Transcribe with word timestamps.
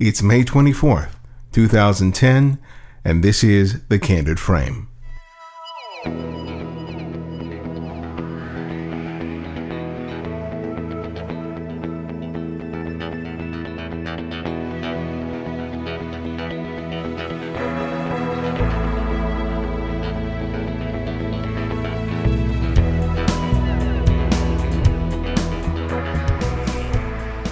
It's 0.00 0.22
May 0.22 0.44
24th, 0.44 1.16
2010, 1.50 2.60
and 3.04 3.24
this 3.24 3.42
is 3.42 3.84
The 3.88 3.98
Candid 3.98 4.38
Frame. 4.38 4.86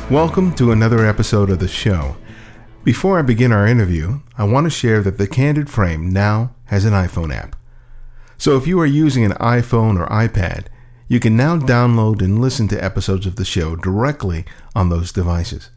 Welcome 0.09 0.55
to 0.55 0.71
another 0.71 1.05
episode 1.05 1.51
of 1.51 1.59
the 1.59 1.67
show. 1.67 2.15
Before 2.87 3.19
I 3.19 3.23
begin 3.23 3.51
our 3.51 3.67
interview, 3.67 4.21
I 4.39 4.45
want 4.45 4.63
to 4.63 4.71
share 4.71 5.03
that 5.03 5.19
the 5.19 5.27
Candid 5.27 5.69
Frame 5.69 6.09
now 6.09 6.55
has 6.67 6.85
an 6.85 6.93
iPhone 6.93 7.35
app. 7.35 7.57
So 8.39 8.57
if 8.57 8.69
you 8.69 8.79
are 8.79 8.87
using 8.87 9.25
an 9.25 9.33
iPhone 9.33 9.99
or 9.99 10.07
iPad, 10.07 10.67
you 11.09 11.19
can 11.19 11.37
now 11.37 11.59
download 11.59 12.23
and 12.23 12.41
listen 12.41 12.69
to 12.69 12.85
episodes 12.85 13.27
of 13.27 13.35
the 13.35 13.45
show 13.45 13.75
directly 13.75 14.45
on 14.77 14.89
those 14.89 15.11
devices. 15.11 15.71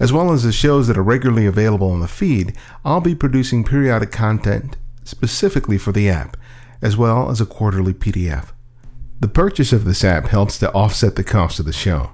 As 0.00 0.12
well 0.12 0.32
as 0.32 0.42
the 0.42 0.50
shows 0.50 0.88
that 0.88 0.98
are 0.98 1.02
regularly 1.04 1.46
available 1.46 1.92
on 1.92 2.00
the 2.00 2.08
feed, 2.08 2.56
I'll 2.84 3.00
be 3.00 3.14
producing 3.14 3.62
periodic 3.62 4.10
content 4.10 4.76
specifically 5.04 5.78
for 5.78 5.92
the 5.92 6.10
app, 6.10 6.36
as 6.82 6.96
well 6.96 7.30
as 7.30 7.40
a 7.40 7.46
quarterly 7.46 7.94
PDF. 7.94 8.48
The 9.20 9.28
purchase 9.28 9.72
of 9.72 9.84
this 9.84 10.02
app 10.02 10.26
helps 10.26 10.58
to 10.58 10.72
offset 10.72 11.14
the 11.14 11.22
cost 11.22 11.60
of 11.60 11.66
the 11.66 11.72
show. 11.72 12.10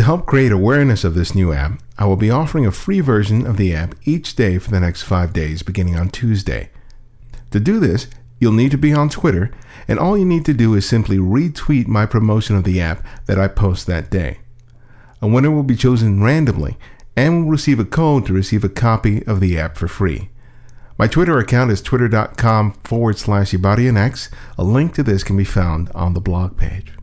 To 0.00 0.06
help 0.06 0.24
create 0.24 0.50
awareness 0.50 1.04
of 1.04 1.14
this 1.14 1.34
new 1.34 1.52
app, 1.52 1.78
I 1.98 2.06
will 2.06 2.16
be 2.16 2.30
offering 2.30 2.64
a 2.64 2.72
free 2.72 3.00
version 3.00 3.46
of 3.46 3.58
the 3.58 3.74
app 3.74 3.94
each 4.04 4.34
day 4.34 4.56
for 4.56 4.70
the 4.70 4.80
next 4.80 5.02
five 5.02 5.34
days, 5.34 5.62
beginning 5.62 5.94
on 5.94 6.08
Tuesday. 6.08 6.70
To 7.50 7.60
do 7.60 7.78
this, 7.78 8.06
you'll 8.38 8.54
need 8.54 8.70
to 8.70 8.78
be 8.78 8.94
on 8.94 9.10
Twitter, 9.10 9.50
and 9.86 9.98
all 9.98 10.16
you 10.16 10.24
need 10.24 10.46
to 10.46 10.54
do 10.54 10.72
is 10.72 10.88
simply 10.88 11.18
retweet 11.18 11.86
my 11.86 12.06
promotion 12.06 12.56
of 12.56 12.64
the 12.64 12.80
app 12.80 13.06
that 13.26 13.38
I 13.38 13.46
post 13.46 13.86
that 13.88 14.10
day. 14.10 14.38
A 15.20 15.28
winner 15.28 15.50
will 15.50 15.64
be 15.64 15.76
chosen 15.76 16.22
randomly 16.22 16.78
and 17.14 17.44
will 17.44 17.50
receive 17.50 17.78
a 17.78 17.84
code 17.84 18.24
to 18.24 18.32
receive 18.32 18.64
a 18.64 18.70
copy 18.70 19.22
of 19.26 19.40
the 19.40 19.58
app 19.58 19.76
for 19.76 19.86
free. 19.86 20.30
My 20.96 21.08
Twitter 21.08 21.38
account 21.38 21.72
is 21.72 21.82
twitter.com 21.82 22.72
forward 22.84 23.18
slash 23.18 23.50
Ibarionex. 23.50 24.30
A 24.56 24.64
link 24.64 24.94
to 24.94 25.02
this 25.02 25.22
can 25.22 25.36
be 25.36 25.44
found 25.44 25.90
on 25.90 26.14
the 26.14 26.22
blog 26.22 26.56
page. 26.56 26.94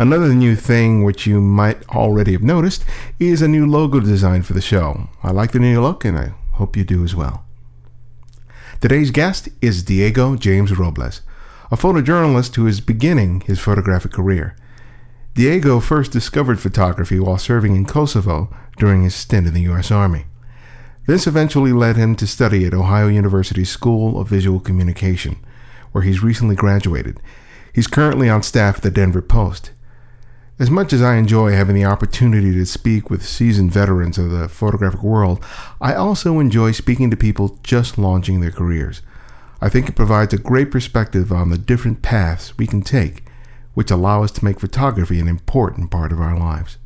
Another 0.00 0.32
new 0.32 0.54
thing 0.54 1.02
which 1.02 1.26
you 1.26 1.40
might 1.40 1.84
already 1.88 2.30
have 2.32 2.42
noticed 2.42 2.84
is 3.18 3.42
a 3.42 3.48
new 3.48 3.66
logo 3.66 3.98
design 3.98 4.42
for 4.42 4.52
the 4.52 4.60
show. 4.60 5.08
I 5.24 5.32
like 5.32 5.50
the 5.50 5.58
new 5.58 5.80
look 5.80 6.04
and 6.04 6.16
I 6.16 6.34
hope 6.52 6.76
you 6.76 6.84
do 6.84 7.02
as 7.02 7.16
well. 7.16 7.44
Today's 8.80 9.10
guest 9.10 9.48
is 9.60 9.82
Diego 9.82 10.36
James 10.36 10.78
Robles, 10.78 11.22
a 11.72 11.76
photojournalist 11.76 12.54
who 12.54 12.68
is 12.68 12.80
beginning 12.80 13.40
his 13.40 13.58
photographic 13.58 14.12
career. 14.12 14.54
Diego 15.34 15.80
first 15.80 16.12
discovered 16.12 16.60
photography 16.60 17.18
while 17.18 17.38
serving 17.38 17.74
in 17.74 17.84
Kosovo 17.84 18.54
during 18.76 19.02
his 19.02 19.16
stint 19.16 19.48
in 19.48 19.54
the 19.54 19.62
U.S. 19.62 19.90
Army. 19.90 20.26
This 21.08 21.26
eventually 21.26 21.72
led 21.72 21.96
him 21.96 22.14
to 22.16 22.26
study 22.26 22.64
at 22.64 22.74
Ohio 22.74 23.08
University's 23.08 23.70
School 23.70 24.20
of 24.20 24.28
Visual 24.28 24.60
Communication, 24.60 25.44
where 25.90 26.04
he's 26.04 26.22
recently 26.22 26.54
graduated. 26.54 27.20
He's 27.74 27.88
currently 27.88 28.28
on 28.28 28.44
staff 28.44 28.76
at 28.76 28.82
the 28.82 28.90
Denver 28.92 29.22
Post. 29.22 29.72
As 30.60 30.72
much 30.72 30.92
as 30.92 31.00
I 31.00 31.14
enjoy 31.14 31.52
having 31.52 31.76
the 31.76 31.84
opportunity 31.84 32.52
to 32.52 32.66
speak 32.66 33.10
with 33.10 33.24
seasoned 33.24 33.70
veterans 33.70 34.18
of 34.18 34.30
the 34.30 34.48
photographic 34.48 35.04
world, 35.04 35.44
I 35.80 35.94
also 35.94 36.40
enjoy 36.40 36.72
speaking 36.72 37.12
to 37.12 37.16
people 37.16 37.60
just 37.62 37.96
launching 37.96 38.40
their 38.40 38.50
careers. 38.50 39.00
I 39.60 39.68
think 39.68 39.88
it 39.88 39.94
provides 39.94 40.34
a 40.34 40.38
great 40.38 40.72
perspective 40.72 41.30
on 41.30 41.50
the 41.50 41.58
different 41.58 42.02
paths 42.02 42.58
we 42.58 42.66
can 42.66 42.82
take, 42.82 43.22
which 43.74 43.92
allow 43.92 44.24
us 44.24 44.32
to 44.32 44.44
make 44.44 44.58
photography 44.58 45.20
an 45.20 45.28
important 45.28 45.92
part 45.92 46.10
of 46.10 46.20
our 46.20 46.36
lives. 46.36 46.76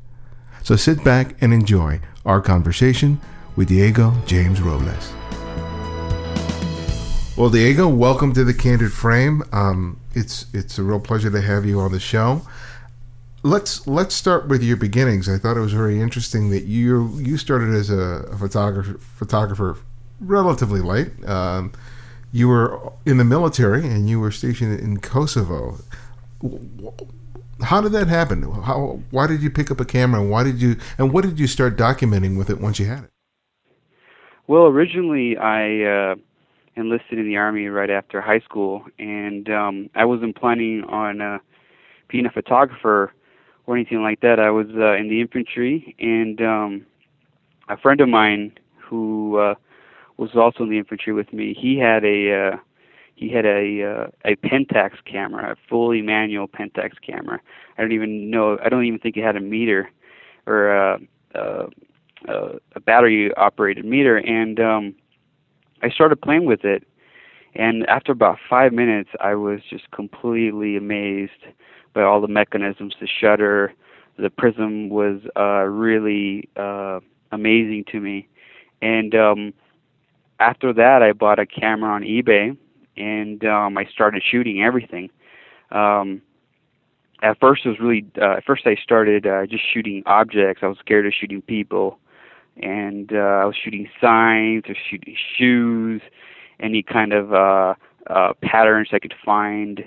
So 0.62 0.76
sit 0.76 1.02
back 1.02 1.34
and 1.40 1.54
enjoy 1.54 2.00
our 2.26 2.42
conversation 2.42 3.22
with 3.56 3.68
Diego 3.68 4.12
James 4.26 4.60
Robles. 4.60 5.14
Well, 7.38 7.48
Diego, 7.48 7.88
welcome 7.88 8.34
to 8.34 8.44
the 8.44 8.52
Candid 8.52 8.92
Frame. 8.92 9.42
Um, 9.50 9.98
it's 10.12 10.44
it's 10.52 10.78
a 10.78 10.82
real 10.82 11.00
pleasure 11.00 11.30
to 11.30 11.40
have 11.40 11.64
you 11.64 11.80
on 11.80 11.90
the 11.90 11.98
show 11.98 12.42
let's 13.42 13.86
let's 13.86 14.14
start 14.14 14.48
with 14.48 14.62
your 14.62 14.76
beginnings. 14.76 15.28
I 15.28 15.38
thought 15.38 15.56
it 15.56 15.60
was 15.60 15.72
very 15.72 16.00
interesting 16.00 16.50
that 16.50 16.64
you 16.64 17.18
you 17.18 17.36
started 17.36 17.74
as 17.74 17.90
a, 17.90 18.26
a 18.30 18.36
photographer 18.36 18.98
photographer 18.98 19.78
relatively 20.20 20.80
late. 20.80 21.10
Um, 21.28 21.72
you 22.32 22.48
were 22.48 22.92
in 23.04 23.18
the 23.18 23.24
military 23.24 23.86
and 23.86 24.08
you 24.08 24.18
were 24.20 24.30
stationed 24.30 24.78
in 24.80 25.00
Kosovo. 25.00 25.78
How 27.62 27.80
did 27.80 27.92
that 27.92 28.08
happen? 28.08 28.42
How 28.42 29.00
why 29.10 29.26
did 29.26 29.42
you 29.42 29.50
pick 29.50 29.70
up 29.70 29.80
a 29.80 29.84
camera 29.84 30.20
and 30.20 30.30
why 30.30 30.42
did 30.42 30.60
you 30.60 30.76
and 30.98 31.12
what 31.12 31.24
did 31.24 31.38
you 31.38 31.46
start 31.46 31.76
documenting 31.76 32.38
with 32.38 32.50
it 32.50 32.60
once 32.60 32.78
you 32.78 32.86
had 32.86 33.04
it? 33.04 33.10
Well, 34.48 34.64
originally 34.64 35.36
I 35.36 35.84
uh, 35.84 36.14
enlisted 36.74 37.18
in 37.18 37.26
the 37.26 37.36
army 37.36 37.66
right 37.66 37.90
after 37.90 38.20
high 38.20 38.40
school, 38.40 38.84
and 38.98 39.48
um, 39.48 39.90
I 39.94 40.04
wasn't 40.04 40.36
planning 40.36 40.82
on 40.88 41.20
uh, 41.20 41.38
being 42.08 42.26
a 42.26 42.30
photographer 42.30 43.12
or 43.72 43.76
anything 43.76 44.02
like 44.02 44.20
that. 44.20 44.38
I 44.38 44.50
was 44.50 44.66
uh, 44.76 44.94
in 44.96 45.08
the 45.08 45.20
infantry, 45.20 45.96
and 45.98 46.40
um, 46.42 46.86
a 47.68 47.76
friend 47.76 48.00
of 48.00 48.08
mine 48.08 48.52
who 48.76 49.38
uh, 49.38 49.54
was 50.18 50.30
also 50.34 50.64
in 50.64 50.70
the 50.70 50.78
infantry 50.78 51.12
with 51.12 51.32
me, 51.32 51.54
he 51.58 51.78
had 51.78 52.04
a 52.04 52.52
uh, 52.52 52.56
he 53.14 53.30
had 53.30 53.46
a 53.46 53.82
uh, 53.82 54.06
a 54.30 54.36
Pentax 54.36 54.92
camera, 55.04 55.52
a 55.52 55.56
fully 55.68 56.02
manual 56.02 56.48
Pentax 56.48 56.92
camera. 57.04 57.40
I 57.78 57.82
don't 57.82 57.92
even 57.92 58.30
know. 58.30 58.58
I 58.62 58.68
don't 58.68 58.84
even 58.84 58.98
think 58.98 59.16
it 59.16 59.24
had 59.24 59.36
a 59.36 59.40
meter 59.40 59.90
or 60.46 60.70
a, 60.70 60.98
a, 61.34 61.66
a 62.74 62.80
battery 62.80 63.32
operated 63.34 63.84
meter. 63.84 64.18
And 64.18 64.60
um, 64.60 64.94
I 65.82 65.88
started 65.88 66.20
playing 66.20 66.44
with 66.44 66.64
it, 66.64 66.84
and 67.54 67.86
after 67.86 68.12
about 68.12 68.38
five 68.50 68.72
minutes, 68.72 69.10
I 69.20 69.34
was 69.34 69.60
just 69.70 69.90
completely 69.92 70.76
amazed 70.76 71.46
by 71.94 72.02
all 72.02 72.20
the 72.20 72.28
mechanisms. 72.28 72.94
The 73.00 73.06
shutter, 73.06 73.72
the 74.18 74.30
prism 74.30 74.88
was 74.88 75.20
uh, 75.36 75.64
really 75.64 76.48
uh, 76.56 77.00
amazing 77.30 77.84
to 77.92 78.00
me. 78.00 78.28
And 78.80 79.14
um, 79.14 79.54
after 80.40 80.72
that, 80.72 81.02
I 81.02 81.12
bought 81.12 81.38
a 81.38 81.46
camera 81.46 81.92
on 81.92 82.02
eBay, 82.02 82.56
and 82.96 83.44
um, 83.44 83.78
I 83.78 83.84
started 83.86 84.22
shooting 84.28 84.62
everything. 84.62 85.10
Um, 85.70 86.22
at 87.22 87.38
first, 87.38 87.64
it 87.64 87.68
was 87.68 87.78
really. 87.80 88.04
Uh, 88.20 88.32
at 88.38 88.44
first, 88.44 88.66
I 88.66 88.76
started 88.82 89.26
uh, 89.26 89.46
just 89.46 89.62
shooting 89.72 90.02
objects. 90.06 90.62
I 90.62 90.66
was 90.66 90.78
scared 90.78 91.06
of 91.06 91.12
shooting 91.18 91.40
people, 91.40 91.98
and 92.56 93.12
uh, 93.12 93.16
I 93.16 93.44
was 93.44 93.54
shooting 93.62 93.88
signs, 94.00 94.64
or 94.68 94.74
shooting 94.90 95.16
shoes, 95.38 96.02
any 96.58 96.82
kind 96.82 97.12
of 97.12 97.32
uh, 97.32 97.74
uh, 98.08 98.32
patterns 98.42 98.88
I 98.92 98.98
could 98.98 99.14
find 99.24 99.84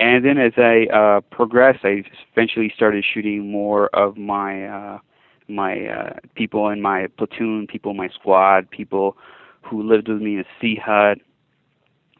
and 0.00 0.24
then 0.24 0.38
as 0.38 0.52
I 0.56 0.86
uh, 0.92 1.20
progressed, 1.20 1.84
I 1.84 2.04
eventually 2.32 2.72
started 2.74 3.04
shooting 3.04 3.50
more 3.50 3.88
of 3.88 4.16
my 4.16 4.66
uh, 4.66 4.98
my 5.46 5.86
uh, 5.86 6.14
people 6.34 6.68
in 6.68 6.80
my 6.80 7.06
platoon, 7.18 7.66
people 7.66 7.92
in 7.92 7.96
my 7.96 8.08
squad, 8.08 8.70
people 8.70 9.16
who 9.62 9.82
lived 9.82 10.08
with 10.08 10.20
me 10.20 10.34
in 10.34 10.40
a 10.40 10.44
sea 10.60 10.76
hut. 10.76 11.18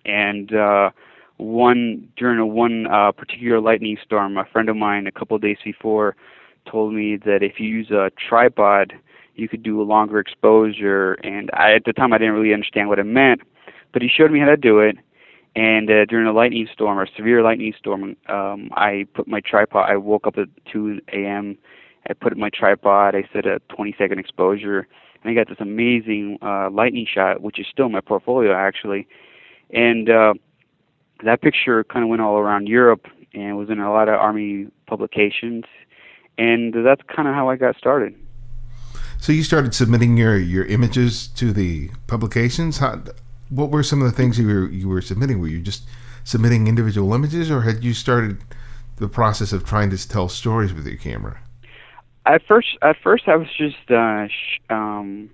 And 0.05 0.55
uh, 0.55 0.91
one 1.39 2.09
during 2.17 2.39
a 2.39 2.47
one 2.47 2.87
uh, 2.87 3.11
particular 3.13 3.61
lightning 3.61 3.97
storm, 4.05 4.37
a 4.37 4.45
friend 4.45 4.69
of 4.69 4.77
mine 4.77 5.07
a 5.07 5.13
couple 5.13 5.35
of 5.35 5.43
days 5.43 5.59
before 5.65 6.15
told 6.71 6.95
me 6.95 7.17
that 7.17 7.43
if 7.43 7.59
you 7.59 7.69
use 7.69 7.91
a 7.91 8.11
tripod, 8.29 8.95
you 9.35 9.49
could 9.49 9.63
do 9.63 9.81
a 9.81 9.85
longer 9.85 10.19
exposure. 10.19 11.15
And 11.25 11.51
I, 11.55 11.73
at 11.73 11.85
the 11.85 11.93
time, 11.93 12.13
I 12.13 12.19
didn't 12.19 12.35
really 12.35 12.55
understand 12.55 12.89
what 12.89 12.99
it 12.99 13.05
meant, 13.05 13.43
but 13.93 14.01
he 14.01 14.09
showed 14.09 14.31
me 14.31 14.39
how 14.39 14.47
to 14.47 14.57
do 14.57 14.79
it 14.79 14.97
and 15.57 15.91
uh, 15.91 16.05
during 16.07 16.27
a 16.27 16.33
lightning 16.33 16.69
storm 16.73 16.99
or 16.99 17.07
severe 17.17 17.43
lightning 17.43 17.73
storm, 17.79 18.17
um, 18.29 18.71
I 18.73 19.07
put 19.15 19.29
my 19.29 19.41
tripod. 19.41 19.89
I 19.89 19.97
woke 19.97 20.27
up 20.27 20.37
at 20.37 20.49
2 20.73 21.01
a.m. 21.13 21.57
I 22.09 22.13
put 22.13 22.37
my 22.37 22.51
tripod. 22.51 23.15
I 23.15 23.29
set 23.33 23.47
a 23.47 23.61
20 23.75 23.95
second 23.97 24.19
exposure, 24.19 24.89
and 25.23 25.31
I 25.31 25.35
got 25.35 25.49
this 25.49 25.61
amazing 25.61 26.39
uh, 26.43 26.71
lightning 26.71 27.07
shot, 27.13 27.41
which 27.41 27.61
is 27.61 27.67
still 27.71 27.87
in 27.87 27.93
my 27.93 28.01
portfolio 28.01 28.53
actually. 28.53 29.07
And 29.71 30.11
uh, 30.11 30.35
that 31.25 31.41
picture 31.41 31.85
kind 31.85 32.03
of 32.03 32.09
went 32.09 32.21
all 32.21 32.39
around 32.39 32.69
Europe 32.69 33.07
and 33.33 33.57
was 33.57 33.71
in 33.71 33.79
a 33.79 33.93
lot 33.93 34.09
of 34.09 34.15
army 34.15 34.69
publications, 34.87 35.65
and 36.37 36.75
that's 36.85 37.03
kind 37.15 37.29
of 37.29 37.35
how 37.35 37.49
I 37.49 37.57
got 37.57 37.77
started. 37.77 38.15
So 39.19 39.33
you 39.33 39.43
started 39.43 39.75
submitting 39.75 40.17
your, 40.17 40.37
your 40.37 40.65
images 40.67 41.29
to 41.29 41.53
the 41.53 41.91
publications. 42.07 42.79
How 42.79 43.03
what 43.49 43.71
were 43.71 43.83
some 43.83 44.03
of 44.03 44.11
the 44.11 44.17
things 44.17 44.39
you 44.39 44.47
were 44.47 44.69
you 44.69 44.89
were 44.89 45.03
submitting? 45.03 45.41
Were 45.41 45.49
you 45.49 45.61
just 45.61 45.85
submitting 46.25 46.67
individual 46.67 47.13
images, 47.15 47.51
or 47.51 47.63
had 47.63 47.85
you 47.85 47.95
started 47.95 48.39
the 48.97 49.09
process 49.09 49.53
of 49.53 49.65
trying 49.65 49.91
to 49.91 50.09
tell 50.09 50.29
stories 50.29 50.73
with 50.73 50.87
your 50.87 50.97
camera? 50.97 51.41
at 52.27 52.43
first, 52.47 52.79
at 52.83 52.97
first, 53.03 53.29
I 53.29 53.37
was 53.37 53.49
just 53.57 53.91
uh, 53.91 54.29
sh- 54.29 54.61
um, 54.71 55.31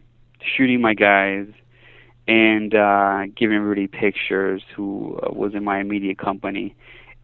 shooting 0.56 0.80
my 0.80 0.94
guys 0.94 1.46
and 2.26 2.74
uh, 2.74 3.26
giving 3.36 3.56
everybody 3.56 3.86
pictures 3.86 4.62
who 4.74 5.18
uh, 5.22 5.32
was 5.32 5.54
in 5.54 5.64
my 5.64 5.80
immediate 5.80 6.18
company, 6.18 6.74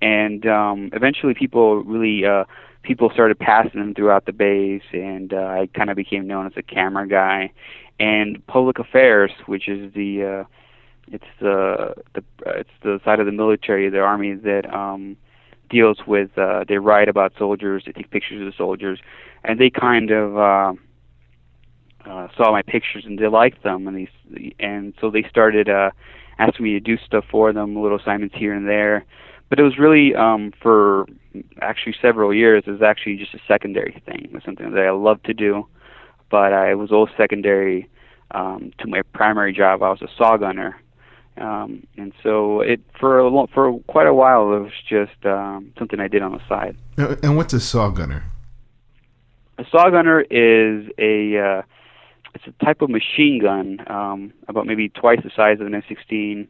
and 0.01 0.47
um, 0.47 0.91
eventually, 0.93 1.35
people 1.35 1.83
really 1.83 2.25
uh, 2.25 2.45
people 2.83 3.11
started 3.11 3.39
passing 3.39 3.81
them 3.81 3.95
throughout 3.95 4.27
the 4.27 4.33
base, 4.33 4.83
and 4.93 5.33
uh, 5.33 5.37
I 5.37 5.69
kind 5.75 5.91
of 5.91 5.97
became 5.97 6.27
known 6.27 6.47
as 6.47 6.53
a 6.57 6.63
camera 6.63 7.09
guy. 7.09 7.53
And 7.99 8.47
public 8.47 8.79
affairs, 8.79 9.31
which 9.47 9.69
is 9.69 9.93
the 9.95 10.47
it's 11.09 11.25
the 11.41 11.95
the 12.15 12.25
uh, 12.47 12.59
it's 12.59 12.71
the 12.83 13.01
side 13.05 13.21
of 13.21 13.27
the 13.27 13.33
military, 13.33 13.89
the 13.89 14.01
army 14.01 14.35
that 14.35 14.73
um, 14.73 15.17
deals 15.71 15.99
with. 16.07 16.37
Uh, 16.37 16.65
they 16.69 16.79
write 16.79 17.09
about 17.09 17.33
soldiers, 17.39 17.85
they 17.87 17.93
take 17.93 18.11
pictures 18.11 18.41
of 18.41 18.47
the 18.47 18.57
soldiers, 18.57 18.99
and 19.45 19.61
they 19.61 19.71
kind 19.71 20.11
of 20.11 20.37
uh, 20.37 20.73
uh, 22.09 22.29
SAW 22.37 22.53
my 22.53 22.63
pictures 22.63 23.05
and 23.05 23.19
they 23.19 23.29
liked 23.29 23.63
them, 23.63 23.87
and 23.87 23.97
they 23.97 24.55
and 24.59 24.95
so 25.01 25.11
they 25.11 25.25
started 25.29 25.69
uh, 25.69 25.91
asking 26.39 26.65
me 26.65 26.73
to 26.73 26.81
do 26.81 26.97
stuff 26.99 27.25
for 27.31 27.53
them, 27.53 27.81
little 27.81 27.99
assignments 27.99 28.35
here 28.37 28.55
and 28.55 28.69
there. 28.69 29.05
But 29.49 29.61
it 29.61 29.63
was 29.63 29.79
really 29.79 30.15
um, 30.15 30.53
for 30.61 31.07
actually 31.61 31.95
several 32.03 32.35
years. 32.35 32.65
It 32.67 32.71
was 32.71 32.83
actually 32.83 33.17
just 33.17 33.35
a 33.35 33.41
secondary 33.47 34.03
thing. 34.05 34.25
It 34.25 34.33
was 34.33 34.43
something 34.45 34.73
that 34.73 34.85
I 34.85 34.91
loved 34.91 35.25
to 35.27 35.35
do, 35.35 35.67
but 36.31 36.53
I 36.53 36.75
was 36.75 36.91
all 36.91 37.09
secondary 37.17 37.89
um, 38.33 38.73
to 38.79 38.89
my 38.89 39.03
primary 39.15 39.53
job. 39.53 39.83
I 39.83 39.91
was 39.91 40.03
a 40.03 40.09
saw 40.17 40.37
gunner, 40.37 40.77
um, 41.39 41.87
and 41.97 42.13
so 42.23 42.61
it 42.61 42.81
for 42.99 43.19
a 43.19 43.29
long, 43.29 43.49
for 43.53 43.79
quite 43.89 44.07
a 44.07 44.15
while 44.15 44.53
it 44.55 44.61
was 44.61 44.73
just 44.89 45.25
um, 45.25 45.73
something 45.79 46.01
I 46.01 46.09
did 46.09 46.23
on 46.23 46.33
the 46.33 46.41
side. 46.49 46.77
And 47.23 47.37
what's 47.37 47.53
a 47.53 47.61
SAW 47.61 47.91
gunner? 47.91 48.25
A 49.59 49.65
SAW 49.71 49.91
gunner 49.91 50.21
is 50.23 50.87
a 50.99 51.39
uh, 51.39 51.63
it's 52.37 52.47
a 52.47 52.65
type 52.65 52.83
of 52.83 52.91
machine 52.91 53.41
gun, 53.41 53.79
um, 53.89 54.33
about 54.47 54.67
maybe 54.67 54.91
twice 54.91 55.21
the 55.25 55.31
size 55.35 55.59
of 55.61 55.67
an 55.67 55.73
M16, 55.73 56.47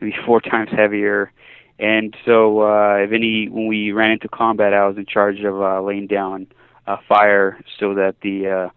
maybe 0.00 0.16
four 0.26 0.40
times 0.40 0.70
heavier. 0.74 1.30
And 1.78 2.16
so, 2.24 2.62
uh, 2.62 2.96
if 2.96 3.12
any, 3.12 3.48
when 3.48 3.66
we 3.66 3.92
ran 3.92 4.10
into 4.12 4.28
combat, 4.28 4.72
I 4.72 4.86
was 4.86 4.96
in 4.96 5.04
charge 5.04 5.40
of 5.40 5.60
uh, 5.60 5.82
laying 5.82 6.06
down 6.06 6.46
uh, 6.86 6.96
fire 7.06 7.60
so 7.78 7.94
that 7.94 8.16
the 8.22 8.48
uh, 8.48 8.68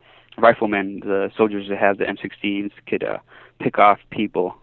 riflemen, 0.41 0.99
the 0.99 1.31
soldiers 1.37 1.69
that 1.69 1.77
have 1.77 1.97
the 1.97 2.03
M16s, 2.03 2.71
could 2.87 3.03
uh, 3.03 3.19
pick 3.59 3.79
off 3.79 3.99
people. 4.11 4.55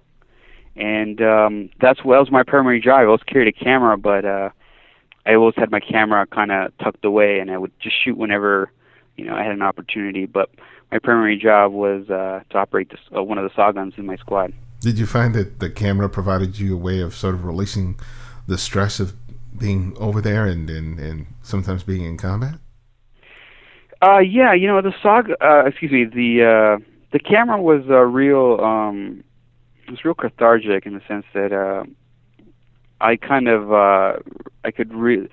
And 0.77 1.21
um, 1.23 1.71
that's 1.81 2.05
what 2.05 2.19
was 2.19 2.31
my 2.31 2.43
primary 2.43 2.81
job. 2.81 3.01
I 3.01 3.05
always 3.05 3.23
carried 3.23 3.49
a 3.49 3.65
camera, 3.65 3.97
but 3.97 4.25
uh, 4.25 4.51
I 5.25 5.35
always 5.35 5.55
had 5.57 5.71
my 5.71 5.81
camera 5.81 6.27
kind 6.27 6.53
of 6.53 6.77
tucked 6.79 7.05
away, 7.05 7.39
and 7.39 7.51
I 7.51 7.59
would 7.59 7.73
just 7.81 7.97
shoot 8.05 8.17
whenever 8.17 8.71
you 9.17 9.25
know 9.25 9.35
I 9.35 9.43
had 9.43 9.53
an 9.53 9.63
opportunity. 9.63 10.27
But 10.27 10.51
my 10.93 10.99
primary 10.99 11.39
job 11.39 11.73
was 11.73 12.09
uh, 12.11 12.41
to 12.51 12.59
operate 12.59 12.91
this, 12.91 13.01
uh, 13.17 13.23
one 13.23 13.39
of 13.39 13.45
the 13.45 13.55
SAW 13.55 13.73
guns 13.73 13.95
in 13.97 14.07
my 14.07 14.17
squad. 14.17 14.53
Did 14.81 14.99
you 14.99 15.07
find 15.07 15.35
that 15.35 15.59
the 15.59 15.71
camera 15.71 16.09
provided 16.09 16.59
you 16.59 16.75
a 16.75 16.79
way 16.79 17.01
of 17.01 17.15
sort 17.15 17.35
of 17.35 17.45
releasing 17.45 17.99
the 18.47 18.59
stress 18.59 19.01
of 19.01 19.15
being 19.59 19.97
over 19.99 20.21
there 20.21 20.45
and, 20.45 20.69
and, 20.69 21.01
and 21.01 21.27
sometimes 21.43 21.83
being 21.83 22.05
in 22.05 22.19
combat? 22.19 22.57
Uh, 24.03 24.19
yeah, 24.19 24.53
you 24.53 24.67
know 24.67 24.83
the 24.83 24.93
SAW. 25.03 25.23
Uh, 25.41 25.65
excuse 25.65 25.91
me. 25.91 26.05
The 26.05 26.45
uh, 26.45 26.85
the 27.13 27.19
camera 27.19 27.61
was 27.61 27.83
a 27.89 28.05
real. 28.05 28.61
Um, 28.61 29.25
it 29.87 29.91
was 29.91 30.05
real 30.05 30.15
cathartic 30.15 30.87
in 30.87 30.95
the 30.95 31.03
sense 31.07 31.25
that 31.33 31.53
uh, 31.53 31.85
I 33.01 33.17
kind 33.17 33.49
of 33.49 33.73
uh, 33.73 34.19
I 34.65 34.71
could 34.71 34.93
really 34.93 35.29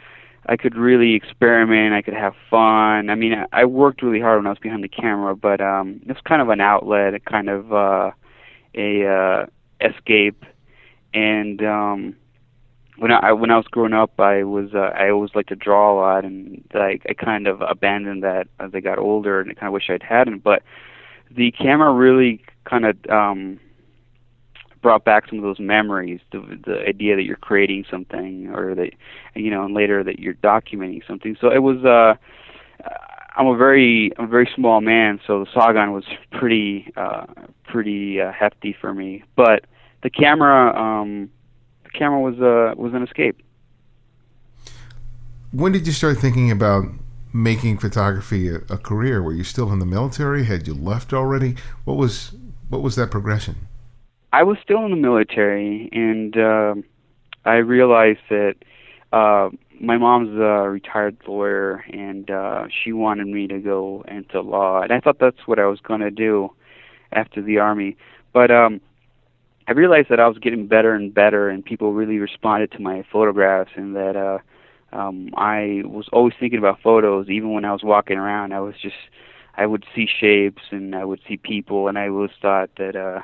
I 0.48 0.58
could 0.58 0.76
really 0.76 1.14
experiment. 1.14 1.94
I 1.94 2.02
could 2.02 2.14
have 2.14 2.34
fun. 2.50 3.10
I 3.10 3.16
mean, 3.16 3.46
I, 3.54 3.66
worked 3.66 4.02
really 4.02 4.20
hard 4.20 4.40
when 4.40 4.48
I 4.48 4.50
was 4.50 4.60
behind 4.60 4.84
the 4.84 4.90
camera, 4.90 5.36
but 5.36 5.62
um, 5.62 6.02
it 6.02 6.10
was 6.10 6.18
kind 6.26 6.42
of 6.42 6.50
an 6.50 6.60
outlet, 6.60 7.14
a 7.14 7.20
kind 7.20 7.50
of 7.50 7.72
uh, 7.72 8.12
a 8.76 9.08
uh, 9.08 9.46
escape. 9.80 10.44
And 11.14 11.64
um, 11.64 12.16
when 12.98 13.12
I 13.12 13.32
when 13.32 13.52
I 13.52 13.58
was 13.58 13.68
growing 13.68 13.94
up, 13.94 14.20
I 14.20 14.44
was 14.44 14.74
uh, 14.74 14.92
I 14.96 15.10
always 15.10 15.32
liked 15.34 15.50
to 15.50 15.56
draw 15.56 15.94
a 15.94 15.96
lot, 15.96 16.26
and 16.26 16.64
I 16.74 17.00
I 17.08 17.14
kind 17.14 17.48
of 17.48 17.62
abandoned 17.62 18.24
that 18.24 18.48
as 18.60 18.72
I 18.74 18.82
got 18.82 19.00
older, 19.00 19.40
and 19.40 19.50
I 19.50 19.54
kind 19.54 19.68
of 19.68 19.74
wish 19.74 19.90
I'd 19.90 20.04
hadn't. 20.04 20.44
But 20.44 20.62
the 21.32 21.52
camera 21.52 21.94
really 21.94 22.44
kind 22.66 22.86
of 22.86 22.98
um, 23.10 23.60
brought 24.84 25.04
back 25.04 25.28
some 25.30 25.40
of 25.40 25.44
those 25.44 25.60
memories, 25.60 26.20
the 26.32 26.60
the 26.64 26.88
idea 26.88 27.16
that 27.16 27.24
you're 27.24 27.38
creating 27.38 27.86
something, 27.90 28.52
or 28.54 28.76
that 28.76 28.92
you 29.34 29.50
know, 29.50 29.66
and 29.66 29.74
later 29.74 30.04
that 30.04 30.20
you're 30.20 30.36
documenting 30.36 31.02
something. 31.08 31.36
So 31.42 31.52
it 31.52 31.60
was. 31.60 31.84
uh 31.84 32.16
I'm 33.36 33.48
a 33.48 33.58
very 33.58 34.12
I'm 34.18 34.26
a 34.26 34.28
very 34.28 34.50
small 34.56 34.80
man, 34.82 35.20
so 35.26 35.44
the 35.44 35.52
SAW 35.54 35.74
gun 35.74 35.92
was 35.92 36.04
pretty 36.32 36.92
uh, 36.96 37.26
pretty 37.64 38.22
uh, 38.22 38.32
hefty 38.32 38.76
for 38.80 38.94
me. 38.94 39.24
But 39.36 39.66
the 40.04 40.10
camera 40.10 40.76
um, 40.80 41.32
the 41.84 41.90
camera 41.90 42.20
was 42.20 42.36
uh, 42.36 42.80
was 42.80 42.94
an 42.94 43.02
escape. 43.02 43.42
When 45.52 45.72
did 45.72 45.88
you 45.88 45.94
start 45.94 46.18
thinking 46.18 46.52
about 46.52 46.86
making 47.32 47.80
photography 47.80 48.50
a, 48.50 48.58
a 48.70 48.78
career? 48.78 49.22
Were 49.22 49.34
you 49.34 49.44
still 49.44 49.72
in 49.72 49.80
the 49.80 49.86
military? 49.86 50.46
Had 50.46 50.68
you 50.68 50.76
left 50.76 51.12
already? 51.12 51.56
What 51.86 51.98
was 51.98 52.36
what 52.70 52.84
was 52.84 52.96
that 52.98 53.10
progression? 53.10 53.68
I 54.34 54.42
was 54.44 54.58
still 54.64 54.84
in 54.84 54.90
the 54.92 54.98
military, 54.98 55.90
and 55.92 56.36
uh, 56.36 56.74
I 57.46 57.58
realized 57.58 58.22
that 58.32 58.56
uh, 59.12 59.50
my 59.80 59.98
mom's 59.98 60.36
a 60.40 60.68
retired 60.70 61.18
lawyer, 61.28 61.86
and 61.94 62.32
uh, 62.32 62.66
she 62.68 62.94
wanted 62.94 63.28
me 63.28 63.48
to 63.48 63.60
go 63.60 64.04
into 64.08 64.42
law, 64.42 64.82
and 64.82 64.92
I 64.92 65.00
thought 65.00 65.20
that's 65.20 65.46
what 65.46 65.60
I 65.60 65.68
was 65.68 65.80
going 65.82 66.02
to 66.02 66.10
do 66.10 66.50
after 67.12 67.44
the 67.44 67.60
army. 67.60 67.96
But 68.34 68.50
um, 68.50 68.82
I 69.68 69.74
realized 69.74 70.10
that 70.10 70.20
I 70.20 70.28
was 70.28 70.40
getting 70.40 70.66
better 70.68 70.96
and 70.96 71.14
better, 71.14 71.50
and 71.50 71.64
people 71.64 71.94
really 71.94 72.18
responded 72.18 72.72
to 72.72 72.82
my 72.82 73.06
photographs, 73.12 73.74
and 73.76 73.96
that 73.96 74.16
uh, 74.16 74.40
um, 74.98 75.30
I 75.38 75.84
was 75.86 76.10
always 76.12 76.34
thinking 76.40 76.58
about 76.58 76.82
photos, 76.82 77.30
even 77.30 77.54
when 77.54 77.66
I 77.66 77.72
was 77.72 77.84
walking 77.84 78.18
around. 78.18 78.52
I 78.52 78.62
was 78.62 78.74
just 78.82 78.96
I 79.56 79.68
would 79.68 79.86
see 79.96 80.08
shapes 80.20 80.64
and 80.72 80.96
I 80.96 81.06
would 81.06 81.22
see 81.28 81.38
people, 81.38 81.88
and 81.88 82.00
I 82.00 82.08
always 82.08 82.32
thought 82.42 82.72
that. 82.80 82.96
uh 82.96 83.22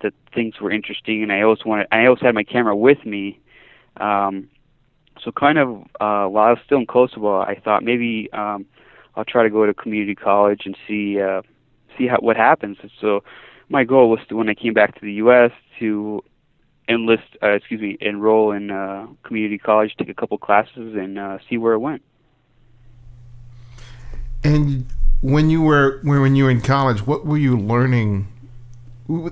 that 0.00 0.14
things 0.34 0.60
were 0.60 0.70
interesting, 0.70 1.22
and 1.22 1.32
I 1.32 1.42
always 1.42 1.64
wanted. 1.64 1.88
I 1.92 2.06
always 2.06 2.20
had 2.20 2.34
my 2.34 2.44
camera 2.44 2.76
with 2.76 3.04
me. 3.04 3.40
Um, 3.98 4.48
so 5.22 5.30
kind 5.30 5.58
of 5.58 5.68
uh, 6.00 6.26
while 6.28 6.46
I 6.46 6.50
was 6.50 6.58
still 6.64 6.78
in 6.78 6.86
Kosovo, 6.86 7.40
I 7.40 7.60
thought 7.62 7.84
maybe 7.84 8.28
um, 8.32 8.66
I'll 9.14 9.24
try 9.24 9.42
to 9.42 9.50
go 9.50 9.66
to 9.66 9.74
community 9.74 10.14
college 10.14 10.62
and 10.64 10.76
see 10.88 11.20
uh, 11.20 11.42
see 11.96 12.06
how 12.06 12.18
what 12.18 12.36
happens. 12.36 12.78
And 12.82 12.90
so 13.00 13.22
my 13.68 13.84
goal 13.84 14.10
was 14.10 14.20
to 14.28 14.36
when 14.36 14.48
I 14.48 14.54
came 14.54 14.74
back 14.74 14.94
to 14.94 15.00
the 15.00 15.14
U.S. 15.14 15.52
to 15.78 16.22
enlist, 16.88 17.36
uh, 17.42 17.50
excuse 17.50 17.80
me, 17.80 17.96
enroll 18.00 18.52
in 18.52 18.70
uh, 18.70 19.06
community 19.22 19.58
college, 19.58 19.94
take 19.98 20.08
a 20.08 20.14
couple 20.14 20.38
classes, 20.38 20.94
and 20.96 21.18
uh, 21.18 21.38
see 21.48 21.56
where 21.56 21.74
it 21.74 21.78
went. 21.78 22.02
And 24.44 24.86
when 25.20 25.50
you 25.50 25.62
were 25.62 26.00
when 26.02 26.34
you 26.34 26.44
were 26.44 26.50
in 26.50 26.60
college, 26.60 27.06
what 27.06 27.24
were 27.24 27.38
you 27.38 27.56
learning 27.56 28.26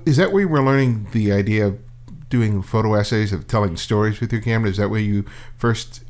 is 0.05 0.17
that 0.17 0.33
where 0.33 0.43
you 0.43 0.49
were 0.49 0.63
learning 0.63 1.09
the 1.13 1.33
idea 1.33 1.67
of 1.67 1.79
doing 2.29 2.63
photo 2.63 2.95
essays 2.95 3.33
of 3.33 3.47
telling 3.47 3.77
stories 3.77 4.21
with 4.21 4.33
your 4.33 4.41
camera? 4.41 4.71
Is 4.71 4.77
that 4.77 4.89
where 4.89 5.01
you 5.01 5.25
first 5.57 6.05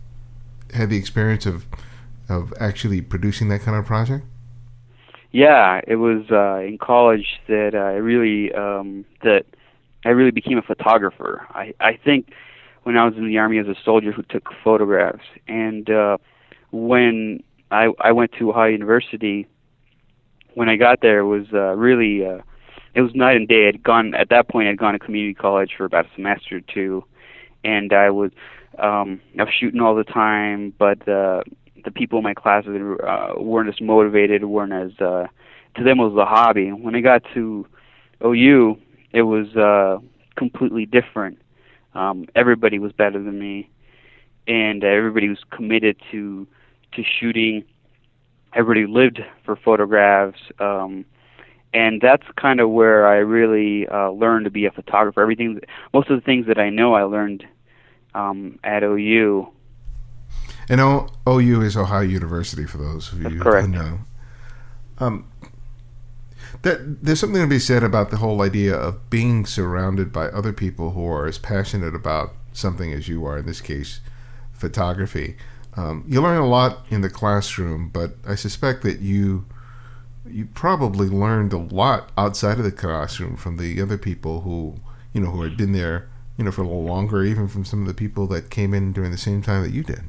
had 0.74 0.90
the 0.90 0.96
experience 0.96 1.46
of 1.46 1.66
of 2.28 2.52
actually 2.60 3.00
producing 3.00 3.48
that 3.48 3.60
kind 3.60 3.76
of 3.76 3.84
project? 3.84 4.24
Yeah, 5.32 5.80
it 5.86 5.96
was 5.96 6.24
uh, 6.30 6.58
in 6.66 6.78
college 6.78 7.40
that 7.48 7.74
I 7.74 7.94
really 7.94 8.52
um, 8.52 9.04
that 9.22 9.44
I 10.04 10.10
really 10.10 10.30
became 10.30 10.58
a 10.58 10.62
photographer. 10.62 11.46
I 11.50 11.74
I 11.80 11.96
think 11.96 12.32
when 12.82 12.96
I 12.96 13.04
was 13.04 13.14
in 13.16 13.26
the 13.26 13.38
army 13.38 13.58
as 13.58 13.66
a 13.66 13.76
soldier 13.84 14.12
who 14.12 14.22
took 14.22 14.48
photographs, 14.64 15.24
and 15.46 15.88
uh, 15.88 16.18
when 16.72 17.42
I 17.70 17.88
I 18.00 18.12
went 18.12 18.32
to 18.38 18.50
Ohio 18.50 18.70
University, 18.70 19.46
when 20.54 20.68
I 20.68 20.76
got 20.76 21.00
there, 21.00 21.20
it 21.20 21.26
was 21.26 21.46
uh, 21.52 21.74
really 21.76 22.26
uh, 22.26 22.40
it 22.94 23.02
was 23.02 23.14
night 23.14 23.36
and 23.36 23.48
day. 23.48 23.68
I'd 23.68 23.82
gone 23.82 24.14
at 24.14 24.28
that 24.30 24.48
point. 24.48 24.68
I'd 24.68 24.78
gone 24.78 24.94
to 24.94 24.98
community 24.98 25.34
college 25.34 25.72
for 25.76 25.84
about 25.84 26.06
a 26.06 26.14
semester 26.14 26.56
or 26.56 26.60
two, 26.60 27.04
and 27.64 27.92
I 27.92 28.10
was 28.10 28.32
um, 28.78 29.20
I 29.38 29.44
was 29.44 29.52
shooting 29.58 29.80
all 29.80 29.94
the 29.94 30.04
time. 30.04 30.72
But 30.78 31.06
uh, 31.08 31.42
the 31.84 31.90
people 31.90 32.18
in 32.18 32.24
my 32.24 32.34
classes 32.34 32.76
uh, 33.06 33.34
weren't 33.36 33.68
as 33.68 33.80
motivated, 33.80 34.44
weren't 34.44 34.72
as 34.72 35.00
uh, 35.00 35.26
to 35.76 35.84
them 35.84 36.00
it 36.00 36.08
was 36.08 36.16
a 36.16 36.26
hobby. 36.26 36.70
When 36.70 36.94
I 36.94 37.00
got 37.00 37.22
to 37.34 37.66
OU, 38.24 38.76
it 39.12 39.22
was 39.22 39.54
uh, 39.56 39.98
completely 40.36 40.86
different. 40.86 41.38
Um, 41.94 42.26
everybody 42.34 42.78
was 42.78 42.92
better 42.92 43.22
than 43.22 43.38
me, 43.38 43.68
and 44.46 44.84
everybody 44.84 45.28
was 45.28 45.38
committed 45.50 45.96
to 46.10 46.46
to 46.92 47.02
shooting. 47.04 47.64
Everybody 48.52 48.86
lived 48.86 49.20
for 49.44 49.54
photographs. 49.54 50.40
Um, 50.58 51.04
and 51.72 52.00
that's 52.00 52.26
kind 52.36 52.60
of 52.60 52.70
where 52.70 53.06
I 53.06 53.16
really 53.16 53.86
uh, 53.88 54.10
learned 54.10 54.44
to 54.44 54.50
be 54.50 54.66
a 54.66 54.70
photographer. 54.70 55.20
Everything, 55.20 55.60
most 55.94 56.10
of 56.10 56.16
the 56.16 56.24
things 56.24 56.46
that 56.46 56.58
I 56.58 56.70
know, 56.70 56.94
I 56.94 57.04
learned 57.04 57.44
um, 58.14 58.58
at 58.64 58.82
OU. 58.82 59.48
And 60.68 60.80
o- 60.80 61.08
OU 61.28 61.62
is 61.62 61.76
Ohio 61.76 62.02
University 62.02 62.66
for 62.66 62.78
those 62.78 63.12
of 63.12 63.22
you 63.22 63.28
who 63.28 63.68
know. 63.68 64.00
Um, 64.98 65.30
that 66.62 67.04
there's 67.04 67.20
something 67.20 67.40
to 67.40 67.48
be 67.48 67.58
said 67.58 67.82
about 67.82 68.10
the 68.10 68.18
whole 68.18 68.42
idea 68.42 68.74
of 68.74 69.08
being 69.08 69.46
surrounded 69.46 70.12
by 70.12 70.26
other 70.26 70.52
people 70.52 70.90
who 70.90 71.06
are 71.06 71.26
as 71.26 71.38
passionate 71.38 71.94
about 71.94 72.34
something 72.52 72.92
as 72.92 73.08
you 73.08 73.24
are. 73.24 73.38
In 73.38 73.46
this 73.46 73.60
case, 73.60 74.00
photography. 74.52 75.36
Um, 75.76 76.04
you 76.06 76.20
learn 76.20 76.38
a 76.38 76.46
lot 76.46 76.84
in 76.90 77.00
the 77.00 77.08
classroom, 77.08 77.88
but 77.88 78.14
I 78.26 78.34
suspect 78.34 78.82
that 78.82 78.98
you 78.98 79.46
you 80.32 80.46
probably 80.46 81.08
learned 81.08 81.52
a 81.52 81.58
lot 81.58 82.10
outside 82.16 82.58
of 82.58 82.64
the 82.64 82.72
classroom 82.72 83.36
from 83.36 83.56
the 83.56 83.80
other 83.80 83.98
people 83.98 84.42
who 84.42 84.76
you 85.12 85.20
know 85.20 85.30
who 85.30 85.42
had 85.42 85.56
been 85.56 85.72
there 85.72 86.08
you 86.40 86.44
know 86.44 86.50
for 86.50 86.62
a 86.62 86.64
little 86.64 86.84
longer, 86.84 87.22
even 87.22 87.48
from 87.48 87.66
some 87.66 87.82
of 87.82 87.86
the 87.86 87.92
people 87.92 88.26
that 88.28 88.48
came 88.48 88.72
in 88.72 88.94
during 88.94 89.10
the 89.10 89.18
same 89.18 89.42
time 89.42 89.62
that 89.62 89.72
you 89.72 89.82
did. 89.82 90.00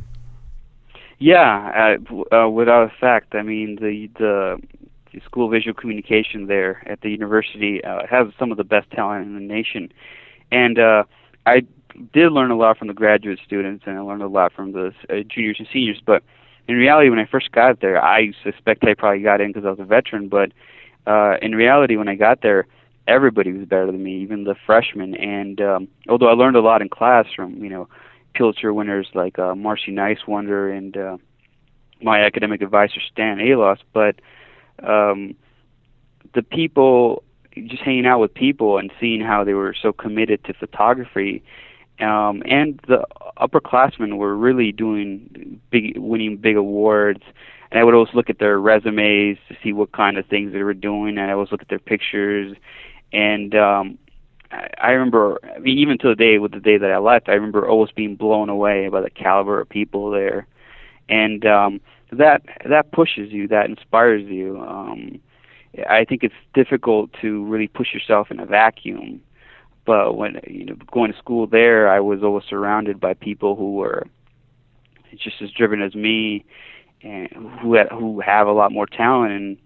Yeah, 1.20 1.98
uh, 2.32 2.34
uh, 2.34 2.50
without 2.50 2.84
a 2.84 2.94
fact. 3.02 3.36
I 3.36 3.42
mean, 3.42 3.76
the 3.82 4.08
the 4.16 5.20
School 5.26 5.48
of 5.48 5.52
Visual 5.52 5.74
Communication 5.74 6.48
there 6.48 6.82
at 6.90 7.02
the 7.02 7.10
university 7.10 7.84
uh, 7.84 8.08
has 8.08 8.28
some 8.40 8.50
of 8.50 8.56
the 8.56 8.64
best 8.64 8.90
talent 8.92 9.26
in 9.26 9.34
the 9.34 9.42
nation, 9.42 9.92
and 10.54 10.80
uh, 10.80 11.04
I 11.46 11.66
did 12.14 12.32
learn 12.32 12.50
a 12.50 12.56
lot 12.56 12.78
from 12.78 12.88
the 12.88 12.94
graduate 12.94 13.40
students, 13.46 13.84
and 13.86 13.98
I 13.98 14.00
learned 14.00 14.24
a 14.24 14.30
lot 14.30 14.54
from 14.54 14.72
the 14.72 14.94
uh, 15.10 15.16
juniors 15.28 15.58
and 15.60 15.68
seniors. 15.74 16.02
But 16.06 16.24
in 16.68 16.76
reality, 16.76 17.10
when 17.10 17.20
I 17.20 17.26
first 17.26 17.52
got 17.52 17.82
there, 17.82 18.04
I 18.04 18.32
suspect 18.44 18.84
I 18.84 18.94
probably 18.94 19.24
got 19.24 19.42
in 19.42 19.50
because 19.50 19.66
I 19.66 19.70
was 19.70 19.80
a 19.80 19.86
veteran. 19.86 20.28
But 20.28 20.52
uh, 21.06 21.38
in 21.42 21.56
reality, 21.56 21.98
when 21.98 22.08
I 22.08 22.16
got 22.16 22.42
there, 22.42 22.68
everybody 23.08 23.52
was 23.52 23.68
better 23.68 23.88
than 23.88 24.04
me, 24.04 24.22
even 24.22 24.44
the 24.44 24.56
freshmen. 24.66 25.16
And 25.16 25.60
um, 25.62 25.88
although 26.08 26.30
I 26.30 26.34
learned 26.34 26.56
a 26.56 26.62
lot 26.62 26.82
in 26.82 26.90
class 26.90 27.26
from 27.36 27.64
you 27.64 27.70
know 27.70 27.88
Pulitzer 28.36 28.74
winners 28.74 29.08
like 29.14 29.40
uh, 29.40 29.56
Marcy 29.56 29.92
Nighswander 29.92 30.76
and 30.76 30.96
uh, 30.96 31.18
my 32.02 32.22
academic 32.22 32.62
advisor 32.62 33.02
Stan 33.12 33.40
Alost, 33.40 33.84
but 33.94 34.16
um, 34.84 35.36
the 36.34 36.42
people 36.42 37.24
just 37.56 37.84
hanging 37.84 38.06
out 38.06 38.20
with 38.20 38.34
people 38.34 38.78
and 38.78 38.92
seeing 39.00 39.22
how 39.22 39.44
they 39.44 39.54
were 39.54 39.76
so 39.80 39.92
committed 39.92 40.44
to 40.46 40.54
photography 40.54 41.44
um, 42.02 42.44
and 42.46 42.80
the 42.88 43.06
upperclassmen 43.38 44.18
were 44.18 44.36
really 44.36 44.72
doing 44.72 45.60
big, 45.70 45.98
winning 45.98 46.38
big 46.38 46.56
awards. 46.56 47.22
And 47.72 47.80
I 47.80 47.84
would 47.84 47.94
always 47.94 48.14
look 48.14 48.30
at 48.30 48.40
their 48.40 48.60
resumes 48.60 49.38
to 49.48 49.56
see 49.64 49.72
what 49.72 49.92
kind 49.94 50.18
of 50.18 50.26
things 50.26 50.52
they 50.52 50.64
were 50.64 50.74
doing, 50.74 51.18
and 51.18 51.30
I 51.30 51.34
always 51.34 51.52
look 51.52 51.62
at 51.62 51.70
their 51.70 51.80
pictures. 51.80 52.56
And 53.14 53.56
um, 53.56 53.98
I, 54.52 54.70
I 54.78 54.92
remember, 54.92 55.40
I 55.56 55.60
mean, 55.60 55.78
even 55.78 55.98
to 56.00 56.10
the 56.10 56.16
day 56.16 56.38
with 56.38 56.52
the 56.52 56.60
day 56.60 56.78
that 56.78 56.92
I 56.92 56.98
left, 56.98 57.30
I 57.30 57.34
remember 57.34 57.68
always 57.68 57.92
being 57.92 58.16
blown 58.16 58.50
away 58.50 58.90
by 58.90 59.02
the 59.02 59.10
caliber 59.10 59.62
of 59.62 59.70
people 59.70 60.12
there, 60.12 60.48
and 61.08 61.46
um, 61.46 61.82
that 62.12 62.42
that 62.68 62.92
pushes 62.92 63.32
you, 63.32 63.48
that 63.48 63.70
inspires 63.70 64.24
you. 64.24 64.60
Um, 64.60 65.20
I 65.90 66.04
think 66.04 66.24
it's 66.24 66.36
difficult 66.54 67.12
to 67.22 67.46
really 67.46 67.70
push 67.70 67.94
yourself 67.94 68.30
in 68.32 68.40
a 68.40 68.46
vacuum 68.46 69.22
but 69.86 70.16
when 70.16 70.40
you 70.48 70.66
know 70.66 70.76
going 70.92 71.12
to 71.12 71.18
school 71.18 71.48
there, 71.48 71.90
I 71.90 72.00
was 72.00 72.24
always 72.24 72.46
surrounded 72.46 73.00
by 73.00 73.14
people 73.14 73.56
who 73.56 73.76
were 73.76 74.08
just 75.18 75.42
as 75.42 75.52
driven 75.52 75.82
as 75.82 75.96
me, 75.96 76.46
and 77.04 77.28
who 77.62 77.74
had, 77.74 77.90
who 77.90 78.22
have 78.22 78.48
a 78.48 78.52
lot 78.52 78.72
more 78.72 78.86
talent. 78.86 79.34
And 79.34 79.58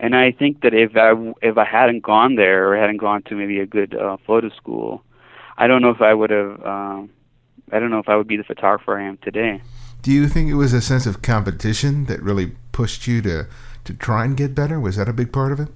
and 0.00 0.14
I 0.14 0.32
think 0.32 0.62
that 0.62 0.74
if 0.74 0.96
I 0.96 1.12
if 1.42 1.58
I 1.58 1.64
hadn't 1.64 2.02
gone 2.02 2.36
there 2.36 2.70
or 2.72 2.76
hadn't 2.76 2.98
gone 2.98 3.22
to 3.24 3.34
maybe 3.34 3.58
a 3.60 3.66
good 3.66 3.94
uh, 3.94 4.16
photo 4.26 4.48
school, 4.50 5.02
I 5.56 5.66
don't 5.66 5.82
know 5.82 5.90
if 5.90 6.00
I 6.00 6.14
would 6.14 6.30
have. 6.30 6.64
Um, 6.64 7.10
I 7.70 7.78
don't 7.78 7.90
know 7.90 7.98
if 7.98 8.08
I 8.08 8.16
would 8.16 8.28
be 8.28 8.36
the 8.36 8.44
photographer 8.44 8.98
I 8.98 9.04
am 9.04 9.18
today. 9.18 9.60
Do 10.00 10.12
you 10.12 10.28
think 10.28 10.48
it 10.48 10.54
was 10.54 10.72
a 10.72 10.80
sense 10.80 11.06
of 11.06 11.20
competition 11.20 12.06
that 12.06 12.22
really 12.22 12.52
pushed 12.72 13.06
you 13.06 13.20
to 13.22 13.46
to 13.84 13.94
try 13.94 14.24
and 14.24 14.36
get 14.36 14.54
better? 14.54 14.78
Was 14.78 14.96
that 14.96 15.08
a 15.08 15.12
big 15.12 15.32
part 15.32 15.52
of 15.52 15.60
it? 15.60 15.68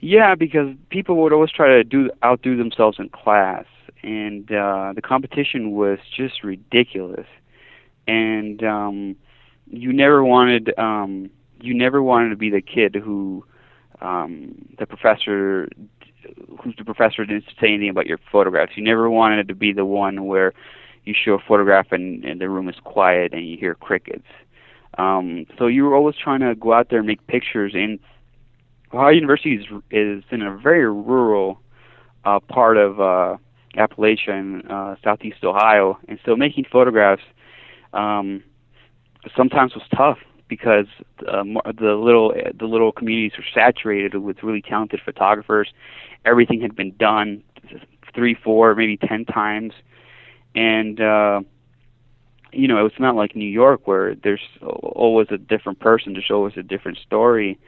Yeah, 0.00 0.34
because 0.34 0.74
people 0.90 1.16
would 1.16 1.32
always 1.32 1.50
try 1.50 1.68
to 1.68 1.84
do 1.84 2.10
outdo 2.24 2.56
themselves 2.56 2.98
in 2.98 3.08
class, 3.08 3.64
and 4.02 4.50
uh, 4.52 4.92
the 4.94 5.02
competition 5.02 5.72
was 5.72 5.98
just 6.14 6.44
ridiculous. 6.44 7.26
And 8.06 8.62
um, 8.62 9.16
you 9.70 9.92
never 9.92 10.22
wanted 10.22 10.72
um, 10.78 11.30
you 11.60 11.74
never 11.74 12.02
wanted 12.02 12.30
to 12.30 12.36
be 12.36 12.50
the 12.50 12.60
kid 12.60 12.94
who 12.94 13.44
um, 14.00 14.54
the 14.78 14.86
professor 14.86 15.68
who's 16.60 16.74
the 16.76 16.84
professor 16.84 17.24
didn't 17.24 17.44
say 17.60 17.68
anything 17.68 17.88
about 17.88 18.06
your 18.06 18.18
photographs. 18.30 18.72
You 18.76 18.84
never 18.84 19.10
wanted 19.10 19.48
to 19.48 19.54
be 19.54 19.72
the 19.72 19.84
one 19.84 20.26
where 20.26 20.52
you 21.04 21.14
show 21.14 21.34
a 21.34 21.38
photograph 21.38 21.92
and, 21.92 22.24
and 22.24 22.40
the 22.40 22.48
room 22.48 22.68
is 22.68 22.76
quiet 22.84 23.32
and 23.32 23.48
you 23.48 23.56
hear 23.56 23.74
crickets. 23.74 24.26
Um, 24.98 25.46
so 25.58 25.66
you 25.66 25.84
were 25.84 25.94
always 25.94 26.16
trying 26.16 26.40
to 26.40 26.54
go 26.54 26.72
out 26.72 26.88
there 26.90 26.98
and 26.98 27.06
make 27.06 27.24
pictures 27.26 27.72
and 27.74 27.98
Ohio 28.96 29.10
University 29.10 29.56
is, 29.56 29.64
is 29.90 30.24
in 30.30 30.42
a 30.42 30.56
very 30.56 30.90
rural 30.90 31.60
uh, 32.24 32.40
part 32.40 32.78
of 32.78 32.98
uh, 32.98 33.36
Appalachia 33.76 34.70
uh, 34.70 34.96
southeast 35.04 35.44
Ohio, 35.44 35.98
and 36.08 36.18
so 36.24 36.34
making 36.34 36.64
photographs 36.72 37.22
um, 37.92 38.42
sometimes 39.36 39.74
was 39.74 39.84
tough 39.94 40.18
because 40.48 40.86
uh, 41.28 41.42
the 41.78 41.94
little 41.94 42.32
the 42.58 42.64
little 42.66 42.90
communities 42.90 43.32
were 43.36 43.44
saturated 43.52 44.16
with 44.16 44.42
really 44.42 44.62
talented 44.62 45.00
photographers. 45.04 45.68
Everything 46.24 46.60
had 46.62 46.74
been 46.74 46.92
done 46.96 47.42
three, 48.14 48.34
four, 48.34 48.74
maybe 48.74 48.96
ten 48.96 49.26
times, 49.26 49.74
and 50.54 51.00
uh, 51.00 51.40
you 52.50 52.66
know 52.66 52.86
it's 52.86 52.98
not 52.98 53.14
like 53.14 53.36
New 53.36 53.44
York 53.48 53.86
where 53.86 54.14
there's 54.14 54.48
always 54.62 55.26
a 55.30 55.38
different 55.38 55.80
person, 55.80 56.14
there's 56.14 56.30
always 56.30 56.56
a 56.56 56.62
different 56.62 56.96
story 56.98 57.58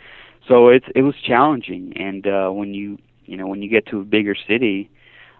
so 0.48 0.68
it's 0.68 0.86
it 0.94 1.02
was 1.02 1.14
challenging. 1.24 1.92
And 1.96 2.26
uh 2.26 2.50
when 2.50 2.74
you 2.74 2.98
you 3.26 3.36
know 3.36 3.46
when 3.46 3.62
you 3.62 3.68
get 3.68 3.86
to 3.86 4.00
a 4.00 4.04
bigger 4.04 4.34
city 4.34 4.90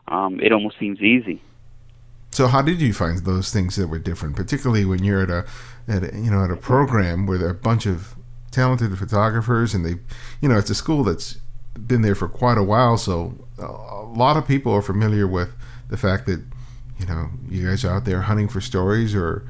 um 0.07 0.41
it 0.41 0.53
almost 0.53 0.79
seems 0.79 1.01
easy. 1.01 1.43
So 2.31 2.47
how 2.47 2.63
did 2.63 2.81
you 2.81 2.93
find 2.93 3.25
those 3.25 3.53
things 3.53 3.77
that 3.77 3.89
were 3.89 3.99
different 3.99 4.37
particularly 4.37 4.85
when 4.85 5.03
you're 5.03 5.23
at 5.23 5.31
a 5.31 5.47
at 5.89 6.13
a, 6.13 6.17
you 6.17 6.31
know 6.31 6.45
at 6.45 6.51
a 6.51 6.57
program 6.57 7.27
where 7.27 7.39
there 7.39 7.49
are 7.49 7.53
a 7.53 7.55
bunch 7.55 7.87
of 7.87 8.15
talented 8.51 8.97
photographers 8.99 9.75
and 9.75 9.85
they 9.85 9.97
you 10.41 10.49
know 10.49 10.59
it's 10.59 10.71
a 10.71 10.75
school 10.75 11.03
that's 11.05 11.39
been 11.87 12.03
there 12.03 12.15
for 12.15 12.29
quite 12.29 12.59
a 12.59 12.63
while. 12.63 12.99
So 12.99 13.35
a 13.59 14.03
lot 14.03 14.37
of 14.37 14.47
people 14.47 14.73
are 14.73 14.83
familiar 14.83 15.27
with 15.27 15.55
the 15.89 15.97
fact 15.97 16.27
that 16.27 16.43
you 16.99 17.07
know 17.07 17.31
you 17.49 17.67
guys 17.67 17.85
are 17.85 17.95
out 17.95 18.05
there 18.05 18.23
hunting 18.23 18.49
for 18.49 18.61
stories 18.61 19.15
or 19.15 19.47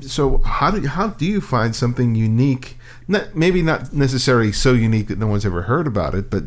so 0.00 0.38
how 0.38 0.70
do 0.70 0.86
how 0.86 1.08
do 1.08 1.24
you 1.24 1.40
find 1.40 1.76
something 1.76 2.14
unique 2.14 2.78
not 3.08 3.34
maybe 3.34 3.62
not 3.62 3.92
necessarily 3.92 4.52
so 4.52 4.72
unique 4.72 5.08
that 5.08 5.18
no 5.18 5.26
one's 5.26 5.46
ever 5.46 5.62
heard 5.62 5.86
about 5.86 6.14
it, 6.14 6.30
but 6.30 6.44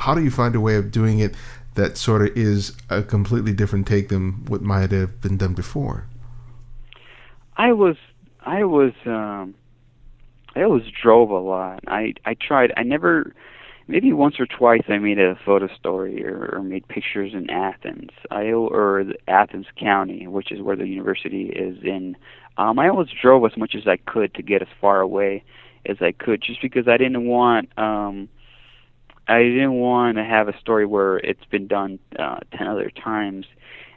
how 0.00 0.14
do 0.14 0.22
you 0.22 0.30
find 0.30 0.54
a 0.54 0.60
way 0.60 0.76
of 0.76 0.90
doing 0.90 1.18
it 1.18 1.34
that 1.74 1.96
sort 1.96 2.22
of 2.22 2.36
is 2.36 2.76
a 2.90 3.02
completely 3.02 3.52
different 3.52 3.86
take 3.86 4.08
than 4.08 4.44
what 4.46 4.62
might 4.62 4.90
have 4.90 5.20
been 5.20 5.36
done 5.36 5.54
before? 5.54 6.06
I 7.56 7.72
was 7.72 7.96
I 8.44 8.64
was 8.64 8.92
um 9.06 9.54
I 10.54 10.62
always 10.62 10.84
drove 11.02 11.30
a 11.30 11.38
lot. 11.38 11.80
I 11.86 12.14
I 12.24 12.34
tried 12.34 12.72
I 12.76 12.82
never 12.82 13.34
maybe 13.86 14.12
once 14.12 14.38
or 14.38 14.46
twice 14.46 14.82
I 14.88 14.98
made 14.98 15.18
a 15.18 15.38
photo 15.44 15.68
story 15.74 16.24
or, 16.24 16.50
or 16.54 16.62
made 16.62 16.86
pictures 16.88 17.32
in 17.32 17.48
Athens. 17.50 18.10
I 18.30 18.50
or 18.50 19.04
Athens 19.26 19.66
County, 19.78 20.26
which 20.26 20.52
is 20.52 20.60
where 20.60 20.76
the 20.76 20.86
university 20.86 21.46
is 21.46 21.82
in. 21.82 22.16
Um 22.56 22.78
I 22.78 22.88
always 22.88 23.08
drove 23.20 23.44
as 23.44 23.56
much 23.56 23.74
as 23.74 23.86
I 23.86 23.96
could 23.96 24.34
to 24.34 24.42
get 24.42 24.62
as 24.62 24.68
far 24.80 25.00
away 25.00 25.42
as 25.88 25.96
I 26.00 26.12
could, 26.12 26.42
just 26.42 26.60
because 26.62 26.86
I 26.88 26.96
didn't 26.96 27.26
want 27.26 27.76
um, 27.78 28.28
I 29.26 29.42
didn't 29.42 29.74
want 29.74 30.16
to 30.16 30.24
have 30.24 30.48
a 30.48 30.58
story 30.58 30.86
where 30.86 31.18
it's 31.18 31.44
been 31.50 31.66
done 31.66 31.98
uh, 32.18 32.40
ten 32.56 32.66
other 32.66 32.90
times, 32.90 33.46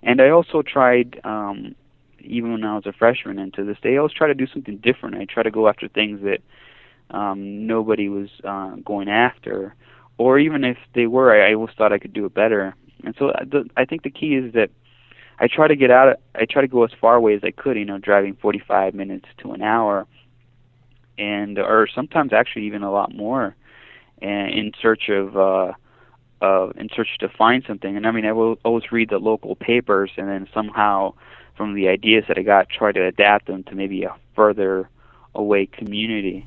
and 0.04 0.22
I 0.22 0.30
also 0.30 0.62
tried 0.62 1.20
um, 1.24 1.76
even 2.24 2.52
when 2.52 2.64
I 2.64 2.76
was 2.76 2.86
a 2.86 2.94
freshman 2.94 3.40
and 3.40 3.54
to 3.54 3.64
this 3.64 3.78
day, 3.82 3.96
I 3.96 3.98
always 3.98 4.14
try 4.14 4.28
to 4.28 4.34
do 4.34 4.48
something 4.48 4.78
different. 4.78 5.16
I 5.16 5.26
try 5.26 5.44
to 5.44 5.52
go 5.52 5.68
after 5.68 5.88
things 5.88 6.22
that 6.24 6.40
um, 7.16 7.68
nobody 7.68 8.10
was 8.10 8.30
uh, 8.44 8.76
going 8.86 9.10
after, 9.10 9.76
or 10.18 10.40
even 10.40 10.64
if 10.64 10.78
they 10.94 11.08
were, 11.08 11.34
I, 11.34 11.52
I 11.52 11.54
always 11.56 11.74
thought 11.78 11.94
I 11.94 12.00
could 12.00 12.14
do 12.14 12.26
it 12.26 12.34
better. 12.34 12.76
And 13.04 13.16
so 13.18 13.30
uh, 13.30 13.44
the, 13.44 13.70
I 13.76 13.86
think 13.86 14.04
the 14.04 14.10
key 14.10 14.36
is 14.36 14.54
that 14.54 14.70
I 15.40 15.48
try 15.48 15.68
to 15.68 15.76
get 15.76 15.92
out. 15.92 16.18
I 16.36 16.46
try 16.46 16.62
to 16.62 16.68
go 16.68 16.84
as 16.84 16.92
far 17.00 17.16
away 17.16 17.34
as 17.34 17.42
I 17.44 17.52
could. 17.52 17.78
You 17.78 17.86
know, 17.86 17.98
driving 17.98 18.38
45 18.42 18.94
minutes 18.94 19.26
to 19.40 19.54
an 19.54 19.62
hour 19.62 20.08
and 21.22 21.60
or 21.60 21.88
sometimes 21.94 22.34
actually 22.34 22.66
even 22.66 22.82
a 22.82 22.92
lot 22.92 23.14
more 23.14 23.56
and 24.22 24.50
in 24.54 24.72
search 24.82 25.10
of 25.10 25.38
uh 25.38 25.72
uh 26.42 26.70
in 26.76 26.90
search 26.96 27.10
to 27.20 27.30
find 27.30 27.64
something. 27.68 27.96
And 27.96 28.08
i 28.08 28.12
mean 28.12 28.26
i 28.26 28.32
will 28.32 28.58
always 28.66 28.92
read 28.92 29.10
the 29.10 29.20
local 29.20 29.56
papers 29.56 30.12
and 30.18 30.28
then 30.28 30.48
somehow 30.54 31.14
from 31.56 31.76
the 31.76 31.88
ideas 31.88 32.26
that 32.28 32.38
i 32.38 32.42
got 32.42 32.70
try 32.70 32.92
to 32.92 33.06
adapt 33.06 33.48
them 33.48 33.64
to 33.66 33.76
maybe 33.76 34.04
a 34.04 34.16
further 34.36 34.90
away 35.36 35.66
community. 35.68 36.46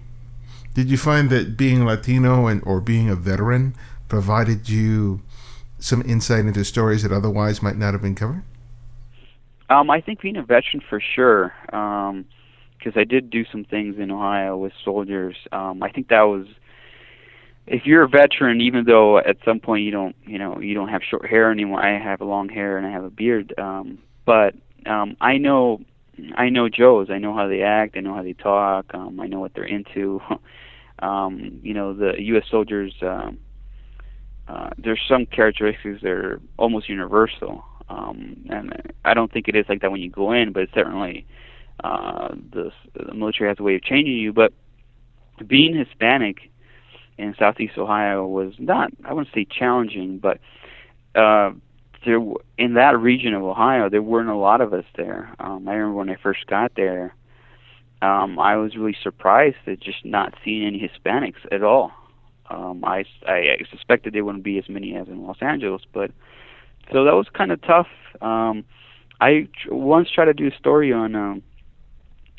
Did 0.74 0.90
you 0.90 0.98
find 0.98 1.30
that 1.30 1.56
being 1.56 1.84
latino 1.84 2.48
and 2.48 2.60
or 2.66 2.80
being 2.80 3.08
a 3.08 3.14
veteran 3.14 3.74
provided 4.08 4.68
you 4.68 5.22
some 5.78 6.02
insight 6.02 6.46
into 6.46 6.64
stories 6.64 7.02
that 7.04 7.12
otherwise 7.12 7.62
might 7.62 7.76
not 7.76 7.92
have 7.94 8.02
been 8.02 8.16
covered? 8.16 8.42
Um 9.70 9.88
i 9.88 10.00
think 10.00 10.20
being 10.20 10.36
a 10.36 10.42
veteran 10.42 10.82
for 10.90 11.00
sure. 11.00 11.54
Um 11.72 12.26
because 12.84 12.98
I 13.00 13.04
did 13.04 13.30
do 13.30 13.44
some 13.50 13.64
things 13.64 13.96
in 13.98 14.10
Ohio 14.10 14.56
with 14.56 14.72
soldiers. 14.84 15.36
Um, 15.52 15.82
I 15.82 15.90
think 15.90 16.08
that 16.08 16.22
was 16.22 16.46
if 17.66 17.86
you're 17.86 18.02
a 18.02 18.08
veteran, 18.08 18.60
even 18.60 18.84
though 18.84 19.18
at 19.18 19.36
some 19.44 19.58
point 19.58 19.84
you 19.84 19.90
don't, 19.90 20.14
you 20.26 20.38
know, 20.38 20.60
you 20.60 20.74
don't 20.74 20.88
have 20.88 21.00
short 21.02 21.26
hair 21.26 21.50
anymore. 21.50 21.82
I 21.82 21.98
have 21.98 22.20
long 22.20 22.50
hair 22.50 22.76
and 22.76 22.86
I 22.86 22.90
have 22.90 23.04
a 23.04 23.10
beard. 23.10 23.54
Um, 23.58 23.98
but 24.26 24.54
um, 24.84 25.16
I 25.20 25.38
know, 25.38 25.80
I 26.36 26.50
know 26.50 26.68
Joes. 26.68 27.08
I 27.10 27.18
know 27.18 27.34
how 27.34 27.48
they 27.48 27.62
act. 27.62 27.96
I 27.96 28.00
know 28.00 28.14
how 28.14 28.22
they 28.22 28.34
talk. 28.34 28.92
Um, 28.92 29.18
I 29.18 29.26
know 29.26 29.40
what 29.40 29.54
they're 29.54 29.64
into. 29.64 30.20
um, 30.98 31.60
you 31.62 31.72
know, 31.72 31.94
the 31.94 32.12
U.S. 32.18 32.44
soldiers. 32.50 32.92
Um, 33.00 33.38
uh, 34.46 34.70
there's 34.76 35.00
some 35.08 35.24
characteristics 35.24 36.02
that 36.02 36.10
are 36.10 36.40
almost 36.58 36.90
universal. 36.90 37.64
Um, 37.88 38.44
and 38.50 38.92
I 39.06 39.14
don't 39.14 39.32
think 39.32 39.48
it 39.48 39.56
is 39.56 39.64
like 39.70 39.80
that 39.80 39.90
when 39.90 40.02
you 40.02 40.10
go 40.10 40.32
in, 40.32 40.52
but 40.52 40.64
it's 40.64 40.74
certainly 40.74 41.26
uh, 41.82 42.34
the, 42.52 42.70
the 42.94 43.14
military 43.14 43.48
has 43.48 43.58
a 43.58 43.62
way 43.62 43.74
of 43.74 43.82
changing 43.82 44.16
you. 44.16 44.32
But 44.32 44.52
being 45.46 45.76
Hispanic 45.76 46.50
in 47.18 47.34
Southeast 47.38 47.78
Ohio 47.78 48.26
was 48.26 48.54
not, 48.58 48.90
I 49.04 49.12
wouldn't 49.12 49.34
say 49.34 49.46
challenging, 49.46 50.18
but 50.18 50.38
uh, 51.14 51.52
there 52.04 52.20
in 52.58 52.74
that 52.74 52.98
region 52.98 53.34
of 53.34 53.42
Ohio, 53.42 53.88
there 53.88 54.02
weren't 54.02 54.28
a 54.28 54.36
lot 54.36 54.60
of 54.60 54.72
us 54.72 54.84
there. 54.96 55.34
Um, 55.38 55.66
I 55.68 55.74
remember 55.74 55.98
when 55.98 56.10
I 56.10 56.16
first 56.22 56.46
got 56.46 56.72
there, 56.76 57.14
um, 58.02 58.38
I 58.38 58.56
was 58.56 58.76
really 58.76 58.96
surprised 59.02 59.56
at 59.66 59.80
just 59.80 60.04
not 60.04 60.34
seeing 60.44 60.66
any 60.66 60.78
Hispanics 60.78 61.50
at 61.50 61.62
all. 61.62 61.92
Um, 62.50 62.84
I, 62.84 63.04
I 63.26 63.56
suspected 63.70 64.12
there 64.12 64.24
wouldn't 64.24 64.44
be 64.44 64.58
as 64.58 64.68
many 64.68 64.94
as 64.94 65.08
in 65.08 65.26
Los 65.26 65.38
Angeles, 65.40 65.82
but 65.92 66.10
so 66.92 67.04
that 67.04 67.14
was 67.14 67.26
kind 67.32 67.50
of 67.50 67.62
tough. 67.62 67.86
Um, 68.20 68.64
I 69.20 69.48
once 69.68 70.10
tried 70.10 70.26
to 70.26 70.34
do 70.34 70.48
a 70.48 70.56
story 70.58 70.92
on 70.92 71.14
um, 71.14 71.42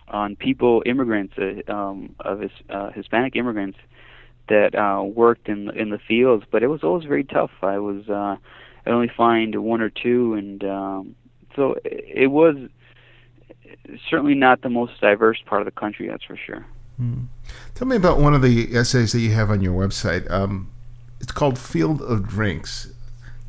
on 0.07 0.35
people, 0.35 0.83
immigrants, 0.85 1.33
uh, 1.37 1.71
um, 1.71 2.15
of 2.19 2.39
his, 2.39 2.51
uh, 2.69 2.91
Hispanic 2.91 3.35
immigrants 3.35 3.77
that 4.47 4.75
uh, 4.75 5.03
worked 5.03 5.49
in 5.49 5.69
in 5.71 5.89
the 5.89 5.99
fields, 5.99 6.45
but 6.51 6.63
it 6.63 6.67
was 6.67 6.83
always 6.83 7.05
very 7.05 7.23
tough. 7.23 7.51
I 7.61 7.79
was 7.79 8.07
uh, 8.09 8.37
I 8.85 8.89
only 8.89 9.11
find 9.15 9.55
one 9.63 9.81
or 9.81 9.89
two, 9.89 10.35
and 10.35 10.63
um, 10.63 11.15
so 11.55 11.75
it, 11.83 12.29
was 12.29 12.55
certainly 14.09 14.35
not 14.35 14.61
the 14.61 14.69
most 14.69 14.99
diverse 15.01 15.41
part 15.45 15.61
of 15.61 15.65
the 15.65 15.71
country. 15.71 16.07
That's 16.07 16.23
for 16.23 16.37
sure. 16.37 16.65
Hmm. 16.97 17.23
Tell 17.73 17.87
me 17.87 17.95
about 17.95 18.19
one 18.19 18.33
of 18.33 18.41
the 18.41 18.75
essays 18.75 19.11
that 19.13 19.19
you 19.19 19.31
have 19.31 19.49
on 19.49 19.61
your 19.61 19.73
website. 19.73 20.29
Um, 20.29 20.71
it's 21.19 21.31
called 21.31 21.57
"Field 21.57 22.01
of 22.01 22.27
Drinks." 22.27 22.93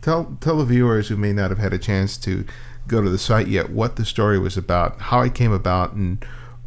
Tell 0.01 0.37
tell 0.41 0.59
the 0.59 0.65
viewers 0.65 1.09
who 1.09 1.17
may 1.17 1.33
not 1.33 1.51
have 1.51 1.59
had 1.59 1.75
a 1.75 1.79
chance 1.79 2.17
to 2.19 2.45
go 2.89 3.03
to 3.03 3.11
the 3.11 3.19
site 3.19 3.49
yet 3.49 3.71
what 3.71 3.97
the 3.97 4.05
story 4.05 4.39
was 4.39 4.57
about, 4.57 5.01
how 5.01 5.21
it 5.21 5.35
came 5.35 5.53
about, 5.53 5.93
and 5.93 6.25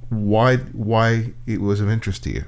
why 0.10 0.58
why 0.58 1.34
it 1.46 1.62
was 1.62 1.82
of 1.82 1.90
interest 1.90 2.24
to 2.24 2.32
you. 2.32 2.46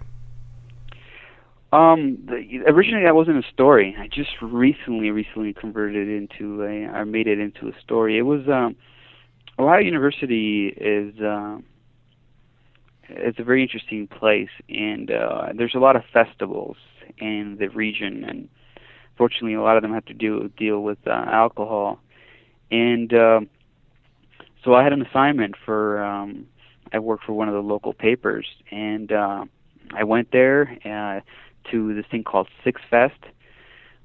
Um, 1.74 2.18
the, 2.25 2.63
originally 2.68 3.06
that 3.06 3.15
wasn't 3.15 3.38
a 3.38 3.48
story. 3.53 3.96
I 3.98 4.08
just 4.08 4.32
recently, 4.41 5.10
recently 5.10 5.53
converted 5.53 6.08
it 6.08 6.18
into 6.18 6.63
a. 6.63 6.88
I 6.88 7.03
made 7.06 7.27
it 7.27 7.39
into 7.39 7.70
a 7.70 7.82
story. 7.82 8.18
It 8.18 8.24
was 8.24 8.41
um, 8.50 8.75
Ohio 9.58 9.80
University 9.80 10.68
is 10.68 11.18
uh, 11.22 11.60
it's 13.08 13.39
a 13.39 13.44
very 13.44 13.62
interesting 13.62 14.08
place, 14.08 14.50
and 14.68 15.12
uh, 15.12 15.50
there's 15.56 15.75
a 15.75 15.80
lot 15.80 15.96
of 15.96 16.03
festivals 16.12 16.75
in 17.20 17.56
the 17.58 17.70
region, 17.70 18.25
and 18.25 18.50
fortunately, 19.18 19.53
a 19.53 19.62
lot 19.62 19.77
of 19.77 19.82
them 19.82 19.94
have 19.94 20.06
to 20.06 20.13
do 20.13 20.50
deal 20.58 20.82
with 20.82 20.98
uh, 21.08 21.12
alcohol, 21.12 22.00
and 22.70 23.13
uh, 23.13 23.39
so 24.65 24.74
I 24.74 24.84
had 24.84 24.91
an 24.91 25.06
assignment 25.06 25.56
for. 25.65 26.03
Um, 26.03 26.48
I 26.93 27.00
worked 27.00 27.24
for 27.25 27.33
one 27.33 27.48
of 27.48 27.53
the 27.53 27.62
local 27.62 27.93
papers, 27.93 28.48
and 28.69 29.12
uh, 29.12 29.45
I 29.93 30.03
went 30.03 30.31
there. 30.31 30.77
Uh, 30.86 31.21
to 31.69 31.93
this 31.93 32.05
thing 32.10 32.24
called 32.24 32.48
Six 32.63 32.81
Fest, 32.89 33.19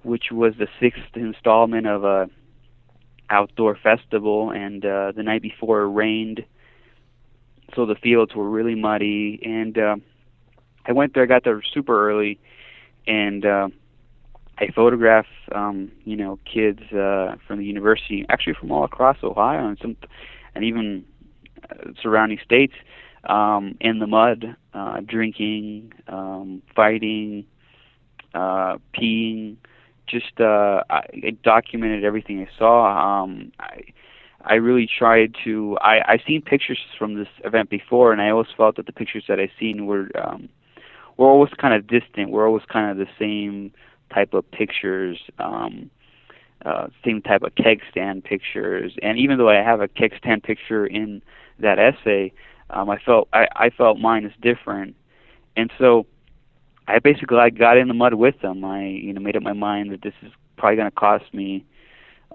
which 0.02 0.30
was 0.30 0.54
the 0.58 0.68
sixth 0.80 1.00
installment 1.14 1.86
of 1.86 2.04
a 2.04 2.28
outdoor 3.30 3.76
festival. 3.76 4.50
And 4.50 4.84
uh, 4.84 5.12
the 5.12 5.22
night 5.22 5.42
before 5.42 5.82
it 5.82 5.88
rained, 5.88 6.44
so 7.74 7.86
the 7.86 7.94
fields 7.94 8.34
were 8.34 8.48
really 8.48 8.74
muddy. 8.74 9.40
And 9.42 9.78
uh, 9.78 9.96
I 10.86 10.92
went 10.92 11.14
there, 11.14 11.24
I 11.24 11.26
got 11.26 11.44
there 11.44 11.60
super 11.62 12.08
early, 12.10 12.38
and 13.06 13.44
uh, 13.44 13.68
I 14.58 14.68
photographed, 14.74 15.28
um, 15.52 15.90
you 16.04 16.16
know, 16.16 16.38
kids 16.44 16.80
uh, 16.92 17.36
from 17.46 17.58
the 17.58 17.64
university, 17.64 18.24
actually 18.28 18.54
from 18.54 18.70
all 18.70 18.84
across 18.84 19.16
Ohio 19.22 19.66
and 19.66 19.78
some, 19.80 19.96
and 20.54 20.64
even 20.64 21.04
surrounding 22.02 22.38
states 22.44 22.74
um, 23.28 23.76
in 23.80 23.98
the 23.98 24.06
mud, 24.06 24.56
uh, 24.74 25.00
drinking, 25.00 25.92
um, 26.08 26.62
fighting, 26.74 27.44
uh, 28.34 28.76
peeing. 28.94 29.56
Just 30.06 30.40
uh, 30.40 30.82
I, 30.88 31.02
I 31.14 31.30
documented 31.42 32.04
everything 32.04 32.40
I 32.40 32.58
saw. 32.58 33.22
Um, 33.22 33.52
I 33.58 33.82
I 34.46 34.54
really 34.54 34.88
tried 34.98 35.34
to. 35.44 35.76
I 35.80 36.00
I've 36.06 36.20
seen 36.26 36.40
pictures 36.42 36.78
from 36.96 37.16
this 37.16 37.28
event 37.44 37.68
before, 37.68 38.12
and 38.12 38.22
I 38.22 38.30
always 38.30 38.46
felt 38.56 38.76
that 38.76 38.86
the 38.86 38.92
pictures 38.92 39.24
that 39.28 39.40
I've 39.40 39.50
seen 39.58 39.86
were 39.86 40.08
um, 40.16 40.48
were 41.16 41.26
always 41.26 41.52
kind 41.60 41.74
of 41.74 41.88
distant. 41.88 42.30
Were 42.30 42.46
always 42.46 42.64
kind 42.72 42.90
of 42.90 42.96
the 43.04 43.12
same 43.18 43.72
type 44.14 44.34
of 44.34 44.48
pictures. 44.52 45.18
Um, 45.40 45.90
uh, 46.64 46.88
same 47.04 47.22
type 47.22 47.42
of 47.42 47.54
keg 47.54 47.80
stand 47.90 48.24
pictures, 48.24 48.92
and 49.02 49.18
even 49.18 49.38
though 49.38 49.48
I 49.48 49.56
have 49.62 49.80
a 49.80 49.88
keg 49.88 50.14
stand 50.18 50.42
picture 50.42 50.86
in 50.86 51.22
that 51.58 51.78
essay, 51.78 52.32
um, 52.70 52.90
I 52.90 52.98
felt 52.98 53.28
I, 53.32 53.46
I 53.54 53.70
felt 53.70 53.98
mine 53.98 54.24
is 54.24 54.32
different, 54.40 54.96
and 55.56 55.70
so 55.78 56.06
I 56.88 56.98
basically 56.98 57.38
I 57.38 57.50
got 57.50 57.76
in 57.76 57.88
the 57.88 57.94
mud 57.94 58.14
with 58.14 58.40
them. 58.40 58.64
I 58.64 58.84
you 58.86 59.12
know 59.12 59.20
made 59.20 59.36
up 59.36 59.42
my 59.42 59.52
mind 59.52 59.92
that 59.92 60.02
this 60.02 60.14
is 60.22 60.32
probably 60.56 60.76
going 60.76 60.88
to 60.90 60.94
cost 60.96 61.32
me 61.34 61.64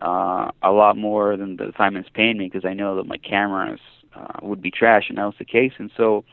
uh, 0.01 0.51
a 0.61 0.71
lot 0.71 0.97
more 0.97 1.35
than 1.35 1.57
the 1.57 1.69
assignment's 1.69 2.09
paying 2.13 2.37
me 2.37 2.45
because 2.47 2.65
I 2.65 2.73
know 2.73 2.95
that 2.97 3.07
my 3.07 3.17
cameras 3.17 3.79
uh, 4.15 4.39
would 4.43 4.61
be 4.61 4.71
trash, 4.71 5.09
and 5.09 5.17
that 5.17 5.25
was 5.25 5.35
the 5.39 5.45
case. 5.45 5.73
And 5.77 5.91
so 5.97 6.23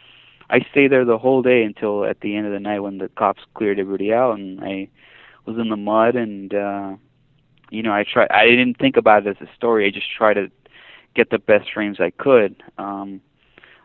I 0.50 0.60
stayed 0.70 0.92
there 0.92 1.04
the 1.04 1.18
whole 1.18 1.42
day 1.42 1.62
until 1.64 2.04
at 2.04 2.20
the 2.20 2.36
end 2.36 2.46
of 2.46 2.52
the 2.52 2.60
night 2.60 2.80
when 2.80 2.98
the 2.98 3.08
cops 3.08 3.42
cleared 3.54 3.78
everybody 3.78 4.12
out, 4.12 4.38
and 4.38 4.60
I 4.62 4.88
was 5.46 5.56
in 5.58 5.70
the 5.70 5.76
mud 5.76 6.14
and. 6.14 6.54
uh 6.54 6.96
you 7.70 7.82
know, 7.82 7.92
I 7.92 8.04
try. 8.04 8.26
I 8.30 8.46
didn't 8.46 8.78
think 8.78 8.96
about 8.96 9.26
it 9.26 9.36
as 9.40 9.48
a 9.48 9.54
story. 9.54 9.86
I 9.86 9.90
just 9.90 10.10
tried 10.10 10.34
to 10.34 10.50
get 11.14 11.30
the 11.30 11.38
best 11.38 11.72
frames 11.72 12.00
I 12.00 12.10
could. 12.10 12.62
Um, 12.78 13.20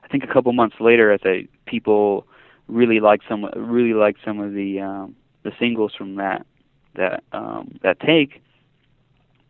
I 0.03 0.07
think 0.07 0.23
a 0.23 0.27
couple 0.27 0.53
months 0.53 0.75
later, 0.79 1.11
as 1.11 1.21
I 1.23 1.47
people 1.65 2.27
really 2.67 2.99
liked 2.99 3.23
some 3.27 3.45
really 3.55 3.93
liked 3.93 4.19
some 4.23 4.39
of 4.39 4.53
the 4.53 4.79
um, 4.79 5.15
the 5.43 5.51
singles 5.59 5.93
from 5.97 6.15
that 6.15 6.45
that 6.95 7.23
um, 7.31 7.79
that 7.83 7.99
take, 7.99 8.41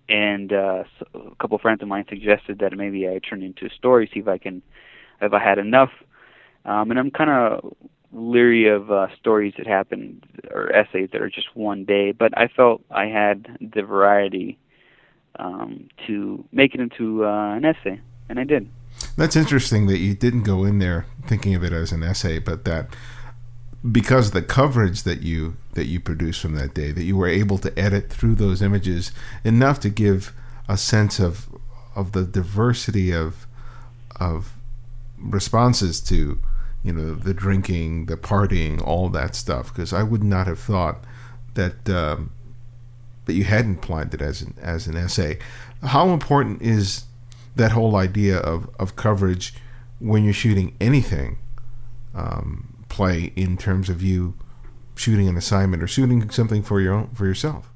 and 0.10 0.52
uh, 0.52 0.84
so 1.00 1.32
a 1.32 1.36
couple 1.36 1.58
friends 1.58 1.82
of 1.82 1.88
mine 1.88 2.06
suggested 2.10 2.60
that 2.60 2.76
maybe 2.76 3.08
I 3.08 3.20
turn 3.20 3.44
into 3.44 3.66
a 3.66 3.70
story, 3.70 4.10
see 4.14 4.20
if 4.20 4.28
I 4.28 4.38
can 4.38 4.62
if 5.22 5.34
I 5.34 5.40
had 5.44 5.58
enough. 5.58 5.92
Um, 6.66 6.92
and 6.92 7.00
I'm 7.00 7.12
kind 7.12 7.30
of 7.30 7.76
leery 8.14 8.68
of 8.68 8.92
uh, 8.92 9.08
stories 9.20 9.54
that 9.58 9.68
happen 9.68 10.22
or 10.52 10.72
essays 10.72 11.10
that 11.12 11.22
are 11.22 11.30
just 11.30 11.56
one 11.56 11.84
day, 11.84 12.12
but 12.12 12.38
I 12.38 12.48
felt 12.48 12.84
I 12.92 13.06
had 13.06 13.58
the 13.60 13.82
variety 13.82 14.58
um, 15.40 15.90
to 16.08 16.46
make 16.52 16.76
it 16.76 16.80
into 16.80 17.26
uh, 17.26 17.56
an 17.56 17.66
essay, 17.66 18.00
and 18.30 18.40
I 18.40 18.44
did. 18.44 18.70
That's 19.18 19.36
interesting 19.36 19.88
that 19.88 19.98
you 19.98 20.14
didn't 20.14 20.44
go 20.44 20.64
in 20.64 20.80
there 20.80 21.06
thinking 21.28 21.56
of 21.56 21.64
it 21.64 21.74
as 21.74 21.92
an 21.92 22.04
essay, 22.04 22.40
but 22.40 22.66
that 22.66 22.96
because 23.92 24.32
the 24.32 24.42
coverage 24.42 25.04
that 25.04 25.22
you 25.22 25.58
that 25.74 25.86
you 25.86 26.00
produced 26.00 26.42
from 26.42 26.56
that 26.56 26.74
day, 26.74 26.92
that 26.92 27.04
you 27.04 27.18
were 27.18 27.28
able 27.28 27.58
to 27.58 27.78
edit 27.78 28.10
through 28.10 28.36
those 28.36 28.62
images 28.62 29.12
enough 29.44 29.80
to 29.82 29.90
give 29.90 30.34
a 30.70 30.78
sense 30.78 31.20
of 31.20 31.48
of 31.96 32.14
the 32.14 32.24
diversity 32.24 33.12
of 33.12 33.46
of 34.20 34.54
responses 35.20 36.00
to 36.02 36.40
you 36.84 36.94
know 36.94 37.16
the 37.16 37.34
drinking, 37.34 38.06
the 38.08 38.18
partying, 38.18 38.86
all 38.86 39.10
that 39.10 39.36
stuff. 39.36 39.74
Because 39.74 39.94
I 39.94 40.04
would 40.04 40.24
not 40.24 40.48
have 40.48 40.60
thought 40.60 41.04
that 41.54 41.90
um, 41.90 42.32
that 43.26 43.34
you 43.34 43.46
hadn't 43.46 43.78
planned 43.78 44.14
it 44.14 44.22
as 44.22 44.42
an 44.42 44.56
as 44.62 44.88
an 44.88 44.98
essay. 44.98 45.40
How 45.82 46.10
important 46.10 46.62
is 46.62 47.06
that 47.56 47.72
whole 47.72 47.96
idea 47.96 48.38
of, 48.38 48.70
of 48.80 48.96
coverage 48.96 49.54
when 50.00 50.24
you're 50.24 50.34
shooting 50.34 50.76
anything 50.82 51.38
um, 52.16 52.86
play 52.90 53.32
in 53.36 53.58
terms 53.58 53.90
of 53.90 54.02
you 54.02 54.36
shooting 54.96 55.28
an 55.28 55.38
assignment 55.38 55.82
or 55.82 55.88
shooting 55.88 56.30
something 56.30 56.62
for 56.62 56.80
your 56.80 56.94
own 56.94 57.08
for 57.16 57.26
yourself 57.26 57.72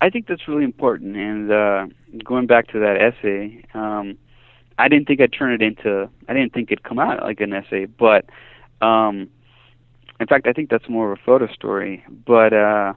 i 0.00 0.08
think 0.08 0.28
that's 0.28 0.46
really 0.46 0.62
important 0.62 1.16
and 1.16 1.50
uh, 1.50 1.86
going 2.24 2.46
back 2.46 2.68
to 2.68 2.78
that 2.78 2.96
essay 2.96 3.64
um, 3.74 4.16
i 4.82 4.88
didn't 4.88 5.06
think 5.06 5.20
i'd 5.20 5.32
turn 5.32 5.52
it 5.52 5.62
into 5.62 6.08
i 6.28 6.32
didn't 6.32 6.52
think 6.52 6.70
it'd 6.70 6.84
come 6.84 6.98
out 6.98 7.22
like 7.22 7.40
an 7.40 7.52
essay 7.52 7.84
but 7.86 8.24
um, 8.80 9.28
in 10.20 10.26
fact 10.26 10.46
i 10.46 10.52
think 10.52 10.70
that's 10.70 10.88
more 10.88 11.12
of 11.12 11.18
a 11.18 11.22
photo 11.24 11.46
story 11.52 12.04
but 12.26 12.52
uh, 12.52 12.92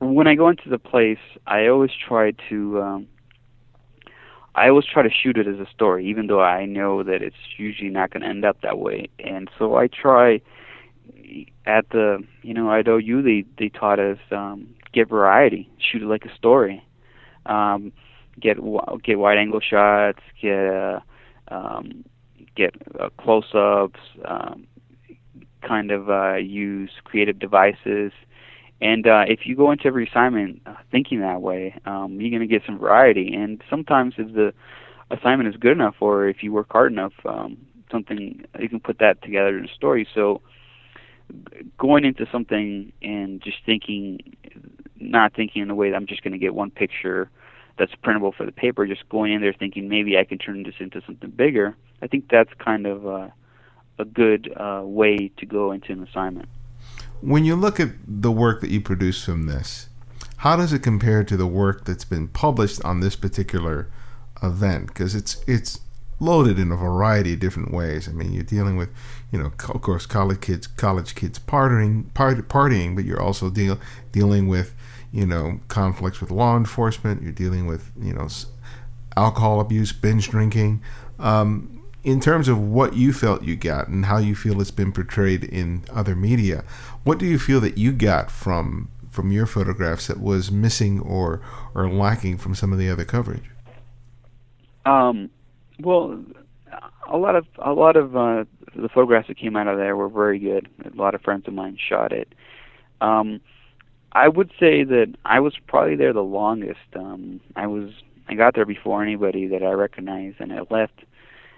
when 0.00 0.26
i 0.26 0.34
go 0.34 0.48
into 0.48 0.68
the 0.68 0.78
place 0.78 1.18
i 1.46 1.66
always 1.66 1.90
try 2.06 2.32
to 2.48 2.80
um, 2.80 3.08
I 4.54 4.68
always 4.70 4.86
try 4.86 5.02
to 5.02 5.10
shoot 5.10 5.38
it 5.38 5.46
as 5.46 5.60
a 5.60 5.70
story, 5.70 6.04
even 6.08 6.26
though 6.26 6.40
I 6.40 6.64
know 6.64 7.04
that 7.04 7.22
it's 7.22 7.36
usually 7.58 7.90
not 7.90 8.10
to 8.12 8.22
end 8.22 8.44
up 8.44 8.60
that 8.62 8.78
way. 8.78 9.08
And 9.20 9.48
so 9.56 9.76
I 9.76 9.86
try 9.86 10.40
at 11.64 11.88
the 11.90 12.24
you 12.42 12.54
know 12.54 12.72
at 12.72 12.88
OU 12.88 13.22
they 13.22 13.44
they 13.56 13.68
taught 13.68 14.00
us 14.00 14.18
um, 14.32 14.66
get 14.92 15.08
variety, 15.08 15.70
shoot 15.78 16.02
it 16.02 16.06
like 16.06 16.24
a 16.24 16.34
story, 16.34 16.82
um, 17.46 17.92
get 18.40 18.56
get 19.02 19.18
wide 19.18 19.38
angle 19.38 19.60
shots, 19.60 20.20
get 20.40 20.66
uh, 20.66 21.00
um, 21.48 22.04
get 22.56 22.74
uh, 22.98 23.08
close 23.18 23.54
ups, 23.54 24.00
um, 24.24 24.66
kind 25.66 25.90
of 25.90 26.10
uh, 26.10 26.34
use 26.36 26.90
creative 27.04 27.38
devices. 27.38 28.12
And 28.80 29.06
uh, 29.06 29.24
if 29.26 29.40
you 29.44 29.56
go 29.56 29.72
into 29.72 29.86
every 29.86 30.06
assignment 30.06 30.62
uh, 30.66 30.74
thinking 30.90 31.20
that 31.20 31.42
way, 31.42 31.74
um, 31.84 32.20
you're 32.20 32.30
going 32.30 32.48
to 32.48 32.52
get 32.52 32.62
some 32.64 32.78
variety. 32.78 33.34
And 33.34 33.62
sometimes 33.68 34.14
if 34.18 34.32
the 34.34 34.52
assignment 35.10 35.48
is 35.48 35.56
good 35.56 35.72
enough, 35.72 35.96
or 36.00 36.28
if 36.28 36.42
you 36.42 36.52
work 36.52 36.68
hard 36.70 36.92
enough, 36.92 37.12
um, 37.24 37.56
something 37.90 38.44
you 38.58 38.68
can 38.68 38.80
put 38.80 38.98
that 39.00 39.20
together 39.22 39.58
in 39.58 39.64
a 39.64 39.74
story. 39.74 40.06
So 40.14 40.42
going 41.76 42.04
into 42.04 42.26
something 42.30 42.92
and 43.02 43.42
just 43.42 43.58
thinking, 43.66 44.20
not 45.00 45.34
thinking 45.34 45.62
in 45.62 45.68
the 45.68 45.74
way 45.74 45.90
that 45.90 45.96
I'm 45.96 46.06
just 46.06 46.22
going 46.22 46.32
to 46.32 46.38
get 46.38 46.54
one 46.54 46.70
picture 46.70 47.30
that's 47.78 47.94
printable 48.02 48.32
for 48.32 48.44
the 48.44 48.52
paper, 48.52 48.86
just 48.86 49.08
going 49.08 49.32
in 49.32 49.40
there 49.40 49.52
thinking 49.52 49.88
maybe 49.88 50.18
I 50.18 50.24
can 50.24 50.38
turn 50.38 50.62
this 50.62 50.74
into 50.78 51.00
something 51.06 51.30
bigger. 51.30 51.76
I 52.02 52.06
think 52.06 52.28
that's 52.30 52.52
kind 52.58 52.86
of 52.86 53.06
uh, 53.06 53.28
a 53.98 54.04
good 54.04 54.52
uh, 54.56 54.82
way 54.84 55.30
to 55.36 55.46
go 55.46 55.72
into 55.72 55.92
an 55.92 56.02
assignment. 56.02 56.48
When 57.20 57.44
you 57.44 57.56
look 57.56 57.80
at 57.80 57.90
the 58.06 58.30
work 58.30 58.60
that 58.60 58.70
you 58.70 58.80
produce 58.80 59.24
from 59.24 59.46
this, 59.46 59.88
how 60.38 60.56
does 60.56 60.72
it 60.72 60.80
compare 60.80 61.24
to 61.24 61.36
the 61.36 61.46
work 61.46 61.84
that's 61.84 62.04
been 62.04 62.28
published 62.28 62.84
on 62.84 63.00
this 63.00 63.16
particular 63.16 63.88
event? 64.42 64.86
Because 64.88 65.14
it's 65.14 65.42
it's 65.48 65.80
loaded 66.20 66.58
in 66.58 66.72
a 66.72 66.76
variety 66.76 67.34
of 67.34 67.40
different 67.40 67.72
ways. 67.72 68.08
I 68.08 68.12
mean, 68.12 68.32
you're 68.32 68.42
dealing 68.42 68.76
with, 68.76 68.90
you 69.32 69.38
know, 69.38 69.46
of 69.46 69.82
course, 69.82 70.06
college 70.06 70.40
kids, 70.40 70.66
college 70.66 71.14
kids 71.14 71.38
partying, 71.38 72.12
party, 72.14 72.42
partying, 72.42 72.94
but 72.96 73.04
you're 73.04 73.22
also 73.22 73.50
deal 73.50 73.78
dealing 74.12 74.48
with, 74.48 74.74
you 75.12 75.26
know, 75.26 75.60
conflicts 75.68 76.20
with 76.20 76.30
law 76.30 76.56
enforcement. 76.56 77.22
You're 77.22 77.32
dealing 77.32 77.66
with, 77.66 77.92
you 77.98 78.12
know, 78.12 78.28
alcohol 79.16 79.60
abuse, 79.60 79.92
binge 79.92 80.28
drinking. 80.28 80.82
Um, 81.18 81.82
in 82.04 82.20
terms 82.20 82.48
of 82.48 82.60
what 82.60 82.94
you 82.94 83.12
felt 83.12 83.42
you 83.42 83.56
got 83.56 83.88
and 83.88 84.06
how 84.06 84.18
you 84.18 84.34
feel 84.34 84.60
it's 84.60 84.70
been 84.70 84.92
portrayed 84.92 85.44
in 85.44 85.84
other 85.92 86.14
media, 86.14 86.64
what 87.04 87.18
do 87.18 87.26
you 87.26 87.38
feel 87.38 87.60
that 87.60 87.76
you 87.76 87.92
got 87.92 88.30
from 88.30 88.90
from 89.10 89.32
your 89.32 89.46
photographs 89.46 90.06
that 90.06 90.20
was 90.20 90.52
missing 90.52 91.00
or 91.00 91.40
or 91.74 91.90
lacking 91.90 92.38
from 92.38 92.54
some 92.54 92.72
of 92.72 92.78
the 92.78 92.88
other 92.88 93.04
coverage? 93.04 93.50
Um, 94.86 95.28
well, 95.80 96.22
a 97.08 97.16
lot 97.16 97.34
of 97.34 97.46
a 97.58 97.72
lot 97.72 97.96
of 97.96 98.16
uh, 98.16 98.44
the 98.76 98.88
photographs 98.88 99.28
that 99.28 99.36
came 99.36 99.56
out 99.56 99.66
of 99.66 99.76
there 99.76 99.96
were 99.96 100.08
very 100.08 100.38
good. 100.38 100.68
A 100.84 100.96
lot 100.96 101.14
of 101.14 101.22
friends 101.22 101.46
of 101.48 101.54
mine 101.54 101.76
shot 101.78 102.12
it. 102.12 102.32
Um, 103.00 103.40
I 104.12 104.28
would 104.28 104.50
say 104.58 104.84
that 104.84 105.14
I 105.24 105.40
was 105.40 105.54
probably 105.66 105.96
there 105.96 106.12
the 106.12 106.20
longest. 106.22 106.80
Um, 106.94 107.40
I 107.56 107.66
was 107.66 107.90
I 108.28 108.34
got 108.34 108.54
there 108.54 108.66
before 108.66 109.02
anybody 109.02 109.46
that 109.48 109.62
I 109.62 109.70
recognized, 109.72 110.36
and 110.40 110.52
I 110.52 110.60
left 110.70 111.04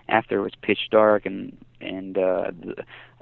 after 0.08 0.38
it 0.38 0.42
was 0.42 0.52
pitch 0.62 0.88
dark, 0.90 1.26
and 1.26 1.56
and 1.80 2.18
uh, 2.18 2.50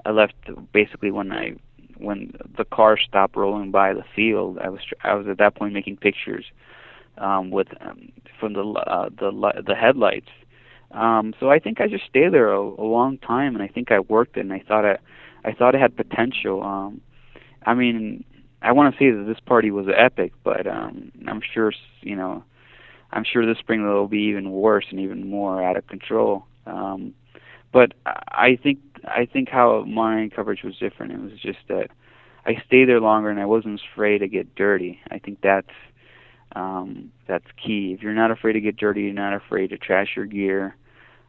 I 0.05 0.11
left 0.11 0.33
basically 0.73 1.11
when 1.11 1.31
I 1.31 1.55
when 1.97 2.33
the 2.57 2.65
car 2.65 2.97
stopped 2.97 3.35
rolling 3.35 3.71
by 3.71 3.93
the 3.93 4.03
field. 4.15 4.57
I 4.59 4.69
was 4.69 4.81
I 5.03 5.13
was 5.13 5.27
at 5.27 5.37
that 5.37 5.55
point 5.55 5.73
making 5.73 5.97
pictures 5.97 6.45
um, 7.17 7.51
with 7.51 7.67
um, 7.81 8.11
from 8.39 8.53
the 8.53 8.63
uh, 8.63 9.09
the 9.09 9.63
the 9.65 9.75
headlights 9.75 10.29
um, 10.91 11.33
so 11.39 11.49
I 11.49 11.59
think 11.59 11.81
I 11.81 11.87
just 11.87 12.05
stayed 12.05 12.33
there 12.33 12.51
a, 12.51 12.59
a 12.59 12.87
long 12.87 13.17
time, 13.19 13.55
and 13.55 13.63
I 13.63 13.67
think 13.67 13.91
I 13.91 13.99
worked 13.99 14.37
it, 14.37 14.41
and 14.41 14.53
I 14.53 14.63
thought 14.67 14.85
I, 14.85 14.97
I 15.45 15.53
thought 15.53 15.75
it 15.75 15.81
had 15.81 15.95
potential. 15.95 16.63
Um, 16.63 17.01
I 17.65 17.73
mean, 17.73 18.23
I 18.61 18.71
want 18.71 18.93
to 18.93 18.99
say 18.99 19.11
that 19.11 19.23
this 19.23 19.39
party 19.45 19.71
was 19.71 19.87
epic, 19.95 20.33
but 20.43 20.67
um, 20.67 21.11
I'm 21.27 21.41
sure 21.53 21.71
you 22.01 22.15
know, 22.15 22.43
I'm 23.11 23.23
sure 23.23 23.45
this 23.45 23.57
spring 23.59 23.81
it'll 23.81 24.07
be 24.07 24.23
even 24.23 24.51
worse 24.51 24.85
and 24.89 24.99
even 24.99 25.29
more 25.29 25.63
out 25.63 25.77
of 25.77 25.87
control. 25.87 26.45
Um, 26.65 27.13
but 27.71 27.93
I 28.05 28.57
think 28.61 28.79
I 29.05 29.25
think 29.25 29.49
how 29.49 29.83
my 29.85 30.29
coverage 30.35 30.63
was 30.63 30.77
different. 30.77 31.13
It 31.13 31.19
was 31.19 31.39
just 31.41 31.59
that 31.67 31.89
I 32.45 32.61
stayed 32.65 32.89
there 32.89 32.99
longer 32.99 33.29
and 33.29 33.39
I 33.39 33.45
wasn't 33.45 33.81
afraid 33.93 34.19
to 34.19 34.27
get 34.27 34.55
dirty. 34.55 34.99
I 35.11 35.19
think 35.19 35.39
that's 35.41 35.67
um, 36.55 37.11
that's 37.27 37.45
key. 37.63 37.93
If 37.93 38.01
you're 38.01 38.13
not 38.13 38.31
afraid 38.31 38.53
to 38.53 38.61
get 38.61 38.77
dirty, 38.77 39.01
you're 39.03 39.13
not 39.13 39.33
afraid 39.33 39.69
to 39.69 39.77
trash 39.77 40.09
your 40.15 40.25
gear. 40.25 40.75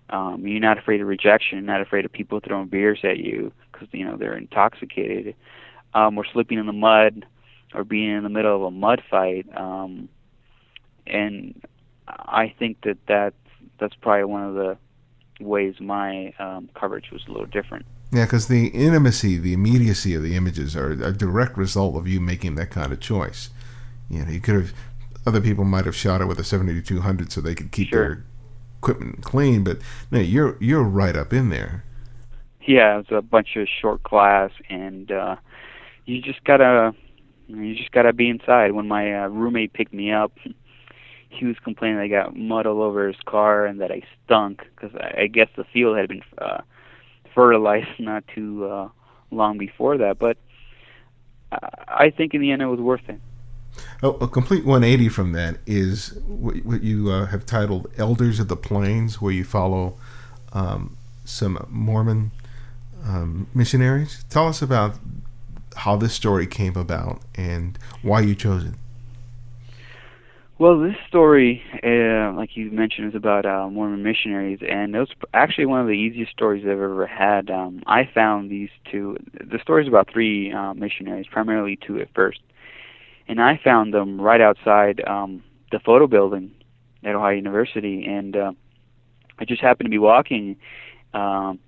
Um, 0.08 0.46
you're 0.46 0.60
not 0.60 0.78
afraid 0.78 1.00
of 1.00 1.06
rejection. 1.06 1.58
You're 1.58 1.66
not 1.66 1.82
afraid 1.82 2.04
of 2.04 2.12
people 2.12 2.40
throwing 2.40 2.68
beers 2.68 3.00
at 3.04 3.18
you 3.18 3.52
because 3.70 3.88
you 3.92 4.04
know 4.04 4.16
they're 4.16 4.36
intoxicated, 4.36 5.34
um, 5.94 6.18
or 6.18 6.24
slipping 6.32 6.58
in 6.58 6.66
the 6.66 6.72
mud, 6.72 7.26
or 7.74 7.84
being 7.84 8.10
in 8.10 8.22
the 8.22 8.28
middle 8.28 8.56
of 8.56 8.62
a 8.62 8.70
mud 8.70 9.02
fight. 9.10 9.46
Um, 9.56 10.08
and 11.06 11.60
I 12.08 12.54
think 12.58 12.82
that 12.82 12.98
that's 13.06 13.34
that's 13.78 13.94
probably 13.94 14.24
one 14.24 14.42
of 14.42 14.54
the 14.54 14.76
ways 15.40 15.80
my 15.80 16.32
um, 16.38 16.68
coverage 16.74 17.10
was 17.10 17.22
a 17.26 17.30
little 17.30 17.46
different. 17.46 17.86
Yeah, 18.12 18.24
because 18.24 18.48
the 18.48 18.68
intimacy, 18.68 19.38
the 19.38 19.52
immediacy 19.52 20.14
of 20.14 20.22
the 20.22 20.34
images 20.36 20.76
are 20.76 20.90
a 20.90 21.12
direct 21.12 21.56
result 21.56 21.96
of 21.96 22.08
you 22.08 22.20
making 22.20 22.56
that 22.56 22.70
kind 22.70 22.92
of 22.92 23.00
choice. 23.00 23.50
You 24.08 24.24
know, 24.24 24.30
you 24.30 24.40
could 24.40 24.56
have 24.56 24.72
other 25.26 25.40
people 25.40 25.64
might 25.64 25.84
have 25.84 25.94
shot 25.94 26.20
it 26.20 26.26
with 26.26 26.38
a 26.38 26.44
7200 26.44 27.30
so 27.30 27.40
they 27.40 27.54
could 27.54 27.70
keep 27.70 27.88
sure. 27.88 28.00
their 28.00 28.24
equipment 28.78 29.22
clean, 29.22 29.62
but 29.62 29.78
no, 30.10 30.18
you're 30.18 30.56
you're 30.60 30.82
right 30.82 31.16
up 31.16 31.32
in 31.32 31.50
there. 31.50 31.84
Yeah, 32.66 32.98
it's 32.98 33.10
a 33.10 33.22
bunch 33.22 33.56
of 33.56 33.68
short 33.68 34.02
glass, 34.02 34.50
and 34.68 35.10
uh, 35.10 35.36
you 36.10 36.20
just 36.20 36.42
gotta 36.44 36.94
you 37.46 37.74
just 37.74 37.92
gotta 37.92 38.12
be 38.12 38.28
inside. 38.28 38.72
When 38.72 38.88
my 38.88 39.24
uh, 39.24 39.28
roommate 39.28 39.72
picked 39.72 39.94
me 39.94 40.12
up, 40.12 40.32
he 41.28 41.46
was 41.46 41.56
complaining 41.62 41.98
I 41.98 42.08
got 42.08 42.36
mud 42.36 42.66
all 42.66 42.82
over 42.82 43.06
his 43.06 43.20
car 43.26 43.64
and 43.64 43.80
that 43.80 43.92
I 43.92 44.02
stunk 44.24 44.66
because 44.74 44.94
I, 44.96 45.22
I 45.22 45.26
guess 45.28 45.48
the 45.56 45.64
field 45.64 45.96
had 45.96 46.08
been 46.08 46.22
uh, 46.38 46.60
fertilized 47.34 47.88
not 47.98 48.24
too 48.34 48.66
uh, 48.66 48.88
long 49.30 49.58
before 49.58 49.98
that. 49.98 50.18
But 50.18 50.36
I 51.52 52.10
think 52.16 52.34
in 52.34 52.40
the 52.40 52.50
end 52.50 52.62
it 52.62 52.66
was 52.66 52.80
worth 52.80 53.08
it. 53.08 53.20
Oh, 54.02 54.16
a 54.20 54.28
complete 54.28 54.64
180 54.64 55.08
from 55.08 55.32
that 55.32 55.58
is 55.64 56.18
what 56.26 56.82
you 56.82 57.10
uh, 57.10 57.26
have 57.26 57.46
titled 57.46 57.90
Elders 57.96 58.40
of 58.40 58.48
the 58.48 58.56
Plains, 58.56 59.20
where 59.20 59.32
you 59.32 59.44
follow 59.44 59.96
um, 60.52 60.96
some 61.24 61.66
Mormon 61.70 62.32
um, 63.04 63.46
missionaries. 63.54 64.24
Tell 64.28 64.48
us 64.48 64.60
about 64.60 64.96
how 65.76 65.96
this 65.96 66.12
story 66.14 66.46
came 66.46 66.76
about 66.76 67.20
and 67.34 67.78
why 68.02 68.20
you 68.20 68.34
chose 68.34 68.64
it. 68.64 68.74
Well, 70.58 70.78
this 70.78 70.96
story, 71.08 71.62
uh, 71.82 72.36
like 72.36 72.54
you 72.54 72.70
mentioned, 72.70 73.08
is 73.08 73.14
about 73.14 73.46
uh, 73.46 73.70
Mormon 73.70 74.02
missionaries, 74.02 74.58
and 74.60 74.94
it 74.94 74.98
was 74.98 75.08
actually 75.32 75.64
one 75.64 75.80
of 75.80 75.86
the 75.86 75.94
easiest 75.94 76.32
stories 76.32 76.64
I've 76.64 76.72
ever 76.72 77.06
had. 77.06 77.50
Um, 77.50 77.82
I 77.86 78.04
found 78.12 78.50
these 78.50 78.68
two. 78.90 79.16
The 79.32 79.58
story 79.62 79.84
is 79.84 79.88
about 79.88 80.10
three 80.12 80.52
uh, 80.52 80.74
missionaries, 80.74 81.26
primarily 81.30 81.76
two 81.76 81.98
at 81.98 82.12
first 82.14 82.40
and 83.30 83.40
I 83.40 83.60
found 83.62 83.94
them 83.94 84.20
right 84.20 84.40
outside 84.40 85.00
um, 85.06 85.44
the 85.70 85.78
photo 85.78 86.08
building 86.08 86.50
at 87.04 87.14
Ohio 87.14 87.36
University, 87.36 88.04
and 88.04 88.36
uh, 88.36 88.52
I 89.38 89.44
just 89.44 89.62
happened 89.62 89.86
to 89.86 89.90
be 89.90 89.98
walking, 89.98 90.56
um, 91.14 91.60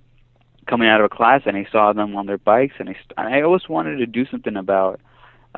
coming 0.67 0.89
out 0.89 1.01
of 1.01 1.07
a 1.07 1.09
class, 1.09 1.43
and 1.47 1.57
I 1.57 1.67
saw 1.71 1.93
them 1.93 2.17
on 2.17 2.27
their 2.27 2.39
bikes, 2.39 2.75
and 2.79 2.89
I 2.89 2.95
st- 2.95 3.19
I 3.19 3.43
always 3.43 3.69
wanted 3.69 3.97
to 3.97 4.07
do 4.07 4.27
something 4.27 4.57
about 4.57 5.01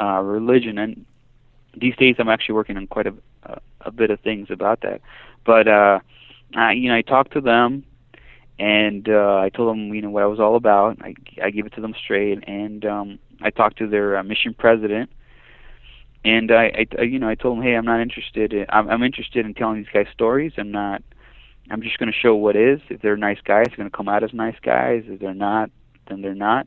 uh, 0.00 0.20
religion, 0.20 0.78
and 0.78 1.04
these 1.76 1.96
days 1.96 2.16
I'm 2.18 2.28
actually 2.28 2.54
working 2.54 2.76
on 2.76 2.86
quite 2.86 3.06
a 3.06 3.14
a, 3.44 3.60
a 3.82 3.90
bit 3.90 4.10
of 4.10 4.20
things 4.20 4.48
about 4.50 4.80
that, 4.82 5.00
but 5.44 5.68
uh, 5.68 6.00
I, 6.54 6.72
you 6.72 6.88
know 6.88 6.96
I 6.96 7.02
talked 7.02 7.32
to 7.32 7.40
them. 7.40 7.84
And 8.56 9.08
uh, 9.08 9.38
I 9.38 9.48
told 9.48 9.68
them, 9.70 9.92
you 9.92 10.00
know, 10.00 10.10
what 10.10 10.22
I 10.22 10.26
was 10.26 10.38
all 10.38 10.54
about. 10.54 10.98
I, 11.02 11.14
I 11.42 11.50
gave 11.50 11.66
it 11.66 11.72
to 11.72 11.80
them 11.80 11.92
straight, 12.00 12.38
and 12.46 12.84
um, 12.84 13.18
I 13.42 13.50
talked 13.50 13.78
to 13.78 13.88
their 13.88 14.16
uh, 14.16 14.22
mission 14.22 14.54
president, 14.54 15.10
and 16.24 16.52
I, 16.52 16.86
I, 16.96 17.02
you 17.02 17.18
know, 17.18 17.28
I 17.28 17.34
told 17.34 17.58
him, 17.58 17.64
hey, 17.64 17.74
I'm 17.74 17.84
not 17.84 18.00
interested. 18.00 18.52
In, 18.52 18.66
I'm, 18.68 18.88
I'm 18.88 19.02
interested 19.02 19.44
in 19.44 19.54
telling 19.54 19.78
these 19.78 19.92
guys 19.92 20.06
stories. 20.12 20.52
I'm 20.56 20.70
not. 20.70 21.02
I'm 21.70 21.82
just 21.82 21.98
going 21.98 22.12
to 22.12 22.18
show 22.18 22.34
what 22.34 22.56
is. 22.56 22.80
If 22.88 23.00
they're 23.00 23.16
nice 23.16 23.38
guys, 23.44 23.66
they're 23.68 23.76
going 23.76 23.90
to 23.90 23.96
come 23.96 24.08
out 24.08 24.22
as 24.22 24.32
nice 24.32 24.56
guys. 24.62 25.04
If 25.06 25.20
they're 25.20 25.34
not, 25.34 25.70
then 26.08 26.20
they're 26.20 26.34
not. 26.34 26.66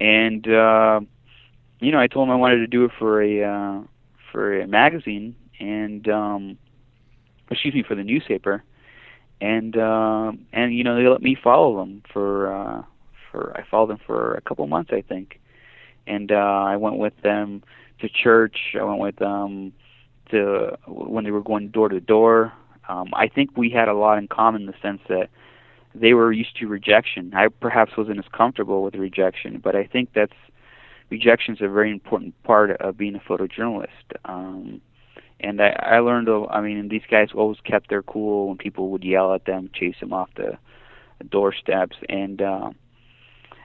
And 0.00 0.46
uh, 0.48 1.00
you 1.80 1.92
know, 1.92 1.98
I 1.98 2.06
told 2.06 2.28
him 2.28 2.32
I 2.32 2.36
wanted 2.36 2.58
to 2.58 2.66
do 2.66 2.84
it 2.84 2.92
for 2.98 3.22
a 3.22 3.42
uh, 3.42 3.82
for 4.30 4.60
a 4.60 4.66
magazine, 4.66 5.34
and 5.58 6.08
um, 6.08 6.58
excuse 7.50 7.74
me, 7.74 7.82
for 7.82 7.94
the 7.94 8.04
newspaper. 8.04 8.62
And 9.40 9.76
uh, 9.76 10.32
and 10.52 10.74
you 10.74 10.84
know, 10.84 10.96
they 10.96 11.08
let 11.08 11.22
me 11.22 11.36
follow 11.42 11.78
them 11.78 12.02
for 12.12 12.52
uh, 12.52 12.82
for 13.30 13.56
I 13.56 13.64
followed 13.68 13.90
them 13.90 14.00
for 14.06 14.34
a 14.34 14.40
couple 14.40 14.66
months, 14.68 14.90
I 14.92 15.02
think. 15.02 15.40
And 16.06 16.30
uh, 16.30 16.34
I 16.34 16.76
went 16.76 16.96
with 16.96 17.14
them 17.22 17.62
to 18.00 18.08
church. 18.08 18.76
I 18.78 18.84
went 18.84 19.00
with 19.00 19.16
them 19.16 19.72
to 20.30 20.76
when 20.86 21.24
they 21.24 21.30
were 21.30 21.42
going 21.42 21.68
door 21.68 21.88
to 21.88 22.00
door. 22.00 22.52
Um, 22.92 23.08
I 23.14 23.28
think 23.28 23.56
we 23.56 23.70
had 23.70 23.88
a 23.88 23.94
lot 23.94 24.18
in 24.18 24.28
common 24.28 24.62
in 24.62 24.66
the 24.66 24.74
sense 24.82 25.00
that 25.08 25.28
they 25.94 26.12
were 26.14 26.32
used 26.32 26.56
to 26.58 26.66
rejection. 26.66 27.32
I 27.34 27.48
perhaps 27.48 27.96
wasn't 27.96 28.18
as 28.18 28.24
comfortable 28.32 28.82
with 28.82 28.94
rejection, 28.94 29.60
but 29.62 29.74
I 29.74 29.84
think 29.84 30.10
that's 30.14 30.32
rejection 31.10 31.54
is 31.54 31.60
a 31.60 31.68
very 31.68 31.90
important 31.90 32.40
part 32.42 32.70
of 32.70 32.96
being 32.96 33.14
a 33.14 33.18
photojournalist. 33.20 34.08
Um, 34.24 34.80
and 35.40 35.60
I, 35.60 35.70
I 35.96 35.98
learned, 35.98 36.28
I 36.50 36.60
mean, 36.60 36.88
these 36.88 37.02
guys 37.10 37.28
always 37.34 37.58
kept 37.64 37.88
their 37.88 38.02
cool 38.02 38.48
when 38.48 38.58
people 38.58 38.90
would 38.90 39.04
yell 39.04 39.34
at 39.34 39.44
them, 39.44 39.70
chase 39.74 39.96
them 40.00 40.12
off 40.12 40.30
the 40.36 40.58
doorsteps, 41.30 41.96
and 42.08 42.40
uh, 42.42 42.70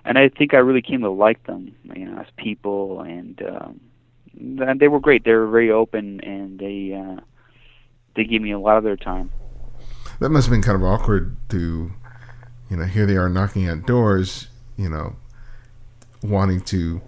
and 0.05 0.17
I 0.17 0.29
think 0.29 0.53
I 0.53 0.57
really 0.57 0.81
came 0.81 1.01
to 1.01 1.11
like 1.11 1.45
them, 1.45 1.75
you 1.95 2.05
know, 2.05 2.19
as 2.19 2.27
people, 2.37 3.01
and 3.01 3.41
um, 3.41 4.77
they 4.77 4.87
were 4.87 5.01
great. 5.01 5.25
They 5.25 5.33
were 5.33 5.49
very 5.49 5.71
open, 5.71 6.21
and 6.21 6.59
they 6.59 6.93
uh, 6.93 7.21
they 8.17 8.25
gave 8.25 8.41
me 8.41 8.51
a 8.51 8.59
lot 8.59 8.77
of 8.77 8.83
their 8.83 8.97
time. 8.97 9.31
That 10.19 10.29
must 10.29 10.47
have 10.47 10.51
been 10.51 10.63
kind 10.63 10.75
of 10.75 10.83
awkward 10.83 11.37
to, 11.49 11.91
you 12.69 12.77
know, 12.77 12.85
here 12.85 13.05
they 13.05 13.15
are 13.15 13.29
knocking 13.29 13.67
at 13.67 13.85
doors, 13.85 14.47
you 14.75 14.89
know, 14.89 15.15
wanting 16.21 16.59
to 16.61 17.01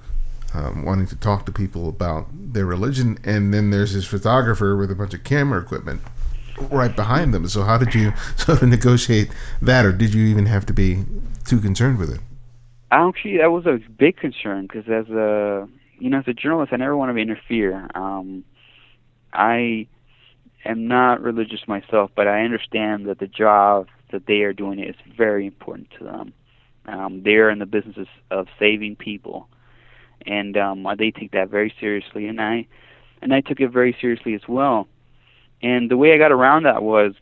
um, 0.54 0.84
wanting 0.86 1.08
to 1.08 1.15
talk 1.15 1.45
to 1.45 1.52
people 1.52 1.89
about 1.89 2.28
their 2.32 2.65
religion, 2.65 3.19
and 3.24 3.54
then 3.54 3.69
there's 3.69 3.93
this 3.93 4.06
photographer 4.06 4.76
with 4.76 4.89
a 4.89 4.95
bunch 4.95 5.13
of 5.13 5.24
camera 5.24 5.62
equipment 5.62 6.02
right 6.72 6.95
behind 6.95 7.34
them. 7.34 7.48
So 7.48 7.63
how 7.63 7.78
did 7.78 7.93
you 7.93 8.13
sort 8.36 8.62
of 8.62 8.69
negotiate 8.69 9.30
that, 9.62 9.86
or 9.86 9.91
did 9.91 10.13
you 10.13 10.26
even 10.26 10.48
have 10.48 10.65
to 10.67 10.74
be 10.74 11.04
too 11.45 11.60
concerned 11.60 12.00
with 12.00 12.10
it? 12.10 12.19
Actually, 12.91 13.38
that 13.38 13.52
was 13.52 13.65
a 13.67 13.80
big 13.98 14.17
concern 14.17 14.67
because 14.67 14.89
as 14.89 15.08
a 15.13 15.67
you 16.00 16.10
know 16.10 16.19
as 16.19 16.28
a 16.28 16.34
journalist, 16.34 16.74
I 16.74 16.78
never 16.78 16.98
want 16.98 17.15
to 17.15 17.22
interfere. 17.22 17.88
Um, 17.93 18.43
I 19.34 19.88
am 20.69 20.88
not 20.88 21.21
religious 21.21 21.62
myself, 21.67 22.12
but 22.15 22.27
I 22.27 22.41
understand 22.41 23.08
that 23.08 23.19
the 23.19 23.27
job 23.27 23.88
that 24.12 24.25
they 24.25 24.41
are 24.41 24.53
doing 24.53 24.79
is 24.79 24.95
very 25.15 25.45
important 25.45 25.89
to 25.97 26.03
them. 26.03 26.34
Um, 26.86 27.21
they 27.23 27.36
are 27.36 27.49
in 27.49 27.60
the 27.60 27.65
business 27.65 28.08
of 28.32 28.47
saving 28.58 28.95
people, 28.95 29.47
and 30.25 30.58
um, 30.58 30.88
they 30.97 31.12
take 31.12 31.32
that 31.32 31.49
very 31.49 31.73
seriously, 31.79 32.27
and 32.27 32.41
I 32.41 32.67
and 33.21 33.34
I 33.34 33.41
took 33.41 33.60
it 33.60 33.69
very 33.69 33.95
seriously 33.99 34.34
as 34.34 34.47
well. 34.47 34.88
And 35.62 35.91
the 35.91 35.97
way 35.97 36.13
I 36.13 36.17
got 36.17 36.32
around 36.32 36.63
that 36.63 36.82
was 36.82 37.13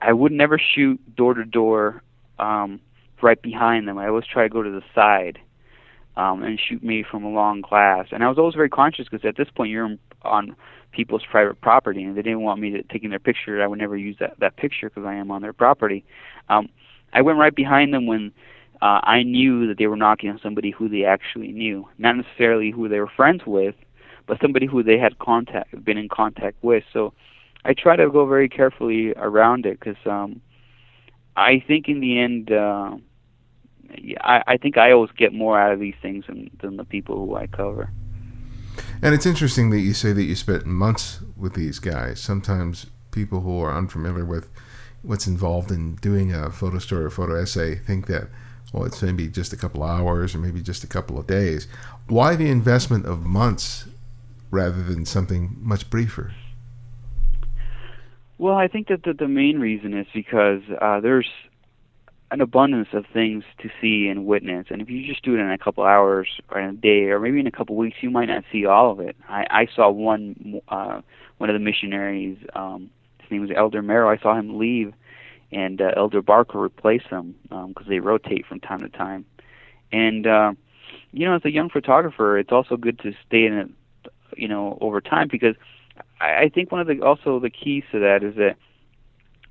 I 0.00 0.12
would 0.12 0.32
never 0.32 0.58
shoot 0.58 1.00
door 1.16 1.34
to 1.34 1.44
door 1.44 2.02
um, 2.38 2.80
right 3.22 3.40
behind 3.40 3.88
them. 3.88 3.98
I 3.98 4.08
always 4.08 4.26
try 4.26 4.42
to 4.44 4.48
go 4.48 4.62
to 4.62 4.70
the 4.70 4.82
side 4.94 5.38
um, 6.16 6.42
and 6.42 6.58
shoot 6.58 6.82
me 6.82 7.04
from 7.08 7.24
a 7.24 7.30
long 7.30 7.60
glass. 7.60 8.08
And 8.10 8.24
I 8.24 8.28
was 8.28 8.38
always 8.38 8.54
very 8.54 8.70
conscious 8.70 9.06
because 9.10 9.26
at 9.26 9.36
this 9.36 9.48
point 9.54 9.70
you're 9.70 9.96
on 10.22 10.56
people's 10.92 11.22
private 11.30 11.60
property, 11.60 12.02
and 12.02 12.16
they 12.16 12.22
didn't 12.22 12.40
want 12.40 12.60
me 12.60 12.70
to 12.70 12.82
taking 12.84 13.10
their 13.10 13.18
picture. 13.18 13.62
I 13.62 13.66
would 13.66 13.78
never 13.78 13.96
use 13.96 14.16
that 14.20 14.38
that 14.40 14.56
picture 14.56 14.88
because 14.88 15.04
I 15.04 15.14
am 15.14 15.30
on 15.30 15.42
their 15.42 15.52
property. 15.52 16.04
Um, 16.48 16.68
I 17.12 17.22
went 17.22 17.38
right 17.38 17.54
behind 17.54 17.92
them 17.92 18.06
when 18.06 18.32
uh, 18.82 19.00
I 19.02 19.22
knew 19.22 19.66
that 19.68 19.78
they 19.78 19.86
were 19.86 19.96
knocking 19.96 20.30
on 20.30 20.40
somebody 20.42 20.70
who 20.70 20.88
they 20.88 21.04
actually 21.04 21.52
knew, 21.52 21.88
not 21.98 22.16
necessarily 22.16 22.70
who 22.70 22.88
they 22.88 22.98
were 22.98 23.10
friends 23.14 23.42
with, 23.46 23.74
but 24.26 24.38
somebody 24.40 24.66
who 24.66 24.82
they 24.82 24.98
had 24.98 25.18
contact 25.18 25.84
been 25.84 25.98
in 25.98 26.08
contact 26.08 26.56
with. 26.62 26.84
So 26.92 27.14
I 27.64 27.74
try 27.74 27.96
to 27.96 28.10
go 28.10 28.26
very 28.26 28.48
carefully 28.48 29.12
around 29.16 29.66
it 29.66 29.78
because 29.80 29.96
um, 30.06 30.40
I 31.36 31.62
think 31.66 31.88
in 31.88 32.00
the 32.00 32.18
end, 32.18 32.52
uh, 32.52 32.96
I, 34.20 34.42
I 34.46 34.56
think 34.56 34.78
I 34.78 34.92
always 34.92 35.10
get 35.16 35.32
more 35.32 35.58
out 35.60 35.72
of 35.72 35.80
these 35.80 35.94
things 36.00 36.24
than, 36.26 36.50
than 36.60 36.76
the 36.76 36.84
people 36.84 37.16
who 37.16 37.36
I 37.36 37.46
cover. 37.46 37.90
And 39.02 39.14
it's 39.14 39.26
interesting 39.26 39.70
that 39.70 39.80
you 39.80 39.94
say 39.94 40.12
that 40.12 40.22
you 40.22 40.34
spent 40.34 40.66
months 40.66 41.20
with 41.36 41.54
these 41.54 41.78
guys. 41.78 42.20
Sometimes 42.20 42.86
people 43.10 43.40
who 43.40 43.60
are 43.60 43.76
unfamiliar 43.76 44.24
with 44.24 44.50
what's 45.02 45.26
involved 45.26 45.70
in 45.70 45.94
doing 45.96 46.34
a 46.34 46.50
photo 46.50 46.78
story 46.78 47.04
or 47.04 47.10
photo 47.10 47.40
essay 47.40 47.76
think 47.76 48.06
that 48.06 48.28
well, 48.72 48.84
it's 48.84 49.00
maybe 49.00 49.28
just 49.28 49.52
a 49.52 49.56
couple 49.56 49.82
hours 49.82 50.34
or 50.34 50.38
maybe 50.38 50.60
just 50.60 50.84
a 50.84 50.86
couple 50.86 51.18
of 51.18 51.26
days. 51.26 51.68
Why 52.08 52.36
the 52.36 52.50
investment 52.50 53.06
of 53.06 53.24
months 53.24 53.86
rather 54.50 54.82
than 54.82 55.06
something 55.06 55.56
much 55.60 55.88
briefer? 55.88 56.32
Well, 58.38 58.56
I 58.56 58.68
think 58.68 58.88
that 58.88 59.02
the, 59.02 59.14
the 59.14 59.28
main 59.28 59.60
reason 59.60 59.96
is 59.96 60.06
because 60.12 60.60
uh, 60.80 61.00
there's 61.00 61.28
an 62.30 62.40
abundance 62.40 62.88
of 62.92 63.04
things 63.12 63.44
to 63.58 63.70
see 63.80 64.08
and 64.08 64.26
witness, 64.26 64.66
and 64.70 64.82
if 64.82 64.90
you 64.90 65.06
just 65.06 65.24
do 65.24 65.34
it 65.34 65.38
in 65.38 65.50
a 65.50 65.58
couple 65.58 65.84
hours 65.84 66.28
or 66.50 66.60
in 66.60 66.70
a 66.70 66.72
day 66.72 67.04
or 67.04 67.20
maybe 67.20 67.38
in 67.38 67.46
a 67.46 67.52
couple 67.52 67.76
weeks, 67.76 67.98
you 68.00 68.10
might 68.10 68.26
not 68.26 68.44
see 68.50 68.66
all 68.66 68.90
of 68.90 69.00
it. 69.00 69.16
I, 69.28 69.46
I 69.50 69.68
saw 69.74 69.90
one 69.90 70.60
uh, 70.68 71.00
one 71.38 71.50
of 71.50 71.54
the 71.54 71.60
missionaries. 71.60 72.38
Um, 72.54 72.90
his 73.20 73.30
name 73.30 73.42
was 73.42 73.50
Elder 73.54 73.82
Merrill. 73.82 74.08
I 74.08 74.18
saw 74.20 74.36
him 74.36 74.58
leave 74.58 74.92
and 75.52 75.80
uh, 75.80 75.90
Elder 75.96 76.22
Barker 76.22 76.58
replaced 76.58 77.06
him 77.06 77.34
because 77.42 77.86
um, 77.86 77.88
they 77.88 78.00
rotate 78.00 78.46
from 78.46 78.60
time 78.60 78.80
to 78.80 78.88
time. 78.88 79.24
And 79.92 80.26
uh, 80.26 80.52
you 81.12 81.26
know, 81.26 81.34
as 81.34 81.44
a 81.44 81.50
young 81.50 81.70
photographer, 81.70 82.38
it's 82.38 82.52
also 82.52 82.76
good 82.76 82.98
to 83.00 83.12
stay 83.26 83.46
in 83.46 83.54
it, 83.54 83.70
you 84.36 84.48
know, 84.48 84.76
over 84.80 85.00
time 85.00 85.28
because 85.30 85.54
I, 86.20 86.44
I 86.44 86.50
think 86.52 86.72
one 86.72 86.80
of 86.80 86.86
the 86.86 87.00
also 87.00 87.38
the 87.38 87.50
keys 87.50 87.84
to 87.92 88.00
that 88.00 88.22
is 88.22 88.34
that 88.36 88.56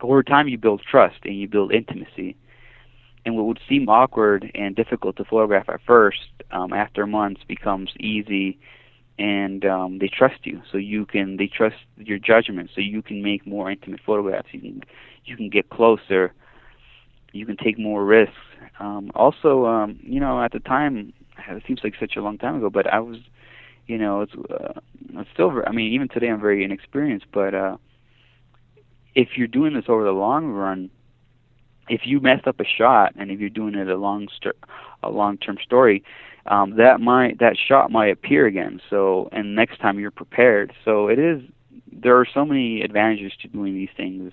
over 0.02 0.24
time 0.24 0.48
you 0.48 0.58
build 0.58 0.82
trust 0.82 1.18
and 1.24 1.36
you 1.40 1.48
build 1.48 1.74
intimacy. 1.74 2.36
And 3.26 3.36
what 3.36 3.48
would 3.48 3.60
seem 3.68 3.90
awkward 3.90 4.52
and 4.54 4.76
difficult 4.76 5.16
to 5.18 5.26
photograph 5.26 5.68
at 5.68 5.82
first, 5.86 6.20
um, 6.52 6.74
after 6.74 7.08
months, 7.08 7.42
becomes 7.48 7.90
easy 8.00 8.60
and 9.18 9.66
um, 9.66 10.00
they 10.00 10.08
trust 10.08 10.46
you. 10.46 10.62
So 10.72 10.78
you 10.78 11.06
can 11.06 11.38
they 11.38 11.48
trust 11.48 11.78
your 11.98 12.20
judgment. 12.20 12.70
So 12.76 12.82
you 12.82 13.02
can 13.02 13.24
make 13.24 13.46
more 13.48 13.72
intimate 13.72 14.02
photographs. 14.06 14.50
You 14.52 14.60
can 14.62 14.84
you 15.26 15.38
can 15.38 15.50
get 15.50 15.70
closer. 15.70 16.34
You 17.32 17.46
can 17.46 17.58
take 17.58 17.80
more 17.80 18.06
risks. 18.06 18.36
Um, 18.80 19.12
also 19.16 19.66
um, 19.66 20.00
you 20.04 20.20
know 20.20 20.42
at 20.44 20.52
the 20.52 20.60
time 20.60 21.14
it 21.48 21.64
seems 21.68 21.82
like 21.84 21.94
such 22.00 22.16
a 22.16 22.22
long 22.22 22.38
time 22.38 22.56
ago 22.58 22.70
but 22.70 22.88
I 22.92 23.00
was 23.00 23.18
you 23.88 23.98
know 23.98 24.22
it's 24.22 24.34
uh, 24.50 24.80
it's 25.14 25.30
still 25.34 25.62
I 25.66 25.72
mean 25.72 25.94
even 25.94 26.10
today 26.10 26.28
I'm 26.28 26.42
very 26.42 26.64
inexperienced 26.64 27.28
but 27.32 27.54
uh, 27.54 27.78
if 29.14 29.30
you're 29.38 29.48
doing 29.48 29.74
this 29.74 29.86
over 29.88 30.04
the 30.04 30.12
long 30.12 30.48
run 30.48 30.90
if 31.90 32.02
you 32.06 32.20
mess 32.20 32.42
up 32.46 32.60
a 32.60 32.66
shot 32.66 33.14
and 33.18 33.32
if 33.32 33.40
you're 33.40 33.50
doing 33.50 33.76
it 33.76 33.88
a 33.88 33.96
long 33.96 34.28
st- 34.40 34.56
a 35.04 35.10
long 35.10 35.38
term 35.38 35.58
story 35.64 36.04
um, 36.48 36.76
that 36.78 37.02
might 37.02 37.40
that 37.40 37.58
shot 37.58 37.92
might 37.92 38.08
appear 38.08 38.46
again. 38.46 38.82
So 38.90 39.30
and 39.32 39.56
next 39.56 39.80
time 39.80 40.00
you're 40.00 40.12
prepared. 40.12 40.74
So 40.84 41.08
it 41.08 41.20
is 41.20 41.42
there 41.92 42.18
are 42.18 42.28
so 42.32 42.46
many 42.46 42.82
advantages 42.82 43.34
to 43.42 43.48
doing 43.48 43.74
these 43.74 43.90
things 43.96 44.32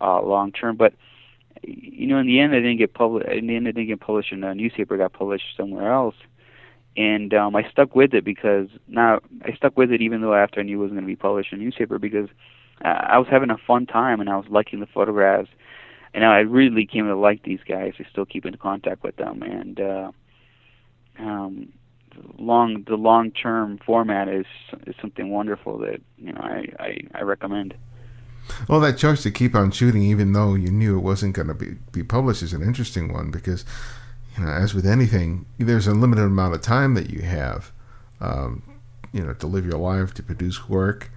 uh, 0.00 0.22
long 0.22 0.52
term. 0.52 0.76
But 0.76 0.94
you 1.62 2.06
know, 2.06 2.18
in 2.18 2.26
the 2.26 2.40
end, 2.40 2.54
I 2.54 2.56
didn't 2.56 2.78
get 2.78 2.94
published. 2.94 3.28
In 3.28 3.46
the 3.46 3.56
end, 3.56 3.68
I 3.68 3.72
didn't 3.72 3.88
get 3.88 4.00
published 4.00 4.32
in 4.32 4.42
a 4.42 4.54
newspaper. 4.54 4.96
got 4.96 5.12
published 5.12 5.44
somewhere 5.56 5.92
else, 5.92 6.14
and 6.96 7.34
um, 7.34 7.54
I 7.54 7.68
stuck 7.70 7.94
with 7.94 8.14
it 8.14 8.24
because 8.24 8.68
now 8.88 9.20
I 9.44 9.52
stuck 9.54 9.76
with 9.76 9.92
it 9.92 10.00
even 10.00 10.22
though 10.22 10.34
after 10.34 10.60
I 10.60 10.62
knew 10.62 10.78
it 10.78 10.82
wasn't 10.82 10.96
going 10.96 11.04
to 11.04 11.12
be 11.12 11.16
published 11.16 11.52
in 11.52 11.60
a 11.60 11.62
newspaper 11.62 11.98
because 11.98 12.30
uh, 12.82 12.88
I 12.88 13.18
was 13.18 13.28
having 13.30 13.50
a 13.50 13.58
fun 13.58 13.84
time 13.84 14.20
and 14.20 14.30
I 14.30 14.36
was 14.36 14.46
liking 14.48 14.80
the 14.80 14.86
photographs, 14.86 15.50
and 16.14 16.24
I 16.24 16.40
really 16.40 16.86
came 16.86 17.06
to 17.06 17.16
like 17.16 17.42
these 17.42 17.60
guys. 17.66 17.94
I 17.98 18.06
still 18.10 18.26
keep 18.26 18.44
in 18.44 18.56
contact 18.56 19.02
with 19.02 19.16
them, 19.16 19.42
and 19.42 19.80
uh, 19.80 20.12
um, 21.18 21.72
long 22.38 22.84
the 22.86 22.96
long 22.96 23.30
term 23.30 23.78
format 23.84 24.28
is 24.28 24.46
is 24.86 24.94
something 25.00 25.30
wonderful 25.30 25.78
that 25.78 26.00
you 26.18 26.32
know 26.32 26.40
I, 26.40 26.66
I, 26.78 26.98
I 27.14 27.22
recommend. 27.22 27.74
Well, 28.68 28.80
that 28.80 28.98
choice 28.98 29.22
to 29.22 29.30
keep 29.30 29.54
on 29.54 29.70
shooting, 29.70 30.02
even 30.02 30.32
though 30.32 30.54
you 30.54 30.70
knew 30.70 30.98
it 30.98 31.02
wasn't 31.02 31.34
going 31.34 31.48
to 31.48 31.54
be 31.54 31.76
be 31.92 32.02
published, 32.02 32.42
is 32.42 32.52
an 32.52 32.62
interesting 32.62 33.12
one 33.12 33.30
because 33.30 33.64
you 34.36 34.44
know, 34.44 34.50
as 34.50 34.74
with 34.74 34.86
anything, 34.86 35.46
there's 35.58 35.86
a 35.86 35.92
limited 35.92 36.24
amount 36.24 36.54
of 36.54 36.62
time 36.62 36.94
that 36.94 37.10
you 37.10 37.22
have, 37.22 37.70
um, 38.20 38.62
you 39.12 39.22
know, 39.22 39.34
to 39.34 39.46
live 39.46 39.66
your 39.66 39.78
life, 39.78 40.14
to 40.14 40.22
produce 40.22 40.68
work. 40.68 41.10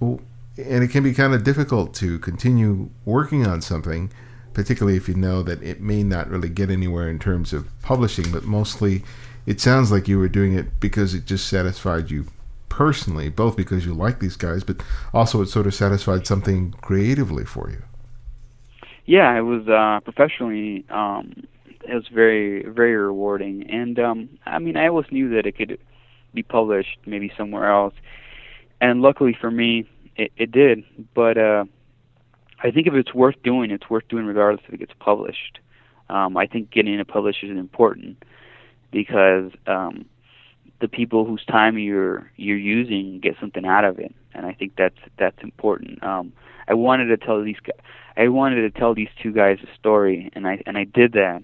Well, 0.00 0.20
and 0.56 0.84
it 0.84 0.88
can 0.88 1.02
be 1.02 1.12
kind 1.12 1.34
of 1.34 1.44
difficult 1.44 1.94
to 1.94 2.18
continue 2.18 2.90
working 3.04 3.46
on 3.46 3.60
something 3.60 4.10
particularly 4.54 4.96
if 4.96 5.08
you 5.08 5.14
know 5.14 5.42
that 5.42 5.62
it 5.62 5.80
may 5.80 6.02
not 6.02 6.28
really 6.28 6.48
get 6.48 6.70
anywhere 6.70 7.08
in 7.08 7.18
terms 7.18 7.52
of 7.52 7.68
publishing, 7.82 8.30
but 8.30 8.44
mostly 8.44 9.02
it 9.46 9.60
sounds 9.60 9.90
like 9.90 10.08
you 10.08 10.18
were 10.18 10.28
doing 10.28 10.54
it 10.54 10.80
because 10.80 11.14
it 11.14 11.24
just 11.24 11.48
satisfied 11.48 12.10
you 12.10 12.26
personally, 12.68 13.28
both 13.28 13.56
because 13.56 13.84
you 13.84 13.92
like 13.92 14.20
these 14.20 14.36
guys, 14.36 14.64
but 14.64 14.76
also 15.12 15.42
it 15.42 15.46
sort 15.46 15.66
of 15.66 15.74
satisfied 15.74 16.26
something 16.26 16.72
creatively 16.80 17.44
for 17.44 17.70
you. 17.70 17.82
Yeah, 19.04 19.36
it 19.36 19.42
was 19.42 19.68
uh, 19.68 20.00
professionally. 20.00 20.84
Um, 20.88 21.44
it 21.84 21.94
was 21.94 22.06
very, 22.08 22.62
very 22.62 22.96
rewarding, 22.96 23.68
and 23.68 23.98
um, 23.98 24.28
I 24.46 24.60
mean, 24.60 24.76
I 24.76 24.86
always 24.86 25.10
knew 25.10 25.30
that 25.30 25.46
it 25.46 25.56
could 25.56 25.78
be 26.32 26.44
published 26.44 26.98
maybe 27.04 27.32
somewhere 27.36 27.68
else, 27.70 27.94
and 28.80 29.02
luckily 29.02 29.36
for 29.38 29.50
me, 29.50 29.88
it, 30.16 30.32
it 30.36 30.52
did. 30.52 30.84
But 31.14 31.38
uh, 31.38 31.64
I 32.62 32.70
think 32.70 32.86
if 32.86 32.94
it's 32.94 33.14
worth 33.14 33.36
doing, 33.42 33.70
it's 33.70 33.88
worth 33.90 34.08
doing 34.08 34.26
regardless 34.26 34.64
if 34.68 34.74
it 34.74 34.78
gets 34.78 34.92
published. 34.98 35.58
Um, 36.08 36.36
I 36.36 36.46
think 36.46 36.70
getting 36.70 36.94
it 36.94 37.08
published 37.08 37.42
is 37.42 37.50
important 37.50 38.22
because 38.90 39.50
um, 39.66 40.04
the 40.80 40.88
people 40.88 41.24
whose 41.24 41.44
time 41.46 41.78
you're 41.78 42.30
you're 42.36 42.58
using 42.58 43.20
get 43.20 43.36
something 43.40 43.64
out 43.64 43.84
of 43.84 43.98
it, 43.98 44.14
and 44.34 44.44
I 44.44 44.52
think 44.52 44.72
that's 44.76 44.98
that's 45.18 45.42
important. 45.42 46.02
Um, 46.02 46.32
I 46.68 46.74
wanted 46.74 47.06
to 47.06 47.16
tell 47.16 47.42
these 47.42 47.60
guys, 47.64 47.78
I 48.16 48.28
wanted 48.28 48.62
to 48.62 48.78
tell 48.78 48.94
these 48.94 49.08
two 49.22 49.32
guys 49.32 49.58
a 49.62 49.74
story, 49.78 50.30
and 50.34 50.46
I 50.46 50.62
and 50.66 50.76
I 50.76 50.84
did 50.84 51.12
that. 51.12 51.42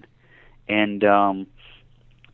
And 0.67 1.03
um, 1.03 1.47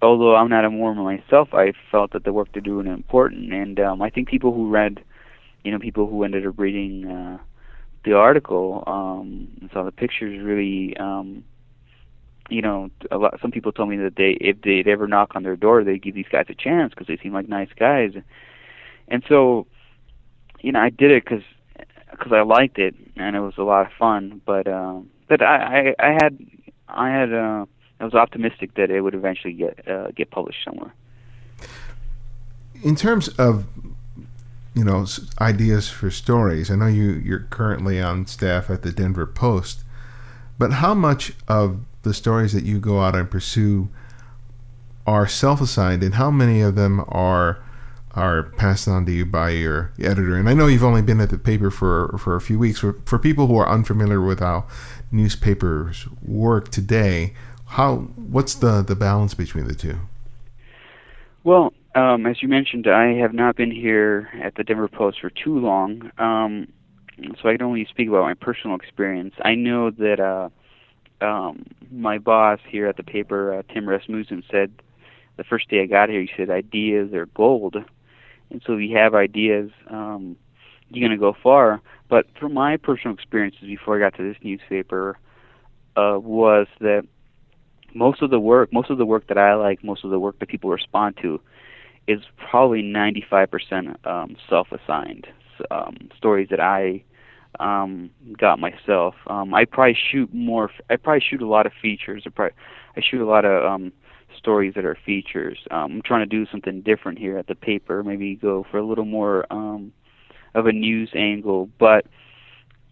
although 0.01 0.35
I'm 0.35 0.49
not 0.49 0.65
a 0.65 0.69
Mormon 0.69 1.03
myself, 1.03 1.53
I 1.53 1.73
felt 1.91 2.11
that 2.11 2.25
the 2.25 2.33
work 2.33 2.49
they're 2.53 2.61
doing 2.61 2.87
is 2.87 2.93
important, 2.93 3.53
and 3.53 3.79
um, 3.79 4.01
I 4.01 4.09
think 4.09 4.27
people 4.27 4.53
who 4.53 4.69
read, 4.69 5.01
you 5.65 5.71
know, 5.71 5.80
people 5.80 6.08
who 6.08 6.23
ended 6.23 6.45
up 6.45 6.54
reading 6.58 7.08
uh, 7.08 7.39
the 8.06 8.13
article 8.13 8.84
um, 8.86 9.49
and 9.60 9.69
saw 9.73 9.84
the 9.84 9.91
pictures 9.91 10.41
really. 10.41 10.95
Um, 10.97 11.43
you 12.47 12.62
know, 12.62 12.91
a 13.10 13.17
lot. 13.17 13.39
Some 13.41 13.49
people 13.49 13.71
told 13.71 13.89
me 13.89 13.97
that 13.97 14.17
they, 14.17 14.38
if 14.39 14.62
they'd 14.62 14.88
ever 14.88 15.08
knock 15.08 15.32
on 15.36 15.41
their 15.41 15.56
door, 15.56 15.84
they'd 15.84 16.04
give 16.04 16.13
these 16.13 16.28
guys 16.32 16.45
a 16.47 16.54
chance 16.54 16.91
because 16.91 17.08
they 17.08 17.17
seem 17.17 17.34
like 17.34 17.49
nice 17.49 17.69
guys. 17.75 18.12
And 19.08 19.23
so, 19.28 19.65
you 20.62 20.71
know, 20.71 20.80
I 20.80 20.91
did 20.91 21.10
it 21.10 21.23
because 21.23 21.41
because 22.12 22.32
I 22.32 22.43
liked 22.43 22.78
it 22.78 22.93
and 23.17 23.36
it 23.36 23.39
was 23.39 23.56
a 23.58 23.63
lot 23.63 23.88
of 23.88 23.91
fun. 23.97 24.41
But 24.45 24.67
um, 24.67 25.10
but 25.28 25.41
I, 25.41 25.95
I 25.99 26.08
I 26.08 26.12
had 26.12 26.38
I 26.88 27.10
had 27.10 27.34
uh, 27.34 27.65
I 27.99 28.06
was 28.06 28.13
optimistic 28.13 28.75
that 28.75 28.91
it 28.91 29.01
would 29.01 29.15
eventually 29.15 29.54
get 29.54 29.88
uh, 29.88 30.12
get 30.15 30.30
published 30.30 30.63
somewhere. 30.63 30.93
In 32.84 32.95
terms 32.95 33.28
of 33.30 33.65
you 34.75 34.83
know 34.83 35.05
ideas 35.39 35.89
for 35.89 36.11
stories, 36.11 36.69
I 36.69 36.75
know 36.75 36.88
you 36.88 37.11
you're 37.11 37.47
currently 37.49 38.01
on 38.01 38.27
staff 38.27 38.69
at 38.69 38.83
the 38.83 38.91
Denver 38.91 39.25
Post, 39.25 39.83
but 40.59 40.73
how 40.73 40.93
much 40.93 41.33
of 41.47 41.79
the 42.03 42.13
stories 42.13 42.53
that 42.53 42.63
you 42.63 42.79
go 42.79 43.01
out 43.01 43.15
and 43.15 43.31
pursue 43.31 43.89
are 45.07 45.27
self-assigned, 45.27 46.03
and 46.03 46.15
how 46.15 46.29
many 46.29 46.61
of 46.61 46.75
them 46.75 47.03
are 47.07 47.63
are 48.11 48.43
passed 48.43 48.88
on 48.88 49.05
to 49.05 49.11
you 49.11 49.25
by 49.25 49.49
your 49.49 49.91
editor. 49.99 50.38
And 50.38 50.49
I 50.49 50.53
know 50.53 50.67
you've 50.67 50.83
only 50.83 51.01
been 51.01 51.19
at 51.19 51.29
the 51.29 51.38
paper 51.38 51.69
for 51.69 52.17
for 52.17 52.35
a 52.35 52.41
few 52.41 52.57
weeks. 52.59 52.79
For 52.79 52.93
for 53.05 53.19
people 53.19 53.47
who 53.47 53.57
are 53.57 53.69
unfamiliar 53.69 54.21
with 54.21 54.39
how 54.39 54.67
newspapers 55.11 56.07
work 56.21 56.69
today, 56.69 57.33
how 57.67 58.07
what's 58.15 58.55
the 58.55 58.81
the 58.81 58.95
balance 58.95 59.33
between 59.33 59.67
the 59.67 59.75
two? 59.75 59.99
Well, 61.43 61.73
um, 61.95 62.25
as 62.25 62.41
you 62.41 62.47
mentioned, 62.47 62.88
I 62.88 63.13
have 63.13 63.34
not 63.34 63.55
been 63.55 63.71
here 63.71 64.29
at 64.43 64.55
the 64.55 64.63
Denver 64.63 64.88
Post 64.88 65.19
for 65.21 65.29
too 65.29 65.58
long, 65.58 66.12
um, 66.17 66.67
so 67.41 67.49
I 67.49 67.53
can 67.53 67.62
only 67.62 67.86
speak 67.89 68.10
about 68.10 68.23
my 68.23 68.34
personal 68.34 68.75
experience. 68.75 69.34
I 69.43 69.55
know 69.55 69.89
that 69.91 70.19
uh, 70.19 71.25
um, 71.25 71.65
my 71.91 72.17
boss 72.17 72.60
here 72.67 72.88
at 72.88 72.97
the 72.97 73.03
paper, 73.03 73.53
uh, 73.53 73.73
Tim 73.73 73.88
Rasmussen, 73.88 74.43
said 74.51 74.71
the 75.38 75.43
first 75.43 75.69
day 75.69 75.81
I 75.81 75.86
got 75.86 76.10
here, 76.10 76.21
he 76.21 76.29
said, 76.36 76.49
"Ideas 76.49 77.13
are 77.13 77.27
gold." 77.27 77.77
and 78.51 78.62
so 78.65 78.73
if 78.73 78.81
you 78.81 78.97
have 78.97 79.15
ideas, 79.15 79.71
um, 79.89 80.36
you're 80.89 81.08
going 81.08 81.17
to 81.17 81.21
go 81.21 81.36
far. 81.41 81.81
But 82.10 82.27
from 82.39 82.53
my 82.53 82.77
personal 82.77 83.15
experiences 83.15 83.62
before 83.62 83.97
I 83.97 83.99
got 83.99 84.17
to 84.17 84.23
this 84.23 84.41
newspaper, 84.43 85.17
uh, 85.95 86.19
was 86.19 86.67
that 86.79 87.08
most 87.93 88.21
of 88.21 88.29
the 88.29 88.39
work, 88.39 88.71
most 88.71 88.89
of 88.89 88.97
the 88.97 89.05
work 89.05 89.27
that 89.27 89.38
I 89.38 89.55
like, 89.55 89.84
most 89.84 90.03
of 90.03 90.12
the 90.12 90.19
work 90.19 90.38
that 90.39 90.49
people 90.49 90.69
respond 90.69 91.17
to, 91.21 91.39
is 92.07 92.21
probably 92.37 92.83
95% 92.83 94.05
um, 94.05 94.35
self-assigned 94.49 95.27
um, 95.71 96.09
stories 96.17 96.47
that 96.49 96.59
I 96.59 97.03
um, 97.59 98.09
got 98.37 98.59
myself. 98.59 99.15
Um, 99.27 99.53
I 99.53 99.65
probably 99.65 99.97
shoot 100.11 100.33
more. 100.33 100.69
I 100.89 100.97
probably 100.97 101.23
shoot 101.27 101.41
a 101.41 101.47
lot 101.47 101.65
of 101.65 101.71
features. 101.81 102.23
I 102.25 102.29
probably 102.29 102.55
I 102.97 103.01
shoot 103.01 103.21
a 103.21 103.25
lot 103.25 103.45
of 103.45 103.63
um, 103.63 103.91
stories 104.37 104.73
that 104.75 104.85
are 104.85 104.97
features. 105.05 105.57
Um, 105.71 105.93
I'm 105.93 106.01
trying 106.03 106.27
to 106.27 106.37
do 106.37 106.45
something 106.51 106.81
different 106.81 107.19
here 107.19 107.37
at 107.37 107.47
the 107.47 107.55
paper. 107.55 108.03
Maybe 108.03 108.35
go 108.35 108.65
for 108.69 108.77
a 108.77 108.85
little 108.85 109.05
more 109.05 109.45
um, 109.49 109.91
of 110.53 110.67
a 110.67 110.71
news 110.71 111.09
angle, 111.15 111.69
but 111.79 112.05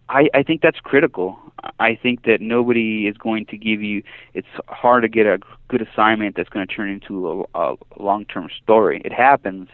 I, 0.08 0.28
I 0.34 0.42
think 0.42 0.60
that's 0.60 0.80
critical. 0.80 1.38
I 1.80 1.98
think 2.00 2.24
that 2.24 2.40
nobody 2.40 3.06
is 3.06 3.16
going 3.16 3.46
to 3.46 3.56
give 3.56 3.82
you. 3.82 4.02
It's 4.34 4.48
hard 4.68 5.02
to 5.02 5.08
get 5.08 5.26
a 5.26 5.38
good 5.68 5.80
assignment 5.80 6.36
that's 6.36 6.48
going 6.48 6.66
to 6.66 6.74
turn 6.74 6.90
into 6.90 7.46
a, 7.54 7.72
a 7.72 7.76
long-term 7.98 8.50
story. 8.62 9.00
It 9.04 9.12
happens, 9.12 9.68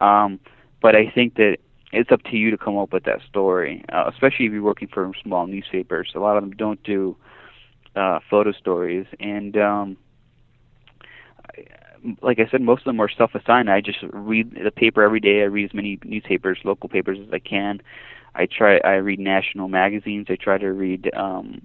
um, 0.00 0.40
but 0.80 0.96
I 0.96 1.10
think 1.10 1.36
that 1.36 1.58
it's 1.92 2.10
up 2.10 2.22
to 2.24 2.36
you 2.36 2.50
to 2.50 2.58
come 2.58 2.76
up 2.76 2.92
with 2.92 3.04
that 3.04 3.20
story. 3.28 3.84
Uh, 3.92 4.10
especially 4.12 4.46
if 4.46 4.52
you're 4.52 4.62
working 4.62 4.88
for 4.88 5.10
small 5.22 5.46
newspapers. 5.46 6.10
A 6.14 6.18
lot 6.18 6.36
of 6.36 6.42
them 6.42 6.52
don't 6.52 6.82
do 6.82 7.16
uh, 7.94 8.18
photo 8.28 8.52
stories, 8.52 9.06
and 9.20 9.56
um, 9.56 9.96
like 12.20 12.40
I 12.40 12.48
said, 12.50 12.62
most 12.62 12.80
of 12.80 12.84
them 12.86 13.00
are 13.00 13.08
self-assigned. 13.08 13.70
I 13.70 13.80
just 13.80 13.98
read 14.12 14.58
the 14.64 14.70
paper 14.70 15.02
every 15.02 15.20
day. 15.20 15.42
I 15.42 15.44
read 15.44 15.66
as 15.66 15.74
many 15.74 15.98
newspapers, 16.04 16.58
local 16.64 16.88
papers 16.88 17.18
as 17.24 17.32
I 17.32 17.38
can. 17.38 17.80
I 18.34 18.46
try. 18.46 18.78
I 18.78 18.94
read 18.94 19.20
national 19.20 19.68
magazines. 19.68 20.26
I 20.30 20.36
try 20.36 20.58
to 20.58 20.72
read. 20.72 21.10
Um, 21.14 21.62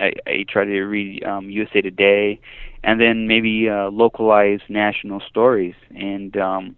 I, 0.00 0.12
I 0.26 0.44
try 0.48 0.64
to 0.64 0.82
read 0.82 1.24
um, 1.24 1.50
USA 1.50 1.80
Today, 1.80 2.40
and 2.82 3.00
then 3.00 3.26
maybe 3.28 3.68
uh, 3.68 3.90
localized 3.90 4.64
national 4.68 5.20
stories. 5.20 5.74
And 5.94 6.36
um, 6.36 6.76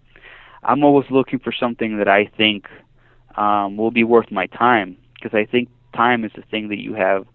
I'm 0.62 0.84
always 0.84 1.10
looking 1.10 1.38
for 1.38 1.52
something 1.52 1.98
that 1.98 2.08
I 2.08 2.30
think 2.36 2.66
um, 3.36 3.76
will 3.76 3.90
be 3.90 4.04
worth 4.04 4.30
my 4.30 4.46
time 4.46 4.96
because 5.14 5.34
I 5.34 5.44
think 5.44 5.68
time 5.94 6.24
is 6.24 6.32
the 6.34 6.42
thing 6.42 6.68
that 6.68 6.78
you 6.78 6.94
have 6.94 7.26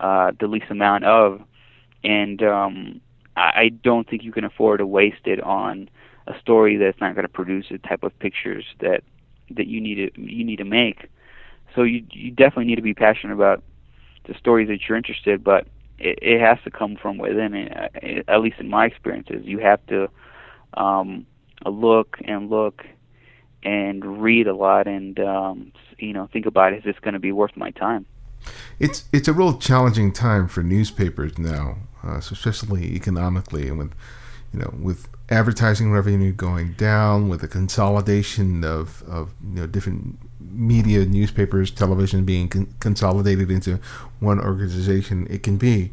uh, 0.00 0.32
the 0.38 0.46
least 0.46 0.66
amount 0.70 1.04
of. 1.04 1.40
And 2.04 2.42
um, 2.42 3.00
I 3.36 3.68
don't 3.82 4.08
think 4.08 4.22
you 4.22 4.32
can 4.32 4.44
afford 4.44 4.78
to 4.78 4.86
waste 4.86 5.26
it 5.26 5.42
on 5.42 5.90
a 6.26 6.38
story 6.40 6.76
that's 6.76 7.00
not 7.00 7.14
going 7.14 7.26
to 7.26 7.32
produce 7.32 7.66
the 7.70 7.78
type 7.78 8.02
of 8.02 8.18
pictures 8.18 8.64
that 8.80 9.02
that 9.50 9.66
you 9.66 9.80
need 9.80 10.14
to 10.14 10.20
you 10.20 10.44
need 10.44 10.56
to 10.56 10.64
make. 10.64 11.08
So 11.74 11.82
you 11.82 12.04
you 12.10 12.30
definitely 12.30 12.66
need 12.66 12.76
to 12.76 12.82
be 12.82 12.94
passionate 12.94 13.34
about 13.34 13.62
the 14.26 14.34
stories 14.34 14.68
that 14.68 14.88
you're 14.88 14.96
interested, 14.96 15.44
but 15.44 15.66
it, 15.98 16.18
it 16.22 16.40
has 16.40 16.58
to 16.64 16.70
come 16.70 16.96
from 16.96 17.18
within. 17.18 17.54
It, 17.54 18.24
at 18.28 18.40
least 18.40 18.58
in 18.58 18.68
my 18.68 18.86
experiences, 18.86 19.44
you 19.44 19.58
have 19.58 19.84
to 19.86 20.08
um, 20.74 21.26
look 21.64 22.18
and 22.24 22.50
look 22.50 22.84
and 23.62 24.22
read 24.22 24.46
a 24.46 24.54
lot 24.54 24.86
and 24.86 25.18
um, 25.18 25.72
you 25.98 26.12
know 26.12 26.28
think 26.32 26.46
about 26.46 26.72
is 26.72 26.84
this 26.84 26.96
going 27.00 27.14
to 27.14 27.20
be 27.20 27.32
worth 27.32 27.56
my 27.56 27.70
time. 27.72 28.06
It's 28.78 29.04
it's 29.12 29.28
a 29.28 29.32
real 29.32 29.58
challenging 29.58 30.12
time 30.12 30.48
for 30.48 30.62
newspapers 30.62 31.36
now 31.38 31.78
uh, 32.06 32.18
especially 32.18 32.94
economically, 32.94 33.68
and 33.68 33.78
with 33.78 33.94
you 34.52 34.60
know 34.60 34.72
with 34.80 35.08
advertising 35.28 35.92
revenue 35.92 36.32
going 36.32 36.72
down, 36.74 37.28
with 37.28 37.40
the 37.40 37.48
consolidation 37.48 38.64
of 38.64 39.02
of 39.08 39.34
you 39.42 39.60
know 39.60 39.66
different 39.66 40.18
media, 40.50 41.04
newspapers, 41.04 41.70
television 41.70 42.24
being 42.24 42.48
con- 42.48 42.74
consolidated 42.80 43.50
into 43.50 43.78
one 44.20 44.40
organization, 44.40 45.26
it 45.30 45.42
can 45.42 45.56
be 45.56 45.92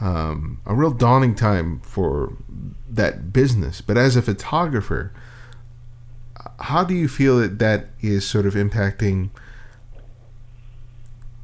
um, 0.00 0.60
a 0.66 0.74
real 0.74 0.90
dawning 0.90 1.34
time 1.34 1.80
for 1.80 2.36
that 2.88 3.32
business. 3.32 3.80
But 3.80 3.96
as 3.96 4.16
a 4.16 4.22
photographer, 4.22 5.12
how 6.60 6.84
do 6.84 6.94
you 6.94 7.08
feel 7.08 7.38
that 7.38 7.58
that 7.58 7.86
is 8.00 8.26
sort 8.26 8.46
of 8.46 8.54
impacting? 8.54 9.30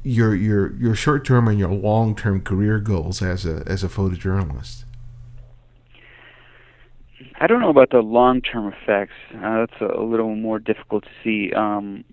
your 0.03 0.33
your 0.33 0.73
your 0.77 0.95
short 0.95 1.25
term 1.25 1.47
and 1.47 1.59
your 1.59 1.69
long 1.69 2.15
term 2.15 2.41
career 2.41 2.79
goals 2.79 3.21
as 3.21 3.45
a 3.45 3.63
as 3.67 3.83
a 3.83 3.87
photojournalist? 3.87 4.83
I 7.39 7.47
don't 7.47 7.59
know 7.59 7.69
about 7.69 7.89
the 7.89 7.99
long 7.99 8.41
term 8.41 8.73
effects. 8.73 9.13
Uh, 9.33 9.65
that's 9.65 9.81
a, 9.81 9.99
a, 9.99 10.03
little 10.03 10.35
more 10.35 10.59
difficult 10.59 11.03
to 11.03 11.09
see. 11.23 11.53
Um, 11.53 12.03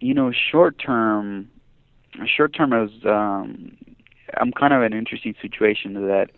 you 0.00 0.14
know, 0.14 0.32
short 0.32 0.78
term, 0.78 1.50
short 2.26 2.54
term 2.54 2.72
is 2.72 2.90
um, 3.04 3.76
I'm 4.36 4.52
kind 4.52 4.72
of 4.72 4.82
in 4.82 4.92
an 4.92 4.98
interesting 4.98 5.34
situation 5.40 5.94
that 5.94 6.28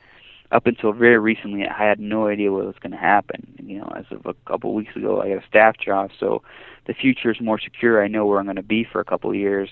up 0.51 0.67
until 0.67 0.93
very 0.93 1.19
recently 1.19 1.67
I 1.67 1.89
had 1.89 1.99
no 1.99 2.27
idea 2.27 2.53
what 2.53 2.67
was 2.67 2.77
going 2.81 2.93
to 2.93 2.99
happen. 2.99 3.55
You 3.63 3.79
know, 3.79 3.93
as 3.97 4.05
of 4.11 4.27
a 4.27 4.35
couple 4.51 4.71
of 4.71 4.77
weeks 4.77 4.95
ago, 4.97 5.23
I 5.23 5.31
got 5.31 5.45
a 5.45 5.47
staff 5.49 5.77
job, 5.79 6.11
so 6.19 6.43
the 6.87 6.95
future 6.95 7.31
is 7.31 7.41
more 7.41 7.59
secure. 7.59 8.05
I 8.05 8.09
know 8.09 8.27
where 8.27 8.39
I'm 8.39 8.47
going 8.47 8.57
to 8.57 8.63
be 8.63 8.85
for 8.85 9.01
a 9.01 9.05
couple 9.05 9.31
of 9.31 9.37
years 9.37 9.71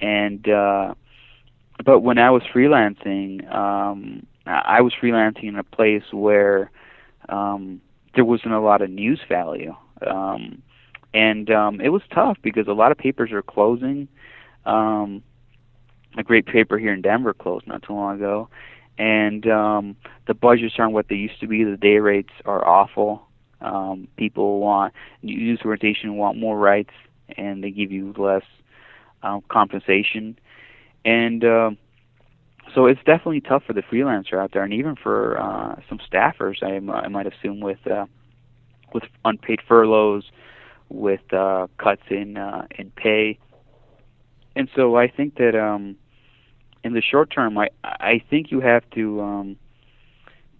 and 0.00 0.48
uh, 0.48 0.94
but 1.84 2.00
when 2.00 2.18
I 2.18 2.30
was 2.30 2.42
freelancing, 2.54 3.52
um, 3.54 4.26
I 4.46 4.80
was 4.80 4.92
freelancing 5.00 5.44
in 5.44 5.56
a 5.56 5.64
place 5.64 6.04
where 6.12 6.70
um, 7.28 7.80
there 8.14 8.24
wasn't 8.24 8.54
a 8.54 8.60
lot 8.60 8.82
of 8.82 8.90
news 8.90 9.20
value, 9.28 9.74
um, 10.06 10.62
and 11.14 11.50
um, 11.50 11.80
it 11.80 11.88
was 11.88 12.02
tough 12.12 12.36
because 12.42 12.66
a 12.68 12.72
lot 12.72 12.92
of 12.92 12.98
papers 12.98 13.32
are 13.32 13.42
closing. 13.42 14.08
Um, 14.66 15.22
a 16.16 16.22
great 16.22 16.46
paper 16.46 16.78
here 16.78 16.92
in 16.92 17.02
Denver 17.02 17.34
closed 17.34 17.66
not 17.66 17.82
too 17.82 17.94
long 17.94 18.16
ago, 18.16 18.48
and 18.98 19.46
um, 19.46 19.96
the 20.26 20.34
budgets 20.34 20.74
aren't 20.78 20.92
what 20.92 21.08
they 21.08 21.14
used 21.14 21.40
to 21.40 21.46
be. 21.46 21.64
The 21.64 21.76
day 21.76 21.98
rates 21.98 22.32
are 22.44 22.66
awful. 22.66 23.22
Um, 23.60 24.08
people 24.16 24.60
want 24.60 24.94
news 25.22 25.60
organization 25.64 26.16
want 26.16 26.38
more 26.38 26.58
rights, 26.58 26.92
and 27.36 27.62
they 27.62 27.70
give 27.70 27.90
you 27.92 28.14
less 28.16 28.44
um, 29.22 29.42
compensation, 29.48 30.38
and 31.04 31.44
uh, 31.44 31.70
so 32.74 32.86
it's 32.86 33.00
definitely 33.04 33.40
tough 33.40 33.64
for 33.64 33.72
the 33.72 33.82
freelancer 33.82 34.34
out 34.34 34.52
there, 34.52 34.62
and 34.62 34.72
even 34.72 34.94
for 34.96 35.40
uh, 35.40 35.80
some 35.88 35.98
staffers. 35.98 36.62
I, 36.62 36.76
I 36.92 37.08
might 37.08 37.26
assume 37.26 37.60
with 37.60 37.84
uh, 37.86 38.06
with 38.92 39.04
unpaid 39.24 39.60
furloughs, 39.66 40.24
with 40.88 41.32
uh, 41.32 41.66
cuts 41.78 42.02
in 42.10 42.36
uh, 42.36 42.66
in 42.78 42.90
pay, 42.90 43.38
and 44.56 44.68
so 44.74 44.96
I 44.96 45.08
think 45.08 45.36
that 45.36 45.54
um, 45.54 45.96
in 46.84 46.94
the 46.94 47.02
short 47.02 47.30
term, 47.30 47.58
I 47.58 47.68
I 47.84 48.22
think 48.30 48.50
you 48.50 48.60
have 48.60 48.88
to 48.90 49.20
um, 49.20 49.56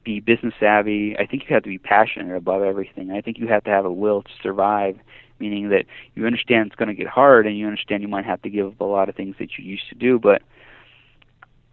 be 0.04 0.20
business 0.20 0.54
savvy. 0.58 1.16
I 1.18 1.26
think 1.26 1.42
you 1.48 1.54
have 1.54 1.62
to 1.64 1.68
be 1.68 1.78
passionate 1.78 2.34
above 2.36 2.62
everything. 2.62 3.10
I 3.10 3.20
think 3.20 3.38
you 3.38 3.48
have 3.48 3.64
to 3.64 3.70
have 3.70 3.84
a 3.84 3.92
will 3.92 4.22
to 4.22 4.30
survive, 4.42 4.98
meaning 5.38 5.70
that 5.70 5.84
you 6.14 6.26
understand 6.26 6.68
it's 6.68 6.76
going 6.76 6.88
to 6.88 6.94
get 6.94 7.06
hard, 7.06 7.46
and 7.46 7.58
you 7.58 7.66
understand 7.66 8.02
you 8.02 8.08
might 8.08 8.24
have 8.24 8.42
to 8.42 8.50
give 8.50 8.66
up 8.66 8.80
a 8.80 8.84
lot 8.84 9.08
of 9.08 9.14
things 9.14 9.36
that 9.38 9.58
you 9.58 9.64
used 9.64 9.88
to 9.90 9.94
do. 9.94 10.18
But 10.18 10.42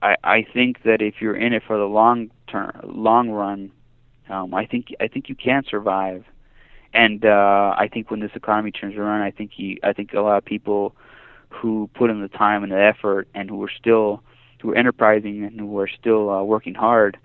I 0.01 0.15
I 0.23 0.47
think 0.53 0.83
that 0.83 1.01
if 1.01 1.15
you're 1.21 1.35
in 1.35 1.53
it 1.53 1.63
for 1.65 1.77
the 1.77 1.85
long 1.85 2.31
term, 2.47 2.71
long 2.83 3.29
run, 3.29 3.71
um, 4.29 4.53
I 4.53 4.65
think 4.65 4.87
I 4.99 5.07
think 5.07 5.29
you 5.29 5.35
can 5.35 5.63
survive. 5.69 6.25
And 6.95 7.25
uh, 7.25 7.75
I 7.77 7.89
think 7.89 8.09
when 8.09 8.21
this 8.21 8.31
economy 8.35 8.71
turns 8.71 8.95
around, 8.95 9.21
I 9.21 9.29
think 9.29 9.51
he, 9.53 9.79
I 9.83 9.91
think 9.91 10.13
a 10.13 10.21
lot 10.21 10.37
of 10.37 10.45
people 10.45 10.95
who 11.49 11.89
put 11.93 12.09
in 12.09 12.21
the 12.21 12.29
time 12.29 12.63
and 12.63 12.71
the 12.71 12.79
effort 12.79 13.27
and 13.35 13.49
who 13.49 13.61
are 13.63 13.69
still 13.69 14.23
who 14.61 14.71
are 14.71 14.75
enterprising 14.75 15.43
and 15.43 15.59
who 15.59 15.77
are 15.77 15.89
still 15.89 16.29
uh, 16.29 16.41
working 16.41 16.73
hard, 16.73 17.17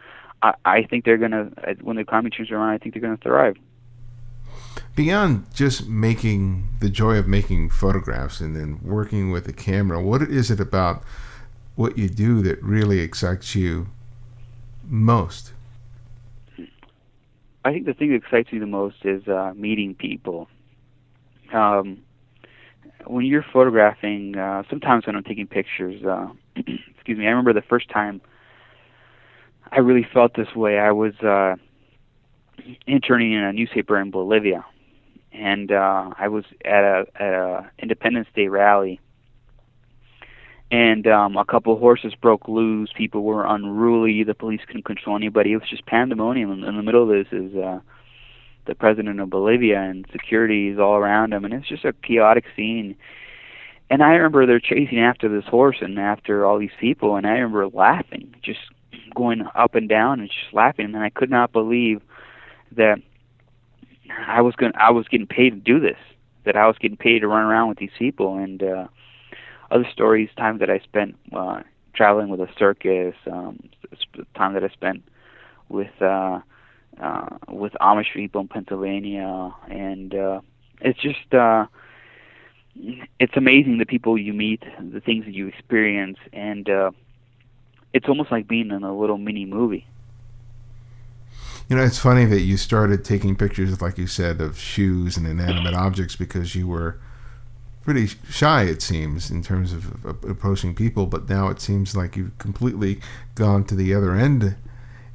I, 0.43 0.55
I 0.65 0.83
think 0.83 1.05
they're 1.05 1.19
gonna 1.19 1.53
when 1.81 1.97
the 1.97 2.03
economy 2.03 2.31
turns 2.31 2.51
around, 2.51 2.71
I 2.71 2.79
think 2.79 2.95
they're 2.95 3.01
gonna 3.01 3.17
thrive. 3.17 3.57
Beyond 4.97 5.47
just 5.55 5.87
making 5.89 6.69
the 6.81 6.91
joy 6.91 7.17
of 7.17 7.29
making 7.29 7.71
photographs 7.71 8.41
and 8.41 8.57
then 8.57 8.81
working 8.83 9.31
with 9.31 9.45
the 9.45 9.53
camera, 9.53 10.03
what 10.03 10.21
is 10.23 10.51
it 10.51 10.59
about 10.59 11.05
what 11.77 11.97
you 11.97 12.09
do 12.09 12.43
that 12.43 12.61
really 12.61 12.99
excites 12.99 13.55
you 13.55 13.87
most? 14.85 15.53
I 17.65 17.73
think 17.73 17.87
the 17.87 17.95
thing 17.95 18.11
that 18.11 18.17
excites 18.17 18.53
me 18.53 18.59
the 18.59 18.67
most 18.67 18.97
is 19.05 19.27
uh, 19.29 19.53
meeting 19.55 19.95
people. 19.95 20.49
Um, 21.53 22.03
when 23.07 23.25
you're 23.27 23.45
photographing, 23.53 24.37
uh, 24.37 24.63
sometimes 24.71 25.07
when 25.07 25.17
I'm 25.17 25.25
taking 25.25 25.47
pictures, 25.47 26.03
uh, 26.05 26.29
excuse 26.57 27.19
me, 27.19 27.27
I 27.27 27.31
remember 27.31 27.53
the 27.53 27.63
first 27.63 27.91
time 27.91 28.21
I 29.73 29.79
really 29.79 30.07
felt 30.13 30.35
this 30.35 30.55
way. 30.55 30.79
I 30.79 30.93
was 30.93 31.15
uh, 31.21 31.57
interning 32.87 33.33
in 33.33 33.43
a 33.43 33.53
newspaper 33.53 34.01
in 34.01 34.11
Bolivia, 34.11 34.65
and 35.33 35.71
uh, 35.71 36.11
I 36.19 36.29
was 36.29 36.45
at 36.65 36.83
a, 36.83 37.05
at 37.17 37.33
a 37.33 37.71
Independence 37.79 38.29
Day 38.35 38.49
rally, 38.49 39.01
and 40.71 41.07
um, 41.07 41.37
a 41.37 41.45
couple 41.45 41.73
of 41.73 41.81
horses 41.81 42.15
broke 42.15 42.47
loose. 42.47 42.91
People 42.97 43.25
were 43.25 43.45
unruly. 43.45 44.23
The 44.23 44.35
police 44.35 44.61
couldn't 44.67 44.85
control 44.85 45.17
anybody. 45.17 45.53
It 45.53 45.57
was 45.57 45.69
just 45.69 45.87
pandemonium. 45.87 46.53
In, 46.53 46.65
in 46.65 46.77
the 46.77 46.83
middle 46.83 47.03
of 47.03 47.09
this 47.09 47.27
is 47.33 47.57
uh, 47.57 47.81
the 48.67 48.75
president 48.75 49.21
of 49.21 49.31
Bolivia, 49.31 49.81
and 49.81 50.07
security 50.13 50.69
is 50.69 50.79
all 50.79 50.95
around 50.95 51.33
him, 51.33 51.45
and 51.45 51.53
it's 51.53 51.69
just 51.69 51.85
a 51.85 51.93
chaotic 51.93 52.45
scene. 52.55 52.95
And 53.91 54.03
I 54.03 54.11
remember 54.11 54.47
they're 54.47 54.61
chasing 54.61 55.01
after 55.01 55.29
this 55.29 55.49
horse 55.49 55.79
and 55.81 55.99
after 55.99 56.47
all 56.47 56.59
these 56.59 56.71
people, 56.79 57.17
and 57.17 57.27
I 57.27 57.33
remember 57.33 57.67
laughing, 57.67 58.35
just 58.43 58.61
going 59.17 59.43
up 59.57 59.75
and 59.75 59.89
down 59.89 60.21
and 60.21 60.29
just 60.29 60.55
laughing, 60.55 60.87
and 60.87 60.99
I 60.99 61.11
could 61.11 61.31
not 61.31 61.51
believe 61.53 62.01
that 62.77 62.99
I 64.27 64.43
was 64.43 64.55
going 64.55 64.73
I 64.77 64.91
was 64.93 65.09
getting 65.09 65.27
paid 65.27 65.51
to 65.51 65.57
do 65.57 65.81
this, 65.81 65.99
that 66.45 66.57
I 66.57 66.69
was 66.69 66.77
getting 66.79 66.97
paid 66.97 67.21
to 67.21 67.29
run 67.29 67.43
around 67.43 67.69
with 67.69 67.79
these 67.79 67.91
people, 67.99 68.37
and 68.37 68.63
uh, 68.63 68.87
other 69.71 69.87
stories, 69.93 70.29
time 70.37 70.59
that 70.59 70.71
I 70.71 70.81
spent 70.81 71.17
uh, 71.33 71.63
traveling 71.95 72.29
with 72.29 72.41
a 72.41 72.49
circus, 72.59 73.15
um, 73.31 73.69
time 74.35 74.55
that 74.55 74.65
I 74.65 74.69
spent 74.69 75.03
with 75.69 75.91
uh, 76.01 76.41
uh, 77.01 77.29
with 77.49 77.73
Amish 77.81 78.13
people 78.15 78.43
in 78.43 78.49
Pennsylvania, 78.49 79.55
and 79.69 80.15
uh, 80.15 80.41
it's 80.81 81.01
just 81.01 81.33
uh, 81.35 81.67
it's 82.75 83.37
amazing 83.37 83.79
the 83.79 83.87
people 83.87 84.19
you 84.19 84.33
meet, 84.33 84.63
the 84.81 85.01
things 85.01 85.25
that 85.25 85.35
you 85.35 85.49
experience, 85.49 86.19
and 86.33 86.69
uh, 86.69 86.91
it's 87.93 88.09
almost 88.09 88.31
like 88.31 88.49
being 88.49 88.71
in 88.71 88.83
a 88.83 88.97
little 88.97 89.19
mini 89.19 89.45
movie. 89.45 89.87
You 91.69 91.77
know, 91.77 91.85
it's 91.85 91.99
funny 91.99 92.25
that 92.25 92.41
you 92.41 92.57
started 92.57 93.05
taking 93.05 93.37
pictures, 93.37 93.81
like 93.81 93.97
you 93.97 94.09
said, 94.09 94.41
of 94.41 94.59
shoes 94.59 95.17
and 95.17 95.27
inanimate 95.27 95.75
objects 95.75 96.17
because 96.17 96.57
you 96.57 96.67
were 96.67 96.99
pretty 97.83 98.07
shy, 98.29 98.63
it 98.65 98.83
seems, 98.83 99.31
in 99.31 99.43
terms 99.43 99.73
of 99.73 100.05
approaching 100.05 100.75
people. 100.75 101.07
But 101.07 101.29
now 101.29 101.49
it 101.49 101.61
seems 101.61 101.97
like 101.97 102.17
you've 102.17 102.37
completely 102.39 103.01
gone 103.35 103.65
to 103.65 103.75
the 103.75 103.95
other 103.95 104.15
end, 104.15 104.57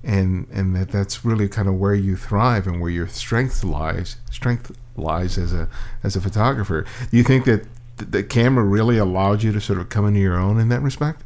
and 0.03 0.47
and 0.51 0.75
that 0.75 0.89
that's 0.89 1.25
really 1.25 1.47
kind 1.47 1.67
of 1.67 1.75
where 1.75 1.95
you 1.95 2.15
thrive 2.15 2.67
and 2.67 2.81
where 2.81 2.91
your 2.91 3.07
strength 3.07 3.63
lies. 3.63 4.17
Strength 4.31 4.77
lies 4.97 5.37
as 5.37 5.53
a 5.53 5.67
as 6.03 6.15
a 6.15 6.21
photographer. 6.21 6.85
Do 7.11 7.17
you 7.17 7.23
think 7.23 7.45
that 7.45 7.67
the 7.97 8.23
camera 8.23 8.63
really 8.63 8.97
allowed 8.97 9.43
you 9.43 9.51
to 9.51 9.61
sort 9.61 9.79
of 9.79 9.89
come 9.89 10.05
into 10.05 10.19
your 10.19 10.37
own 10.37 10.59
in 10.59 10.69
that 10.69 10.81
respect? 10.81 11.21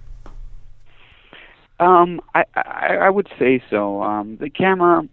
Um, 1.80 2.22
I, 2.36 2.44
I 2.56 2.98
I 3.02 3.10
would 3.10 3.30
say 3.40 3.64
so. 3.70 4.04
Um, 4.04 4.38
the 4.38 4.50
camera, 4.50 5.08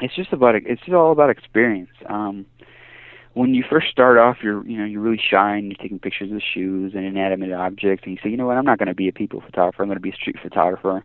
it's 0.00 0.14
just 0.14 0.32
about 0.32 0.54
it's 0.54 0.80
just 0.80 0.92
all 0.92 1.12
about 1.12 1.30
experience. 1.30 1.90
Um, 2.06 2.46
when 3.38 3.54
you 3.54 3.62
first 3.70 3.88
start 3.88 4.18
off, 4.18 4.38
you're 4.42 4.66
you 4.66 4.76
know 4.76 4.84
you're 4.84 5.00
really 5.00 5.20
shy 5.30 5.54
and 5.54 5.66
you're 5.66 5.80
taking 5.80 6.00
pictures 6.00 6.32
of 6.32 6.42
shoes 6.42 6.92
and 6.96 7.04
inanimate 7.04 7.52
objects, 7.52 8.04
and 8.04 8.12
you 8.12 8.18
say, 8.20 8.30
you 8.30 8.36
know 8.36 8.46
what, 8.46 8.56
I'm 8.56 8.64
not 8.64 8.78
going 8.78 8.88
to 8.88 8.94
be 8.94 9.06
a 9.06 9.12
people 9.12 9.40
photographer. 9.40 9.80
I'm 9.80 9.88
going 9.88 9.96
to 9.96 10.02
be 10.02 10.10
a 10.10 10.14
street 10.14 10.36
photographer. 10.42 11.04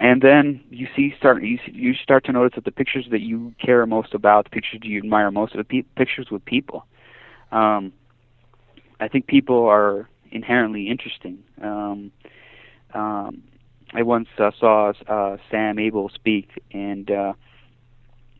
And 0.00 0.22
then 0.22 0.62
you 0.70 0.88
see 0.96 1.14
start 1.18 1.42
you 1.42 1.58
you 1.66 1.92
start 1.92 2.24
to 2.24 2.32
notice 2.32 2.54
that 2.54 2.64
the 2.64 2.72
pictures 2.72 3.06
that 3.10 3.20
you 3.20 3.54
care 3.64 3.84
most 3.84 4.14
about, 4.14 4.44
the 4.44 4.50
pictures 4.50 4.80
you 4.82 4.98
admire 4.98 5.30
most, 5.30 5.54
are 5.54 5.58
the 5.58 5.64
pe- 5.64 5.82
pictures 5.96 6.28
with 6.30 6.42
people. 6.46 6.86
Um, 7.52 7.92
I 8.98 9.08
think 9.08 9.26
people 9.26 9.66
are 9.66 10.08
inherently 10.32 10.88
interesting. 10.88 11.44
Um, 11.62 12.10
um, 12.94 13.42
I 13.92 14.02
once 14.02 14.28
uh, 14.38 14.50
saw 14.58 14.94
uh, 15.06 15.36
Sam 15.50 15.78
Abell 15.78 16.10
speak, 16.14 16.48
and 16.72 17.10
uh, 17.10 17.34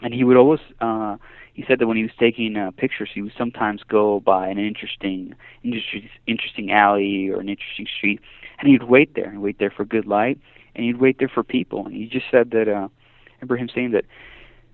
and 0.03 0.15
he 0.15 0.25
would 0.25 0.39
always 0.39 0.61
uh, 0.81 1.17
he 1.55 1.65
said 1.67 1.79
that 1.79 1.87
when 1.87 1.97
he 1.97 2.03
was 2.03 2.13
taking 2.19 2.57
uh, 2.57 2.73
pictures, 2.77 3.11
he 3.15 3.23
would 3.23 3.33
sometimes 3.39 3.83
go 3.89 4.21
by 4.21 4.49
an 4.49 4.59
interesting, 4.59 5.35
interesting, 5.63 6.09
interesting 6.27 6.73
alley 6.73 7.31
or 7.31 7.41
an 7.41 7.49
interesting 7.49 7.87
street, 7.87 8.21
and 8.59 8.69
he'd 8.69 8.83
wait 8.83 9.15
there 9.15 9.29
and 9.29 9.41
wait 9.41 9.59
there 9.61 9.71
for 9.71 9.85
good 9.85 10.07
light, 10.07 10.39
and 10.75 10.85
he'd 10.85 11.01
wait 11.01 11.19
there 11.21 11.31
for 11.33 11.45
people. 11.45 11.87
And 11.87 11.95
he 11.95 12.07
just 12.07 12.27
said 12.31 12.51
that 12.51 12.69
uh, 12.69 12.89
I 12.89 13.35
remember 13.41 13.57
him 13.57 13.69
saying 13.73 13.93
that 13.93 14.05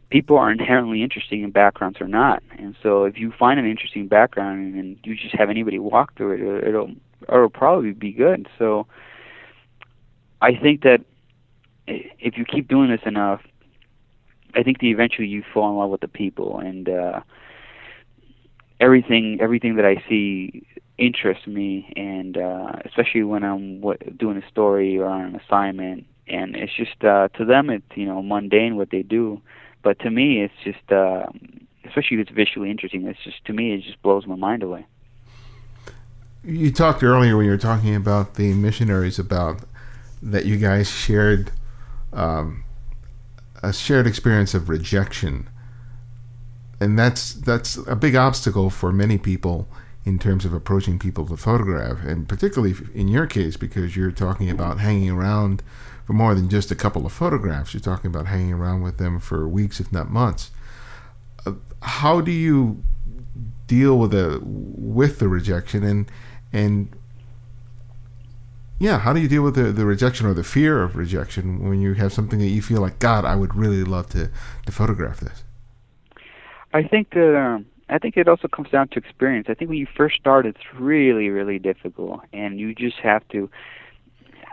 people 0.09 0.39
are 0.39 0.51
inherently 0.51 1.03
interesting 1.03 1.43
in 1.43 1.51
backgrounds 1.51 2.01
or 2.01 2.09
not, 2.09 2.43
and 2.59 2.75
so 2.83 3.05
if 3.05 3.19
you 3.19 3.31
find 3.39 3.61
an 3.61 3.67
interesting 3.67 4.09
background 4.09 4.61
and, 4.61 4.81
and 4.81 4.99
you 5.05 5.15
just 5.15 5.35
have 5.35 5.51
anybody 5.51 5.79
walk 5.79 6.17
through 6.17 6.33
it, 6.33 6.67
it'll 6.67 6.91
it'll 7.29 7.51
probably 7.51 7.93
be 7.93 8.13
good. 8.13 8.49
So 8.59 8.87
I 10.41 10.55
think 10.57 10.83
that 10.83 11.05
if 11.87 12.39
you 12.39 12.47
keep 12.47 12.69
doing 12.69 12.91
this 12.91 13.03
enough, 13.05 13.43
I 14.55 14.63
think 14.63 14.81
that 14.81 14.87
eventually 14.87 15.29
you 15.29 15.43
fall 15.53 15.71
in 15.71 15.77
love 15.77 15.91
with 15.91 16.01
the 16.01 16.09
people 16.09 16.59
and 16.59 16.89
uh 16.89 17.21
everything 18.81 19.39
everything 19.41 19.77
that 19.77 19.85
I 19.85 20.03
see 20.09 20.67
interests 20.99 21.47
me 21.47 21.93
and 21.97 22.37
uh 22.37 22.73
especially 22.85 23.23
when 23.23 23.45
I'm 23.45 23.81
what, 23.81 24.19
doing 24.19 24.37
a 24.37 24.49
story 24.49 24.99
or 24.99 25.07
on 25.07 25.23
an 25.23 25.37
assignment. 25.37 26.07
And 26.27 26.55
it's 26.55 26.75
just 26.75 27.03
uh 27.05 27.29
to 27.39 27.45
them 27.45 27.71
it's 27.71 27.85
you 27.95 28.07
know 28.07 28.23
mundane 28.23 28.77
what 28.77 28.91
they 28.91 29.03
do. 29.03 29.41
But 29.83 29.99
to 30.01 30.11
me 30.11 30.43
it's 30.43 30.55
just 30.65 30.93
uh 30.93 31.27
especially 31.85 32.19
if 32.19 32.29
it's 32.29 32.37
visually 32.37 32.71
interesting 32.71 33.07
it's 33.07 33.23
just 33.25 33.45
to 33.47 33.53
me 33.53 33.75
it 33.75 33.83
just 33.83 34.01
blows 34.03 34.27
my 34.27 34.37
mind 34.37 34.63
away. 34.63 34.87
You 36.43 36.73
talked 36.73 37.03
earlier 37.03 37.37
when 37.37 37.45
you 37.45 37.53
were 37.53 37.59
talking 37.59 37.95
about 37.95 38.35
the 38.37 38.55
missionaries 38.55 39.19
about 39.19 39.61
that 40.23 40.47
you 40.47 40.57
guys 40.57 40.91
shared 40.91 41.53
um, 42.13 42.65
a 43.63 43.73
shared 43.73 44.07
experience 44.07 44.55
of 44.55 44.69
rejection, 44.69 45.49
and 46.81 46.99
that's 46.99 47.33
that's 47.33 47.77
a 47.87 47.97
big 47.97 48.17
obstacle 48.17 48.71
for 48.71 48.93
many 48.93 49.19
people 49.19 49.69
in 50.05 50.19
terms 50.19 50.45
of 50.45 50.53
approaching 50.53 50.99
people 50.99 51.27
to 51.27 51.37
photograph, 51.37 52.03
and 52.05 52.29
particularly 52.29 52.75
in 52.95 53.09
your 53.09 53.27
case 53.27 53.57
because 53.57 53.97
you're 53.97 54.11
talking 54.11 54.51
about 54.51 54.81
hanging 54.81 55.11
around 55.11 55.63
for 56.05 56.15
more 56.15 56.35
than 56.35 56.49
just 56.49 56.71
a 56.71 56.75
couple 56.75 57.05
of 57.05 57.13
photographs. 57.13 57.75
You're 57.75 57.81
talking 57.81 58.09
about 58.09 58.27
hanging 58.27 58.53
around 58.53 58.83
with 58.83 58.99
them 58.99 59.21
for 59.21 59.47
weeks, 59.47 59.79
if 59.79 59.93
not 59.93 60.11
months. 60.11 60.51
Uh, 61.47 61.53
how 61.83 62.21
do 62.21 62.33
you 62.33 62.83
deal 63.67 63.99
with 63.99 64.11
the 64.11 64.41
with 64.43 65.19
the 65.19 65.29
rejection 65.29 65.85
and 65.85 66.11
and 66.53 66.97
yeah, 68.81 68.99
how 68.99 69.13
do 69.13 69.21
you 69.21 69.29
deal 69.29 69.43
with 69.43 69.57
the, 69.57 69.65
the 69.65 69.85
rejection 69.85 70.27
or 70.27 70.33
the 70.33 70.43
fear 70.43 70.83
of 70.83 70.97
rejection 70.97 71.69
when 71.69 71.83
you 71.83 71.93
have 71.95 72.15
something 72.15 72.39
that 72.39 72.49
you 72.49 72.63
feel 72.63 72.81
like, 72.81 72.99
God, 72.99 73.27
I 73.27 73.37
would 73.37 73.55
really 73.55 73.85
love 73.85 74.09
to, 74.11 74.31
to 74.65 74.73
photograph 74.73 75.21
this? 75.21 75.45
I 76.73 76.83
think 76.85 77.11
that 77.11 77.37
um, 77.37 77.67
I 77.91 77.99
think 77.99 78.17
it 78.17 78.27
also 78.27 78.49
comes 78.49 78.71
down 78.71 78.89
to 78.89 78.99
experience. 78.99 79.49
I 79.51 79.55
think 79.55 79.69
when 79.69 79.79
you 79.79 79.87
first 79.97 80.17
start, 80.17 80.47
it's 80.47 80.61
really 80.75 81.29
really 81.29 81.59
difficult, 81.59 82.21
and 82.33 82.59
you 82.59 82.75
just 82.75 82.97
have 82.99 83.27
to. 83.29 83.51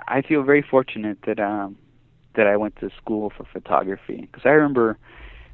I 0.10 0.22
feel 0.22 0.44
very 0.44 0.62
fortunate 0.62 1.20
that 1.26 1.40
um, 1.40 1.78
that 2.36 2.48
I 2.48 2.58
went 2.58 2.76
to 2.78 2.90
school 2.98 3.32
for 3.36 3.46
photography 3.46 4.22
because 4.22 4.42
I 4.46 4.50
remember 4.50 4.98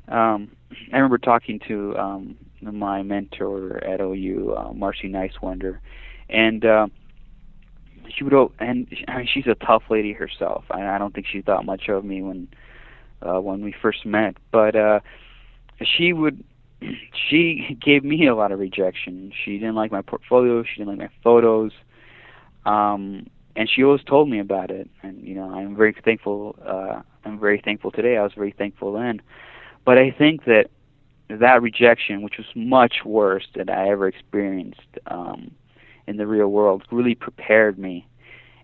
um, 0.08 0.52
I 0.92 0.96
remember 0.96 1.18
talking 1.18 1.60
to 1.68 1.96
um, 1.98 2.38
my 2.62 3.04
mentor 3.04 3.84
at 3.84 4.00
OU, 4.00 4.56
uh, 4.58 4.74
Marcy 4.74 5.10
Nighswander, 5.10 5.80
and 6.30 6.66
uh, 6.66 6.88
she 8.16 8.24
would 8.24 8.34
and 8.60 8.88
I 9.08 9.18
mean 9.18 9.28
she's 9.32 9.48
a 9.48 9.56
tough 9.56 9.84
lady 9.90 10.14
herself. 10.14 10.66
I, 10.72 10.84
I 10.84 10.98
don't 10.98 11.14
think 11.14 11.28
she 11.28 11.42
thought 11.42 11.66
much 11.66 11.90
of 11.90 12.04
me 12.04 12.22
when 12.22 12.48
uh, 13.22 13.40
when 13.40 13.64
we 13.64 13.74
first 13.82 14.06
met, 14.06 14.36
but 14.52 14.76
uh, 14.76 15.00
she 15.82 16.14
would 16.14 16.44
she 17.30 17.78
gave 17.82 18.04
me 18.04 18.28
a 18.28 18.36
lot 18.36 18.52
of 18.52 18.60
rejection. 18.60 19.32
She 19.44 19.58
didn't 19.58 19.76
like 19.76 19.92
my 19.92 20.02
portfolio. 20.02 20.64
She 20.64 20.80
didn't 20.80 20.98
like 20.98 21.10
my 21.10 21.16
photos. 21.24 21.72
Um, 22.66 23.28
and 23.56 23.70
she 23.70 23.84
always 23.84 24.04
told 24.04 24.30
me 24.30 24.40
about 24.40 24.72
it. 24.72 24.90
And 25.02 25.22
you 25.26 25.36
know, 25.36 25.50
I'm 25.52 25.76
very 25.76 25.96
thankful. 26.04 26.58
Uh, 26.66 27.02
I'm 27.26 27.40
very 27.40 27.62
thankful 27.64 27.92
today. 27.92 28.18
I 28.18 28.24
was 28.24 28.34
very 28.34 28.54
thankful 28.58 28.94
then. 28.94 29.22
But 29.86 29.98
I 29.98 30.12
think 30.12 30.46
that 30.46 30.70
that 31.30 31.62
rejection, 31.62 32.22
which 32.22 32.38
was 32.38 32.48
much 32.56 33.06
worse 33.06 33.48
than 33.56 33.70
I 33.70 33.90
ever 33.90 34.08
experienced 34.08 34.82
um, 35.08 35.52
in 36.08 36.18
the 36.18 36.28
real 36.28 36.48
world, 36.48 36.84
really 36.92 37.16
prepared 37.16 37.78
me. 37.78 38.08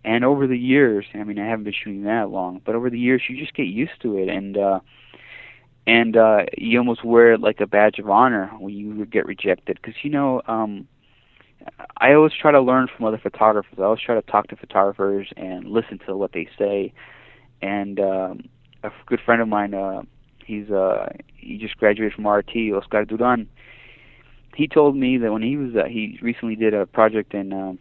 And 0.04 0.24
over 0.24 0.48
the 0.48 0.58
years, 0.58 1.06
I 1.14 1.24
mean, 1.24 1.40
I 1.40 1.48
haven't 1.48 1.66
been 1.66 1.74
shooting 1.74 2.04
that 2.04 2.30
long, 2.30 2.62
but 2.66 2.76
over 2.76 2.90
the 2.90 3.00
years, 3.00 3.24
you 3.28 3.38
just 3.38 3.54
get 3.54 3.64
used 3.64 4.02
to 4.02 4.18
it, 4.18 4.30
and 4.30 4.58
uh, 4.58 4.80
and 5.86 6.16
uh, 6.16 6.46
you 6.58 6.78
almost 6.78 7.04
wear 7.04 7.34
it 7.34 7.42
like 7.42 7.60
a 7.60 7.68
badge 7.68 8.00
of 8.00 8.10
honor 8.10 8.48
when 8.60 8.74
you 8.74 9.06
get 9.06 9.26
rejected. 9.26 9.78
Because 9.82 9.96
you 10.04 10.10
know, 10.10 10.42
um, 10.48 10.88
I 11.98 12.14
always 12.14 12.34
try 12.34 12.52
to 12.52 12.62
learn 12.62 12.88
from 12.96 13.06
other 13.06 13.18
photographers. 13.18 13.78
I 13.78 13.84
always 13.84 14.02
try 14.02 14.16
to 14.16 14.22
talk 14.22 14.48
to 14.48 14.56
photographers 14.56 15.28
and 15.36 15.66
listen 15.66 16.00
to 16.08 16.16
what 16.16 16.32
they 16.32 16.48
say. 16.58 16.94
And 17.62 18.00
um, 18.00 18.50
a 18.84 18.92
good 19.06 19.20
friend 19.26 19.42
of 19.42 19.48
mine, 19.48 19.74
uh, 19.74 20.04
he's 20.46 20.70
uh, 20.70 21.10
he 21.36 21.58
just 21.58 21.78
graduated 21.78 22.14
from 22.14 22.28
RT, 22.28 22.56
Oscar 22.74 23.06
Durand. 23.06 23.48
He 24.56 24.68
told 24.68 24.96
me 24.96 25.18
that 25.18 25.32
when 25.32 25.42
he 25.42 25.58
was 25.58 25.76
uh, 25.76 25.86
he 25.86 26.20
recently 26.22 26.56
did 26.56 26.74
a 26.74 26.86
project 26.86 27.34
in 27.34 27.54
um, 27.54 27.80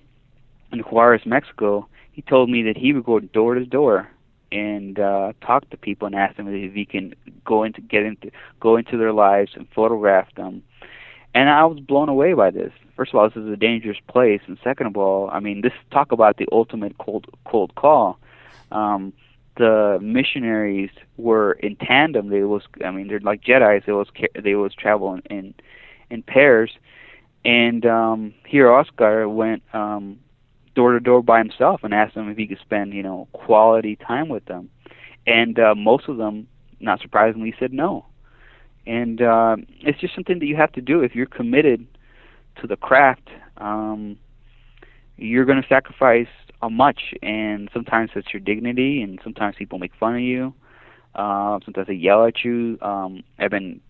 in 0.73 0.81
Juarez, 0.81 1.23
Mexico. 1.25 1.89
He 2.12 2.23
told 2.23 2.51
me 2.51 2.62
that 2.64 2.77
he 2.77 2.93
would 2.93 3.05
go 3.05 3.21
door 3.21 3.55
to 3.55 3.64
door 3.64 4.09
and 4.51 4.99
uh, 4.99 5.33
talk 5.41 5.69
to 5.71 5.77
people 5.77 6.07
and 6.07 6.14
ask 6.14 6.37
them 6.37 6.49
if 6.49 6.75
he 6.75 6.85
can 6.85 7.14
go 7.45 7.62
into 7.62 7.81
get 7.81 8.03
into 8.05 8.31
go 8.61 8.77
into 8.77 8.97
their 8.97 9.12
lives 9.12 9.53
and 9.55 9.66
photograph 9.75 10.35
them. 10.35 10.62
And 11.35 11.51
I 11.51 11.64
was 11.66 11.79
blown 11.81 12.09
away 12.09 12.33
by 12.33 12.51
this. 12.51 12.73
First 12.97 13.12
of 13.12 13.21
all, 13.21 13.29
this 13.29 13.37
is 13.37 13.53
a 13.53 13.57
dangerous 13.57 13.99
place, 14.09 14.41
and 14.47 14.59
second 14.64 14.87
of 14.87 14.97
all, 14.97 15.31
I 15.31 15.41
mean, 15.41 15.61
this 15.61 15.73
talk 15.91 16.11
about 16.11 16.39
the 16.39 16.49
ultimate 16.51 16.99
cold 16.99 17.27
cold 17.45 17.75
call. 17.75 18.19
Um, 18.73 19.12
the 19.57 19.99
missionaries 20.01 20.91
were 21.16 21.53
in 21.53 21.77
tandem. 21.77 22.29
They 22.29 22.43
was, 22.43 22.62
I 22.85 22.91
mean, 22.91 23.09
they're 23.09 23.21
like 23.21 23.43
Jedi's. 23.43 23.85
They 23.87 23.93
was 23.93 24.09
they 24.41 24.55
was 24.55 24.75
travel 24.75 25.19
in 25.29 25.55
in, 26.11 26.22
pairs, 26.22 26.70
and 27.44 27.84
um, 27.86 28.34
here 28.46 28.70
Oscar 28.70 29.28
went 29.28 29.62
um, 29.72 30.18
door 30.74 30.92
to 30.92 31.00
door 31.00 31.22
by 31.22 31.38
himself 31.38 31.80
and 31.82 31.94
asked 31.94 32.14
them 32.14 32.28
if 32.28 32.36
he 32.36 32.46
could 32.46 32.61
spend 32.61 32.92
you 32.92 33.02
know 33.02 33.28
quality 33.32 33.96
time 33.96 34.28
with 34.28 34.44
them, 34.46 34.70
and 35.26 35.59
uh, 35.59 35.74
most 35.74 36.09
of 36.09 36.16
them, 36.16 36.48
not 36.80 37.00
surprisingly, 37.00 37.54
said 37.59 37.72
no. 37.72 38.04
And 38.86 39.20
uh, 39.20 39.56
it's 39.80 40.00
just 40.00 40.14
something 40.14 40.38
that 40.38 40.46
you 40.46 40.56
have 40.56 40.72
to 40.72 40.80
do 40.80 41.02
if 41.02 41.14
you're 41.14 41.26
committed 41.26 41.86
to 42.61 42.66
the 42.66 42.76
craft. 42.76 43.28
Um, 43.59 44.16
you're 45.16 45.44
going 45.44 45.61
to 45.61 45.68
sacrifice 45.68 46.28
a 46.62 46.70
much, 46.70 47.14
and 47.22 47.68
sometimes 47.72 48.11
it's 48.14 48.32
your 48.32 48.40
dignity, 48.40 49.02
and 49.02 49.20
sometimes 49.22 49.56
people 49.56 49.78
make 49.78 49.92
fun 49.98 50.14
of 50.14 50.20
you. 50.20 50.54
Uh, 51.14 51.59
sometimes 51.64 51.86
they 51.86 51.94
yell 51.94 52.24
at 52.24 52.44
you. 52.44 52.78
Um, 52.80 53.24
I've 53.38 53.50
been 53.50 53.80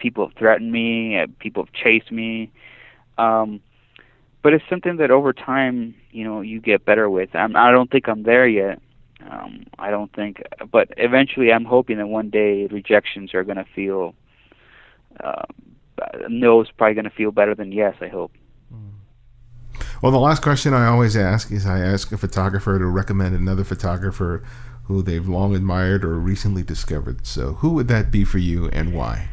people 0.00 0.26
have 0.26 0.36
threatened 0.36 0.72
me. 0.72 1.24
People 1.38 1.64
have 1.64 1.72
chased 1.72 2.10
me. 2.10 2.50
Um, 3.18 3.60
but 4.42 4.54
it's 4.54 4.64
something 4.68 4.96
that 4.96 5.10
over 5.10 5.32
time, 5.32 5.94
you 6.10 6.24
know, 6.24 6.40
you 6.40 6.60
get 6.60 6.84
better 6.84 7.08
with. 7.08 7.30
I'm, 7.34 7.54
I 7.54 7.70
don't 7.70 7.90
think 7.90 8.08
I'm 8.08 8.22
there 8.22 8.48
yet. 8.48 8.80
Um, 9.30 9.66
I 9.78 9.90
don't 9.90 10.12
think, 10.14 10.42
but 10.72 10.88
eventually, 10.96 11.52
I'm 11.52 11.66
hoping 11.66 11.98
that 11.98 12.06
one 12.08 12.30
day 12.30 12.66
rejections 12.66 13.34
are 13.34 13.44
going 13.44 13.58
to 13.58 13.66
feel. 13.74 14.14
Uh, 15.22 15.44
no 16.30 16.62
is 16.62 16.68
probably 16.78 16.94
going 16.94 17.04
to 17.04 17.10
feel 17.10 17.30
better 17.30 17.54
than 17.54 17.70
yes. 17.70 17.94
I 18.00 18.08
hope. 18.08 18.32
Well, 20.02 20.12
the 20.12 20.18
last 20.18 20.42
question 20.42 20.72
I 20.72 20.86
always 20.86 21.14
ask 21.14 21.52
is 21.52 21.66
I 21.66 21.80
ask 21.80 22.10
a 22.10 22.16
photographer 22.16 22.78
to 22.78 22.86
recommend 22.86 23.34
another 23.34 23.64
photographer 23.64 24.42
who 24.84 25.02
they've 25.02 25.28
long 25.28 25.54
admired 25.54 26.02
or 26.02 26.18
recently 26.18 26.62
discovered. 26.62 27.26
So, 27.26 27.54
who 27.54 27.74
would 27.74 27.88
that 27.88 28.10
be 28.10 28.24
for 28.24 28.38
you 28.38 28.70
and 28.70 28.94
why? 28.94 29.28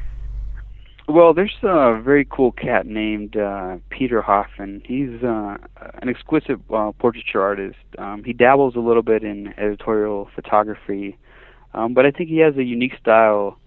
Well, 1.10 1.34
there's 1.34 1.56
a 1.64 2.02
very 2.02 2.26
cool 2.30 2.52
cat 2.52 2.86
named 2.86 3.38
uh, 3.38 3.78
Peter 3.90 4.22
Hoffman. 4.22 4.82
He's 4.86 5.24
uh, 5.24 5.56
an 6.02 6.10
exquisite 6.10 6.60
uh, 6.70 6.92
portraiture 7.00 7.42
artist. 7.42 7.78
Um, 7.98 8.26
he 8.26 8.34
dabbles 8.34 8.76
a 8.76 8.80
little 8.80 9.04
bit 9.04 9.24
in 9.24 9.54
editorial 9.58 10.30
photography, 10.36 11.18
um, 11.74 11.94
but 11.94 12.06
I 12.06 12.12
think 12.12 12.28
he 12.28 12.40
has 12.40 12.58
a 12.58 12.64
unique 12.64 12.92
style, 13.00 13.58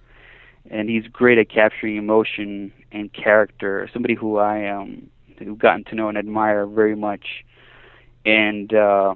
and 0.70 0.90
he's 0.90 1.06
great 1.06 1.38
at 1.38 1.48
capturing 1.48 1.96
emotion 1.96 2.74
and 2.92 3.10
character. 3.14 3.88
Somebody 3.90 4.16
who 4.16 4.36
I 4.36 4.68
um, 4.68 5.08
who've 5.38 5.58
gotten 5.58 5.84
to 5.84 5.94
know 5.94 6.10
and 6.10 6.18
admire 6.18 6.66
very 6.66 6.94
much, 6.94 7.24
and 8.26 8.70
uh, 8.74 9.14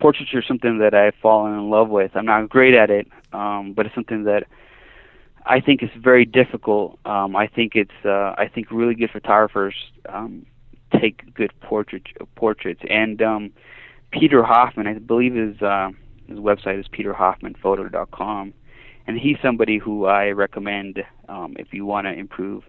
portraiture 0.00 0.38
is 0.38 0.46
something 0.48 0.78
that 0.78 0.94
I've 0.94 1.16
fallen 1.20 1.52
in 1.52 1.68
love 1.68 1.90
with. 1.90 2.12
I'm 2.14 2.24
not 2.24 2.48
great 2.48 2.72
at 2.72 2.88
it, 2.88 3.08
um, 3.34 3.74
but 3.74 3.84
it's 3.84 3.94
something 3.94 4.24
that 4.24 4.44
I 5.50 5.58
think 5.58 5.82
it's 5.82 5.92
very 5.96 6.24
difficult. 6.24 7.00
Um, 7.04 7.34
I 7.34 7.48
think 7.48 7.74
it's 7.74 8.04
uh, 8.04 8.34
I 8.38 8.48
think 8.54 8.70
really 8.70 8.94
good 8.94 9.10
photographers 9.10 9.74
um, 10.08 10.46
take 10.92 11.34
good 11.34 11.50
portrait 11.60 12.04
portraits. 12.36 12.82
And 12.88 13.20
um, 13.20 13.50
Peter 14.12 14.44
Hoffman, 14.44 14.86
I 14.86 14.94
believe 14.94 15.34
his 15.34 15.60
uh, 15.60 15.90
his 16.28 16.38
website 16.38 16.78
is 16.78 16.86
peterhoffmanphoto.com, 16.86 18.54
and 19.08 19.18
he's 19.18 19.38
somebody 19.42 19.78
who 19.78 20.06
I 20.06 20.30
recommend 20.30 21.02
um, 21.28 21.56
if 21.58 21.74
you 21.74 21.84
want 21.84 22.06
to 22.06 22.12
improve 22.12 22.62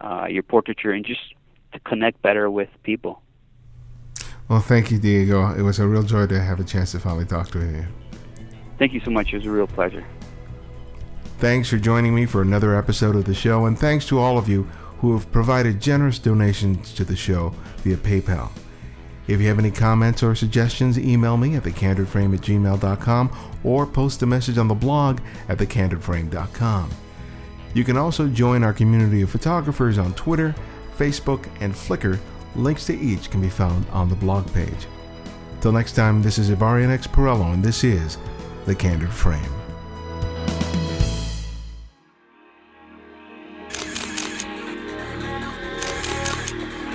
uh, 0.00 0.26
your 0.30 0.44
portraiture 0.44 0.92
and 0.92 1.04
just 1.04 1.34
to 1.72 1.80
connect 1.80 2.22
better 2.22 2.48
with 2.48 2.68
people. 2.84 3.22
Well, 4.48 4.60
thank 4.60 4.92
you, 4.92 5.00
Diego. 5.00 5.52
It 5.52 5.62
was 5.62 5.80
a 5.80 5.88
real 5.88 6.04
joy 6.04 6.28
to 6.28 6.40
have 6.40 6.60
a 6.60 6.64
chance 6.64 6.92
to 6.92 7.00
finally 7.00 7.24
talk 7.24 7.50
to 7.50 7.58
you. 7.58 7.86
Thank 8.78 8.92
you 8.92 9.00
so 9.00 9.10
much. 9.10 9.32
It 9.32 9.38
was 9.38 9.46
a 9.46 9.50
real 9.50 9.66
pleasure. 9.66 10.06
Thanks 11.40 11.70
for 11.70 11.78
joining 11.78 12.14
me 12.14 12.26
for 12.26 12.42
another 12.42 12.76
episode 12.76 13.16
of 13.16 13.24
the 13.24 13.32
show, 13.32 13.64
and 13.64 13.78
thanks 13.78 14.06
to 14.08 14.18
all 14.18 14.36
of 14.36 14.46
you 14.46 14.64
who 14.98 15.14
have 15.14 15.32
provided 15.32 15.80
generous 15.80 16.18
donations 16.18 16.92
to 16.92 17.02
the 17.02 17.16
show 17.16 17.54
via 17.78 17.96
PayPal. 17.96 18.50
If 19.26 19.40
you 19.40 19.48
have 19.48 19.58
any 19.58 19.70
comments 19.70 20.22
or 20.22 20.34
suggestions, 20.34 20.98
email 20.98 21.38
me 21.38 21.56
at 21.56 21.62
thecandidframe 21.62 22.34
at 22.34 22.42
gmail.com 22.42 23.58
or 23.64 23.86
post 23.86 24.20
a 24.20 24.26
message 24.26 24.58
on 24.58 24.68
the 24.68 24.74
blog 24.74 25.20
at 25.48 25.56
thecandidframe.com. 25.56 26.90
You 27.72 27.84
can 27.84 27.96
also 27.96 28.28
join 28.28 28.62
our 28.62 28.74
community 28.74 29.22
of 29.22 29.30
photographers 29.30 29.96
on 29.96 30.12
Twitter, 30.12 30.54
Facebook, 30.98 31.48
and 31.60 31.72
Flickr. 31.72 32.18
Links 32.54 32.84
to 32.84 32.98
each 32.98 33.30
can 33.30 33.40
be 33.40 33.48
found 33.48 33.86
on 33.92 34.10
the 34.10 34.14
blog 34.14 34.52
page. 34.52 34.86
Till 35.62 35.72
next 35.72 35.92
time, 35.92 36.20
this 36.22 36.36
is 36.36 36.50
Ibarionex 36.50 37.08
Perello, 37.08 37.54
and 37.54 37.64
this 37.64 37.82
is 37.82 38.18
The 38.66 38.74
Candid 38.74 39.10
Frame. 39.10 39.59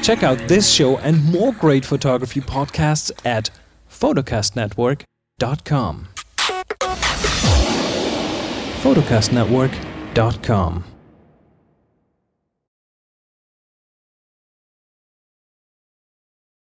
Check 0.05 0.21
out 0.21 0.37
this 0.47 0.71
show 0.71 0.99
and 0.99 1.25
more 1.25 1.51
great 1.51 1.83
photography 1.83 2.39
podcasts 2.39 3.11
at 3.25 3.49
photocastnetwork.com. 3.89 6.07
photocastnetwork.com 8.83 10.83